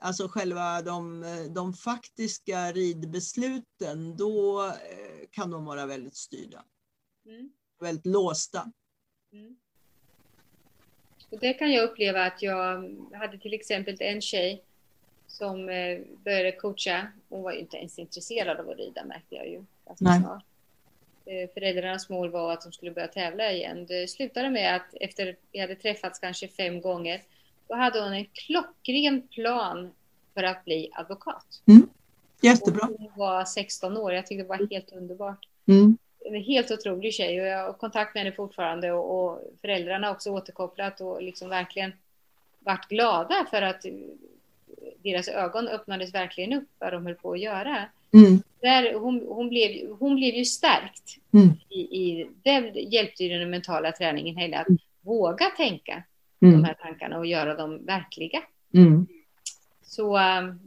alltså 0.05 0.29
själva 0.29 0.83
de, 0.83 1.25
de 1.55 1.73
faktiska 1.73 2.73
ridbesluten, 2.73 4.17
då 4.17 4.67
eh, 4.67 5.29
kan 5.31 5.51
de 5.51 5.65
vara 5.65 5.87
väldigt 5.87 6.17
styrda. 6.17 6.65
Mm. 7.27 7.51
Väldigt 7.81 8.07
låsta. 8.07 8.73
Mm. 9.33 9.57
Och 11.31 11.39
det 11.41 11.55
kan 11.55 11.73
jag 11.73 11.91
uppleva 11.91 12.25
att 12.25 12.43
jag 12.43 12.97
hade 13.13 13.39
till 13.39 13.55
exempel 13.55 13.97
en 14.01 14.21
tjej 14.21 14.65
som 15.27 15.69
eh, 15.69 16.01
började 16.25 16.53
coacha. 16.53 17.07
Hon 17.29 17.43
var 17.43 17.53
ju 17.53 17.59
inte 17.59 17.77
ens 17.77 17.99
intresserad 17.99 18.61
av 18.61 18.71
att 18.71 18.77
rida 18.77 19.05
märkte 19.05 19.35
jag 19.35 19.49
ju. 19.49 19.65
Nej. 20.01 20.21
Snart. 20.21 20.45
Eh, 21.27 21.51
föräldrarnas 21.55 22.09
mål 22.09 22.31
var 22.31 22.53
att 22.53 22.63
de 22.63 22.73
skulle 22.73 22.91
börja 22.91 23.09
tävla 23.09 23.53
igen. 23.53 23.87
Det 23.87 24.11
slutade 24.11 24.51
med 24.51 24.77
att 24.77 24.95
efter 25.01 25.37
vi 25.53 25.61
hade 25.61 25.75
träffats 25.75 26.19
kanske 26.19 26.49
fem 26.49 26.81
gånger, 26.81 27.23
då 27.69 27.75
hade 27.75 28.01
hon 28.03 28.13
en 28.13 28.27
klockren 28.33 29.29
plan 29.29 29.91
för 30.35 30.43
att 30.43 30.65
bli 30.65 30.91
advokat. 30.93 31.47
Mm. 31.67 31.89
Jättebra. 32.41 32.89
Och 32.89 32.99
hon 32.99 33.11
var 33.17 33.45
16 33.45 33.97
år, 33.97 34.13
jag 34.13 34.27
tyckte 34.27 34.43
det 34.43 34.49
var 34.49 34.71
helt 34.71 34.93
underbart. 34.93 35.49
Mm. 35.67 35.97
En 36.25 36.43
helt 36.43 36.71
otrolig 36.71 37.15
tjej 37.15 37.41
och 37.41 37.47
jag 37.47 37.67
har 37.67 37.73
kontakt 37.73 38.15
med 38.15 38.23
henne 38.25 38.37
fortfarande 38.37 38.93
och, 38.93 39.25
och 39.25 39.41
föräldrarna 39.61 40.07
har 40.07 40.15
också 40.15 40.31
återkopplat 40.31 41.01
och 41.01 41.23
liksom 41.23 41.49
verkligen 41.49 41.93
varit 42.61 42.89
glada 42.89 43.47
för 43.51 43.63
att 43.63 43.85
deras 45.03 45.29
ögon 45.29 45.69
öppnades 45.69 46.15
verkligen 46.15 46.53
upp 46.53 46.69
vad 46.79 46.93
de 46.93 47.07
höll 47.07 47.15
på 47.15 47.33
att 47.33 47.41
göra. 47.41 47.85
Mm. 48.13 48.43
Där 48.61 48.95
hon, 48.95 49.27
hon, 49.29 49.49
blev, 49.49 49.91
hon 49.99 50.17
blev 50.17 50.35
ju 50.35 50.45
stärkt. 50.45 51.19
Mm. 51.33 51.49
I, 51.69 51.81
i, 51.81 52.31
det 52.43 52.81
hjälpte 52.81 53.25
ju 53.25 53.39
den 53.39 53.51
mentala 53.51 53.93
träningen 53.93 54.37
henne 54.37 54.59
att 54.59 54.69
mm. 54.69 54.79
våga 55.01 55.45
tänka 55.45 56.03
mm. 56.43 56.55
de 56.55 56.65
här 56.65 56.75
tankarna 56.75 57.19
och 57.19 57.27
göra 57.27 57.55
dem 57.55 57.85
verkliga. 57.87 58.43
Mm. 58.75 59.07
Så 59.83 60.19
um, 60.19 60.61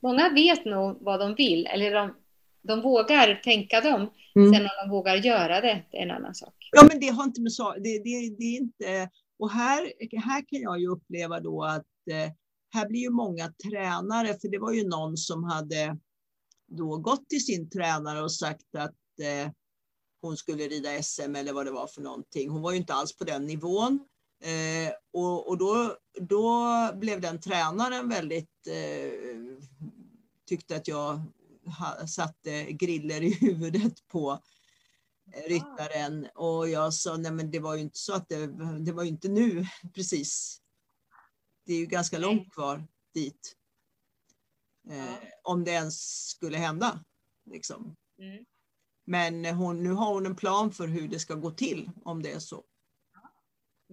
många 0.00 0.32
vet 0.34 0.64
nog 0.64 0.96
vad 1.00 1.20
de 1.20 1.34
vill, 1.34 1.66
eller 1.66 1.94
de, 1.94 2.14
de 2.62 2.82
vågar 2.82 3.40
tänka 3.44 3.80
dem. 3.80 4.10
Mm. 4.36 4.52
Sen 4.52 4.62
om 4.62 4.70
de 4.84 4.90
vågar 4.90 5.16
göra 5.16 5.60
det, 5.60 5.82
det 5.90 5.98
är 5.98 6.02
en 6.02 6.10
annan 6.10 6.34
sak. 6.34 6.54
Ja, 6.72 6.86
men 6.88 7.00
det 7.00 7.08
har 7.08 7.24
inte 7.24 7.40
med 7.40 7.52
så, 7.52 7.72
det, 7.72 7.98
det, 7.98 8.36
det 8.38 8.44
är 8.44 8.56
inte, 8.56 9.10
och 9.38 9.50
här, 9.50 9.92
här 10.24 10.40
kan 10.48 10.60
jag 10.60 10.80
ju 10.80 10.88
uppleva 10.88 11.40
då 11.40 11.64
att 11.64 11.86
eh, 12.10 12.32
här 12.70 12.88
blir 12.88 13.00
ju 13.00 13.10
många 13.10 13.52
tränare, 13.64 14.26
för 14.40 14.48
det 14.48 14.58
var 14.58 14.72
ju 14.72 14.88
någon 14.88 15.16
som 15.16 15.44
hade 15.44 15.98
då 16.66 16.98
gått 16.98 17.28
till 17.28 17.44
sin 17.44 17.70
tränare 17.70 18.22
och 18.22 18.32
sagt 18.32 18.74
att 18.78 18.94
eh, 19.20 19.52
hon 20.22 20.36
skulle 20.36 20.68
rida 20.68 21.02
SM 21.02 21.36
eller 21.36 21.52
vad 21.52 21.66
det 21.66 21.72
var 21.72 21.86
för 21.86 22.00
någonting. 22.00 22.50
Hon 22.50 22.62
var 22.62 22.72
ju 22.72 22.76
inte 22.76 22.94
alls 22.94 23.16
på 23.16 23.24
den 23.24 23.46
nivån. 23.46 24.08
Eh, 24.40 24.92
och 25.12 25.48
och 25.48 25.58
då, 25.58 25.96
då 26.20 26.68
blev 26.94 27.20
den 27.20 27.40
tränaren 27.40 28.08
väldigt, 28.08 28.66
eh, 28.66 29.12
tyckte 30.46 30.76
att 30.76 30.88
jag 30.88 31.20
ha, 31.78 32.06
satte 32.06 32.72
griller 32.72 33.22
i 33.22 33.32
huvudet 33.40 34.08
på 34.08 34.42
ryttaren. 35.46 36.28
Och 36.34 36.68
jag 36.68 36.94
sa, 36.94 37.16
nej 37.16 37.32
men 37.32 37.50
det 37.50 37.58
var 37.58 37.74
ju 37.74 37.80
inte 37.80 37.98
så 37.98 38.14
att 38.14 38.28
det, 38.28 38.46
det 38.80 38.92
var 38.92 39.02
ju 39.02 39.08
inte 39.08 39.28
nu 39.28 39.66
precis. 39.94 40.60
Det 41.66 41.74
är 41.74 41.78
ju 41.78 41.86
ganska 41.86 42.18
långt 42.18 42.52
kvar 42.52 42.86
dit. 43.14 43.56
Eh, 44.90 45.14
om 45.42 45.64
det 45.64 45.70
ens 45.70 46.26
skulle 46.28 46.58
hända. 46.58 47.04
Liksom. 47.50 47.96
Mm. 48.18 48.44
Men 49.06 49.44
hon, 49.44 49.82
nu 49.82 49.92
har 49.92 50.14
hon 50.14 50.26
en 50.26 50.36
plan 50.36 50.72
för 50.72 50.86
hur 50.86 51.08
det 51.08 51.18
ska 51.18 51.34
gå 51.34 51.50
till 51.50 51.90
om 52.04 52.22
det 52.22 52.32
är 52.32 52.38
så. 52.38 52.64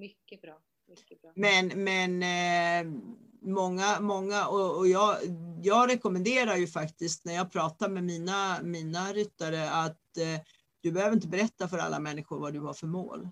Mycket 0.02 0.42
bra. 0.42 1.34
Men, 1.36 1.68
men 1.84 2.24
eh, 2.24 3.02
många, 3.42 4.00
många 4.00 4.48
och, 4.48 4.78
och 4.78 4.88
jag, 4.88 5.18
jag 5.62 5.90
rekommenderar 5.90 6.56
ju 6.56 6.68
faktiskt 6.68 7.26
när 7.26 7.34
jag 7.34 7.52
pratar 7.52 7.90
med 7.90 8.04
mina, 8.04 8.64
mina 8.64 9.14
ryttare 9.14 9.72
att 9.72 10.18
eh, 10.18 10.42
du 10.82 10.92
behöver 10.92 11.16
inte 11.16 11.28
berätta 11.28 11.68
för 11.68 11.78
alla 11.78 12.00
människor 12.00 12.40
vad 12.40 12.54
du 12.54 12.60
har 12.60 12.74
för 12.74 12.88
mål. 12.88 13.30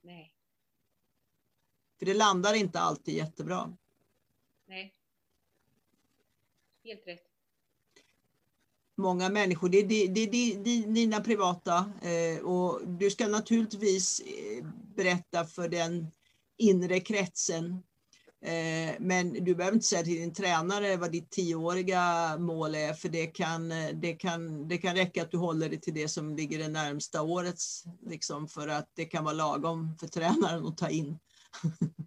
Nej. 0.00 0.34
För 1.98 2.06
det 2.06 2.14
landar 2.14 2.54
inte 2.54 2.80
alltid 2.80 3.14
jättebra. 3.14 3.76
Nej. 4.66 4.94
Helt 6.84 7.06
rätt. 7.06 7.25
Många 8.98 9.28
människor, 9.28 9.68
det 9.68 9.78
är, 9.78 9.88
det, 9.88 10.26
det, 10.26 10.54
det 10.54 10.86
dina 10.86 11.20
privata 11.20 11.92
eh, 12.02 12.44
och 12.44 12.88
du 12.88 13.10
ska 13.10 13.28
naturligtvis 13.28 14.20
eh, 14.20 14.66
berätta 14.96 15.44
för 15.44 15.68
den 15.68 16.06
inre 16.58 17.00
kretsen 17.00 17.82
Eh, 18.46 18.96
men 19.00 19.32
du 19.44 19.54
behöver 19.54 19.74
inte 19.74 19.86
säga 19.86 20.02
till 20.02 20.14
din 20.14 20.34
tränare 20.34 20.96
vad 20.96 21.12
ditt 21.12 21.30
tioåriga 21.30 22.36
mål 22.38 22.74
är, 22.74 22.92
för 22.92 23.08
det 23.08 23.26
kan, 23.26 23.72
eh, 23.72 23.90
det 23.94 24.14
kan, 24.14 24.68
det 24.68 24.78
kan 24.78 24.96
räcka 24.96 25.22
att 25.22 25.30
du 25.30 25.36
håller 25.36 25.68
dig 25.68 25.80
till 25.80 25.94
det 25.94 26.08
som 26.08 26.36
ligger 26.36 26.58
det 26.58 26.68
närmsta 26.68 27.22
årets, 27.22 27.84
liksom, 28.00 28.48
för 28.48 28.68
att 28.68 28.90
det 28.94 29.04
kan 29.04 29.24
vara 29.24 29.34
lagom 29.34 29.96
för 30.00 30.06
tränaren 30.06 30.66
att 30.66 30.78
ta 30.78 30.90
in. 30.90 31.18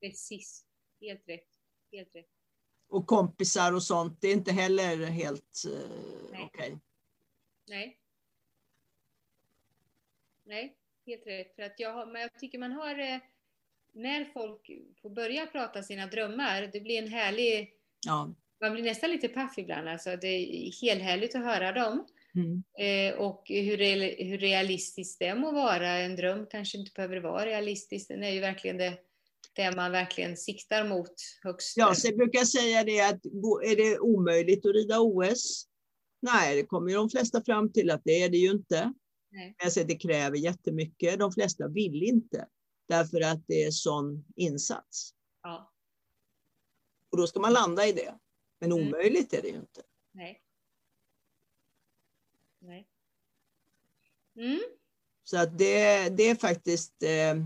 Precis, 0.00 0.64
helt 1.00 1.28
rätt. 1.28 1.48
Helt 1.92 2.14
rätt. 2.14 2.39
Och 2.90 3.06
kompisar 3.06 3.72
och 3.72 3.82
sånt, 3.82 4.20
det 4.20 4.28
är 4.28 4.32
inte 4.32 4.52
heller 4.52 5.06
helt 5.06 5.62
uh, 5.66 5.80
okej. 6.32 6.44
Okay. 6.44 6.76
Nej. 7.68 7.96
Nej, 10.44 10.76
helt 11.06 11.26
rätt. 11.26 11.56
För 11.56 11.62
att 11.62 11.80
jag, 11.80 11.92
har, 11.92 12.06
men 12.06 12.22
jag 12.22 12.38
tycker 12.40 12.58
man 12.58 12.72
har 12.72 12.98
eh, 12.98 13.18
när 13.92 14.24
folk 14.24 14.70
får 15.02 15.10
börja 15.10 15.46
prata 15.46 15.82
sina 15.82 16.06
drömmar, 16.06 16.70
det 16.72 16.80
blir 16.80 16.98
en 16.98 17.08
härlig... 17.08 17.74
Ja. 18.06 18.34
Man 18.60 18.72
blir 18.72 18.82
nästan 18.82 19.10
lite 19.10 19.28
paff 19.28 19.58
ibland. 19.58 19.88
Alltså, 19.88 20.16
det 20.16 20.28
är 20.28 20.82
helt 20.82 21.02
härligt 21.02 21.34
att 21.34 21.44
höra 21.44 21.72
dem. 21.72 22.06
Mm. 22.34 22.62
Eh, 22.78 23.20
och 23.20 23.42
hur, 23.48 23.78
hur 24.24 24.38
realistiskt 24.38 25.18
det 25.18 25.34
må 25.34 25.52
vara. 25.52 25.88
En 25.88 26.16
dröm 26.16 26.46
kanske 26.46 26.78
inte 26.78 26.92
behöver 26.94 27.20
vara 27.20 27.46
realistisk. 27.46 28.08
Den 28.08 28.22
är 28.22 28.30
ju 28.30 28.40
verkligen 28.40 28.76
det, 28.76 28.98
det 29.60 29.76
man 29.76 29.92
verkligen 29.92 30.36
siktar 30.36 30.88
mot 30.88 31.12
högst. 31.42 31.76
Ja, 31.76 31.94
så 31.94 32.06
jag 32.06 32.16
brukar 32.16 32.44
säga 32.44 32.84
det 32.84 33.00
att 33.00 33.26
är 33.64 33.76
det 33.76 33.98
omöjligt 33.98 34.66
att 34.66 34.74
rida 34.74 35.00
OS? 35.00 35.66
Nej, 36.20 36.56
det 36.56 36.66
kommer 36.66 36.90
ju 36.90 36.96
de 36.96 37.10
flesta 37.10 37.44
fram 37.44 37.72
till 37.72 37.90
att 37.90 38.02
det 38.04 38.22
är 38.22 38.28
det 38.28 38.36
ju 38.36 38.50
inte. 38.50 38.92
Nej. 39.30 39.54
Jag 39.58 39.72
säger, 39.72 39.86
det 39.86 39.96
kräver 39.96 40.36
jättemycket. 40.36 41.18
De 41.18 41.32
flesta 41.32 41.68
vill 41.68 42.02
inte. 42.02 42.48
Därför 42.88 43.20
att 43.20 43.46
det 43.46 43.64
är 43.64 43.70
sån 43.70 44.24
insats. 44.36 45.14
Ja. 45.42 45.72
Och 47.10 47.18
då 47.18 47.26
ska 47.26 47.40
man 47.40 47.52
landa 47.52 47.86
i 47.86 47.92
det. 47.92 48.18
Men 48.60 48.72
mm. 48.72 48.88
omöjligt 48.88 49.32
är 49.32 49.42
det 49.42 49.48
ju 49.48 49.56
inte. 49.56 49.82
Nej. 50.12 50.42
Nej. 52.58 52.88
Mm. 54.36 54.60
Så 55.24 55.38
att 55.38 55.58
det, 55.58 56.08
det 56.08 56.30
är 56.30 56.34
faktiskt, 56.34 57.02
eh, 57.02 57.44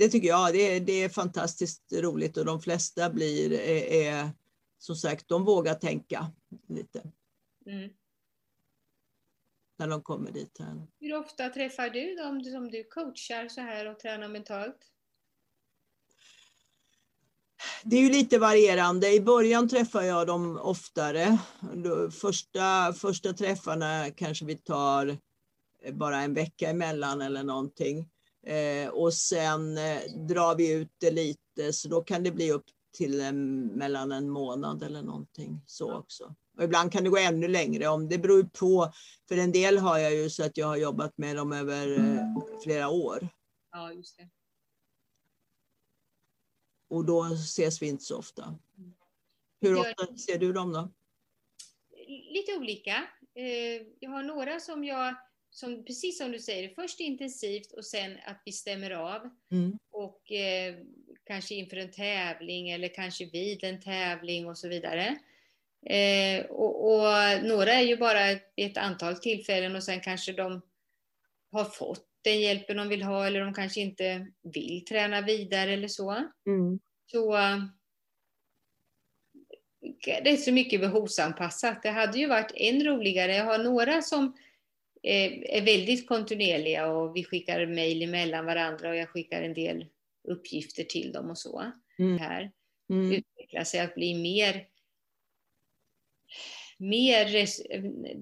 det 0.00 0.08
tycker 0.08 0.28
jag, 0.28 0.52
det, 0.52 0.80
det 0.80 0.92
är 0.92 1.08
fantastiskt 1.08 1.92
roligt 1.92 2.36
och 2.36 2.44
de 2.44 2.60
flesta 2.60 3.10
blir, 3.10 3.52
är, 3.52 4.12
är 4.12 4.30
som 4.78 4.96
sagt, 4.96 5.28
de 5.28 5.44
vågar 5.44 5.74
tänka 5.74 6.32
lite. 6.68 7.02
Mm 7.66 7.90
när 9.80 9.88
de 9.88 10.02
kommer 10.02 10.30
dit. 10.30 10.56
Här. 10.58 10.86
Hur 11.00 11.18
ofta 11.18 11.48
träffar 11.48 11.90
du 11.90 12.14
dem 12.14 12.44
som 12.44 12.70
du 12.70 12.84
coachar 12.84 13.48
så 13.48 13.60
här 13.60 13.90
och 13.90 13.98
tränar 13.98 14.28
mentalt? 14.28 14.76
Det 17.84 17.96
är 17.96 18.00
ju 18.00 18.08
lite 18.08 18.38
varierande. 18.38 19.12
I 19.12 19.20
början 19.20 19.68
träffar 19.68 20.02
jag 20.02 20.26
dem 20.26 20.58
oftare. 20.62 21.38
Första, 22.20 22.92
första 22.92 23.32
träffarna 23.32 24.10
kanske 24.10 24.44
vi 24.44 24.56
tar 24.56 25.18
bara 25.92 26.16
en 26.16 26.34
vecka 26.34 26.70
emellan 26.70 27.20
eller 27.20 27.42
någonting. 27.42 28.08
Eh, 28.46 28.88
och 28.88 29.14
sen 29.14 29.78
eh, 29.78 30.00
drar 30.28 30.56
vi 30.56 30.72
ut 30.72 30.92
det 30.98 31.10
lite 31.10 31.72
så 31.72 31.88
då 31.88 32.02
kan 32.02 32.22
det 32.22 32.30
bli 32.30 32.52
upp 32.52 32.64
till 32.92 33.20
en, 33.20 33.66
mellan 33.66 34.12
en 34.12 34.30
månad 34.30 34.82
eller 34.82 35.02
någonting 35.02 35.60
så 35.66 35.92
också. 35.92 36.34
Och 36.56 36.64
ibland 36.64 36.92
kan 36.92 37.04
det 37.04 37.10
gå 37.10 37.16
ännu 37.16 37.48
längre. 37.48 37.88
Om 37.88 38.08
det 38.08 38.18
beror 38.18 38.42
på, 38.42 38.92
för 39.28 39.36
en 39.36 39.52
del 39.52 39.78
har 39.78 39.98
jag 39.98 40.14
ju 40.14 40.30
så 40.30 40.44
att 40.44 40.56
jag 40.56 40.66
har 40.66 40.76
jobbat 40.76 41.18
med 41.18 41.36
dem 41.36 41.52
över 41.52 41.98
eh, 41.98 42.24
flera 42.62 42.88
år. 42.88 43.28
Ja, 43.72 43.92
just 43.92 44.16
det. 44.16 44.28
Och 46.88 47.04
då 47.04 47.24
ses 47.24 47.82
vi 47.82 47.86
inte 47.88 48.04
så 48.04 48.18
ofta. 48.18 48.58
Hur 49.60 49.78
ofta 49.78 50.16
ser 50.16 50.38
du 50.38 50.52
dem 50.52 50.72
då? 50.72 50.90
Lite 52.08 52.56
olika. 52.56 53.08
Eh, 53.34 53.86
jag 54.00 54.10
har 54.10 54.22
några 54.22 54.60
som 54.60 54.84
jag, 54.84 55.14
som, 55.50 55.84
precis 55.84 56.18
som 56.18 56.32
du 56.32 56.38
säger, 56.38 56.74
först 56.74 57.00
intensivt 57.00 57.72
och 57.72 57.84
sen 57.84 58.16
att 58.26 58.42
vi 58.44 58.52
stämmer 58.52 58.90
av. 58.90 59.30
Mm. 59.52 59.78
Och 59.90 60.32
eh, 60.32 60.74
kanske 61.24 61.54
inför 61.54 61.76
en 61.76 61.90
tävling 61.90 62.70
eller 62.70 62.94
kanske 62.94 63.24
vid 63.24 63.64
en 63.64 63.80
tävling 63.80 64.48
och 64.48 64.58
så 64.58 64.68
vidare. 64.68 65.18
Eh, 65.86 66.44
och, 66.44 66.92
och, 66.92 67.44
några 67.44 67.72
är 67.72 67.82
ju 67.82 67.96
bara 67.96 68.30
ett, 68.30 68.52
ett, 68.56 68.76
antal 68.76 69.16
tillfällen 69.16 69.76
och 69.76 69.82
sen 69.82 70.00
kanske 70.00 70.32
de 70.32 70.62
har 71.52 71.64
fått 71.64 72.06
den 72.22 72.40
hjälpen 72.40 72.76
de 72.76 72.88
vill 72.88 73.02
ha 73.02 73.26
eller 73.26 73.40
de 73.40 73.54
kanske 73.54 73.80
inte 73.80 74.26
vill 74.42 74.84
träna 74.84 75.20
vidare 75.20 75.72
eller 75.72 75.88
så. 75.88 76.10
Mm. 76.46 76.80
Så 77.06 77.36
det 80.02 80.30
är 80.30 80.36
så 80.36 80.52
mycket 80.52 80.80
behovsanpassat. 80.80 81.82
Det 81.82 81.90
hade 81.90 82.18
ju 82.18 82.26
varit 82.26 82.52
än 82.54 82.84
roligare. 82.84 83.34
Jag 83.34 83.44
har 83.44 83.58
några 83.58 84.02
som 84.02 84.36
är 85.02 85.64
väldigt 85.64 86.08
kontinuerliga 86.08 86.86
och 86.86 87.16
vi 87.16 87.24
skickar 87.24 87.66
mejl 87.66 88.02
emellan 88.02 88.46
varandra 88.46 88.88
och 88.88 88.96
jag 88.96 89.08
skickar 89.08 89.42
en 89.42 89.54
del 89.54 89.86
uppgifter 90.28 90.84
till 90.84 91.12
dem 91.12 91.30
och 91.30 91.38
så. 91.38 91.72
Mm. 91.98 92.18
Här. 92.18 92.50
Mm. 92.90 93.12
Utveckla 93.12 93.64
sig 93.64 93.80
att 93.80 93.94
bli 93.94 94.14
mer 94.14 94.66
mer, 96.80 97.26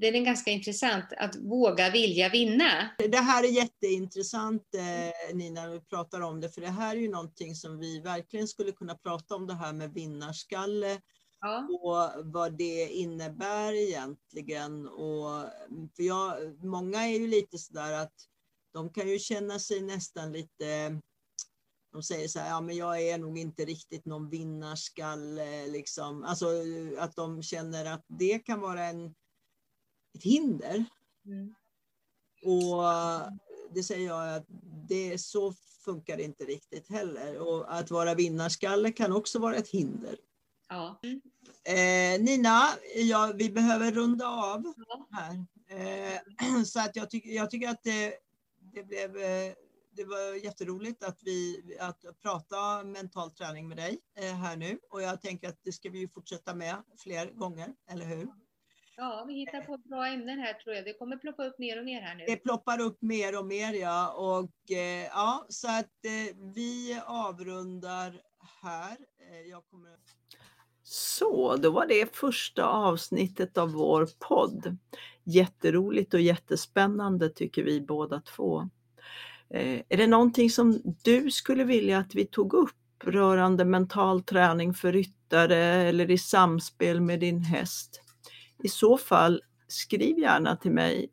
den 0.01 0.15
är 0.15 0.25
ganska 0.25 0.51
intressant, 0.51 1.05
att 1.17 1.37
våga 1.37 1.91
vilja 1.91 2.29
vinna. 2.29 2.91
Det 2.99 3.19
här 3.19 3.45
är 3.45 3.49
jätteintressant 3.49 4.63
eh, 4.75 5.37
Nina, 5.37 5.67
när 5.67 5.69
vi 5.69 5.81
pratar 5.81 6.21
om 6.21 6.41
det, 6.41 6.49
för 6.49 6.61
det 6.61 6.69
här 6.69 6.97
är 6.97 7.01
ju 7.01 7.11
någonting 7.11 7.55
som 7.55 7.79
vi 7.79 8.01
verkligen 8.01 8.49
skulle 8.49 8.73
kunna 8.73 8.95
prata 8.95 9.35
om 9.35 9.47
det 9.47 9.55
här 9.55 9.73
med 9.73 9.95
vinnarskalle 9.95 11.01
ja. 11.41 11.69
och 11.83 12.27
vad 12.33 12.53
det 12.53 12.89
innebär 12.89 13.73
egentligen. 13.73 14.89
Och, 14.89 15.45
för 15.97 16.03
jag, 16.03 16.65
många 16.65 17.07
är 17.07 17.19
ju 17.19 17.27
lite 17.27 17.59
sådär 17.59 17.93
att 17.93 18.15
de 18.73 18.93
kan 18.93 19.09
ju 19.09 19.19
känna 19.19 19.59
sig 19.59 19.81
nästan 19.81 20.33
lite 20.33 21.01
de 21.93 22.03
säger 22.03 22.29
så 22.29 22.39
här, 22.39 22.49
ja 22.49 22.61
men 22.61 22.77
jag 22.77 23.03
är 23.03 23.19
nog 23.19 23.39
inte 23.39 23.65
riktigt 23.65 24.05
någon 24.05 24.31
vinnarskalle. 24.31 25.67
Liksom. 25.67 26.25
Alltså 26.25 26.47
att 26.99 27.17
de 27.17 27.43
känner 27.43 27.85
att 27.85 28.05
det 28.07 28.39
kan 28.39 28.61
vara 28.61 28.85
en, 28.85 29.15
ett 30.15 30.23
hinder. 30.23 30.85
Mm. 31.27 31.55
Och 32.43 32.85
det 33.75 33.83
säger 33.83 34.07
jag 34.07 34.37
att 34.37 34.47
det, 34.89 35.19
så 35.19 35.53
funkar 35.85 36.17
det 36.17 36.23
inte 36.23 36.45
riktigt 36.45 36.89
heller. 36.89 37.39
Och 37.39 37.75
att 37.75 37.91
vara 37.91 38.15
vinnarskalle 38.15 38.93
kan 38.93 39.13
också 39.13 39.39
vara 39.39 39.57
ett 39.57 39.69
hinder. 39.69 40.19
Ja. 40.69 41.01
Eh, 41.65 42.21
Nina, 42.21 42.69
ja, 42.95 43.33
vi 43.35 43.51
behöver 43.51 43.93
runda 43.93 44.27
av 44.29 44.75
här. 45.11 45.47
Eh, 45.71 46.63
så 46.65 46.81
att 46.81 46.97
jag, 46.97 47.11
tyck, 47.11 47.27
jag 47.27 47.51
tycker 47.51 47.69
att 47.69 47.83
det, 47.83 48.15
det 48.75 48.85
blev 48.85 49.17
eh, 49.17 49.53
det 49.99 50.05
var 50.05 50.45
jätteroligt 50.45 51.05
att, 51.05 51.19
vi, 51.23 51.63
att 51.81 52.05
prata 52.23 52.85
mental 52.85 53.31
träning 53.31 53.69
med 53.69 53.77
dig 53.77 53.99
eh, 54.19 54.35
här 54.35 54.57
nu 54.57 54.79
och 54.91 55.03
jag 55.03 55.21
tänker 55.21 55.49
att 55.49 55.59
det 55.65 55.73
ska 55.73 55.91
vi 55.91 56.09
fortsätta 56.09 56.55
med 56.55 56.77
fler 56.99 57.31
gånger, 57.31 57.75
eller 57.91 58.05
hur? 58.05 58.29
Ja, 58.97 59.25
vi 59.29 59.35
hittar 59.35 59.61
på 59.61 59.79
bra 59.79 60.07
ämnen 60.07 60.39
här 60.39 60.55
tror 60.55 60.75
jag. 60.75 60.85
Det 60.85 60.93
kommer 60.93 61.17
ploppa 61.17 61.45
upp 61.45 61.59
mer 61.59 61.79
och 61.79 61.85
mer 61.85 62.01
här 62.01 62.15
nu. 62.15 62.25
Det 62.27 62.37
ploppar 62.37 62.81
upp 62.81 63.03
mer 63.03 63.39
och 63.39 63.47
mer 63.47 63.73
ja. 63.73 64.13
Och 64.13 64.73
eh, 64.77 65.07
ja, 65.07 65.47
så 65.49 65.69
att 65.69 66.05
eh, 66.05 66.37
vi 66.55 67.01
avrundar 67.07 68.21
här. 68.63 68.97
Jag 69.51 69.67
kommer... 69.67 69.97
Så, 70.91 71.57
då 71.57 71.71
var 71.71 71.87
det 71.87 72.17
första 72.17 72.65
avsnittet 72.65 73.59
av 73.59 73.73
vår 73.73 74.09
podd. 74.19 74.77
Jätteroligt 75.25 76.15
och 76.15 76.21
jättespännande 76.21 77.29
tycker 77.29 77.63
vi 77.63 77.81
båda 77.81 78.21
två. 78.21 78.61
Eh, 79.51 79.81
är 79.89 79.97
det 79.97 80.07
någonting 80.07 80.51
som 80.51 80.83
du 81.05 81.31
skulle 81.31 81.65
vilja 81.65 81.99
att 81.99 82.15
vi 82.15 82.27
tog 82.27 82.55
upp 82.55 82.77
rörande 83.05 83.65
mental 83.65 84.23
träning 84.23 84.75
för 84.75 84.93
ryttare 84.93 85.57
eller 85.57 86.11
i 86.11 86.19
samspel 86.19 87.01
med 87.01 87.21
din 87.21 87.41
häst? 87.41 88.01
I 88.63 88.69
så 88.69 88.99
fall 88.99 89.43
skriv 89.67 90.19
gärna 90.19 90.57
till 90.57 90.73
mig. 90.73 91.11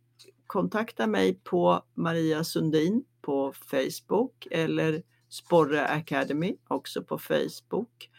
Kontakta 0.47 1.07
mig 1.07 1.39
på 1.43 1.83
Maria 1.93 2.43
Sundin 2.43 3.03
på 3.21 3.53
Facebook 3.53 4.47
eller 4.51 5.03
Sporre 5.29 5.87
Academy 5.87 6.55
också 6.67 7.03
på 7.03 7.17
Facebook. 7.17 8.09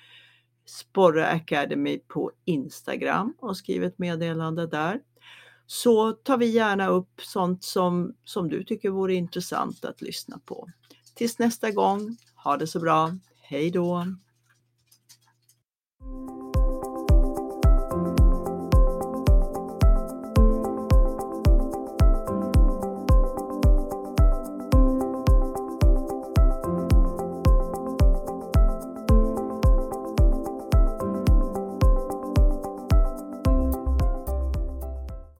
Sporre 0.66 1.28
Academy 1.28 1.98
på 1.98 2.32
Instagram 2.44 3.34
och 3.38 3.56
skriv 3.56 3.84
ett 3.84 3.98
meddelande 3.98 4.66
där. 4.66 5.00
Så 5.66 6.12
tar 6.12 6.36
vi 6.38 6.46
gärna 6.46 6.88
upp 6.88 7.20
sånt 7.20 7.64
som, 7.64 8.14
som 8.24 8.48
du 8.48 8.64
tycker 8.64 8.90
vore 8.90 9.14
intressant 9.14 9.84
att 9.84 10.02
lyssna 10.02 10.40
på. 10.44 10.68
Tills 11.14 11.38
nästa 11.38 11.70
gång, 11.70 12.16
ha 12.44 12.56
det 12.56 12.66
så 12.66 12.80
bra. 12.80 13.10
Hej 13.42 13.70
då! 13.70 14.04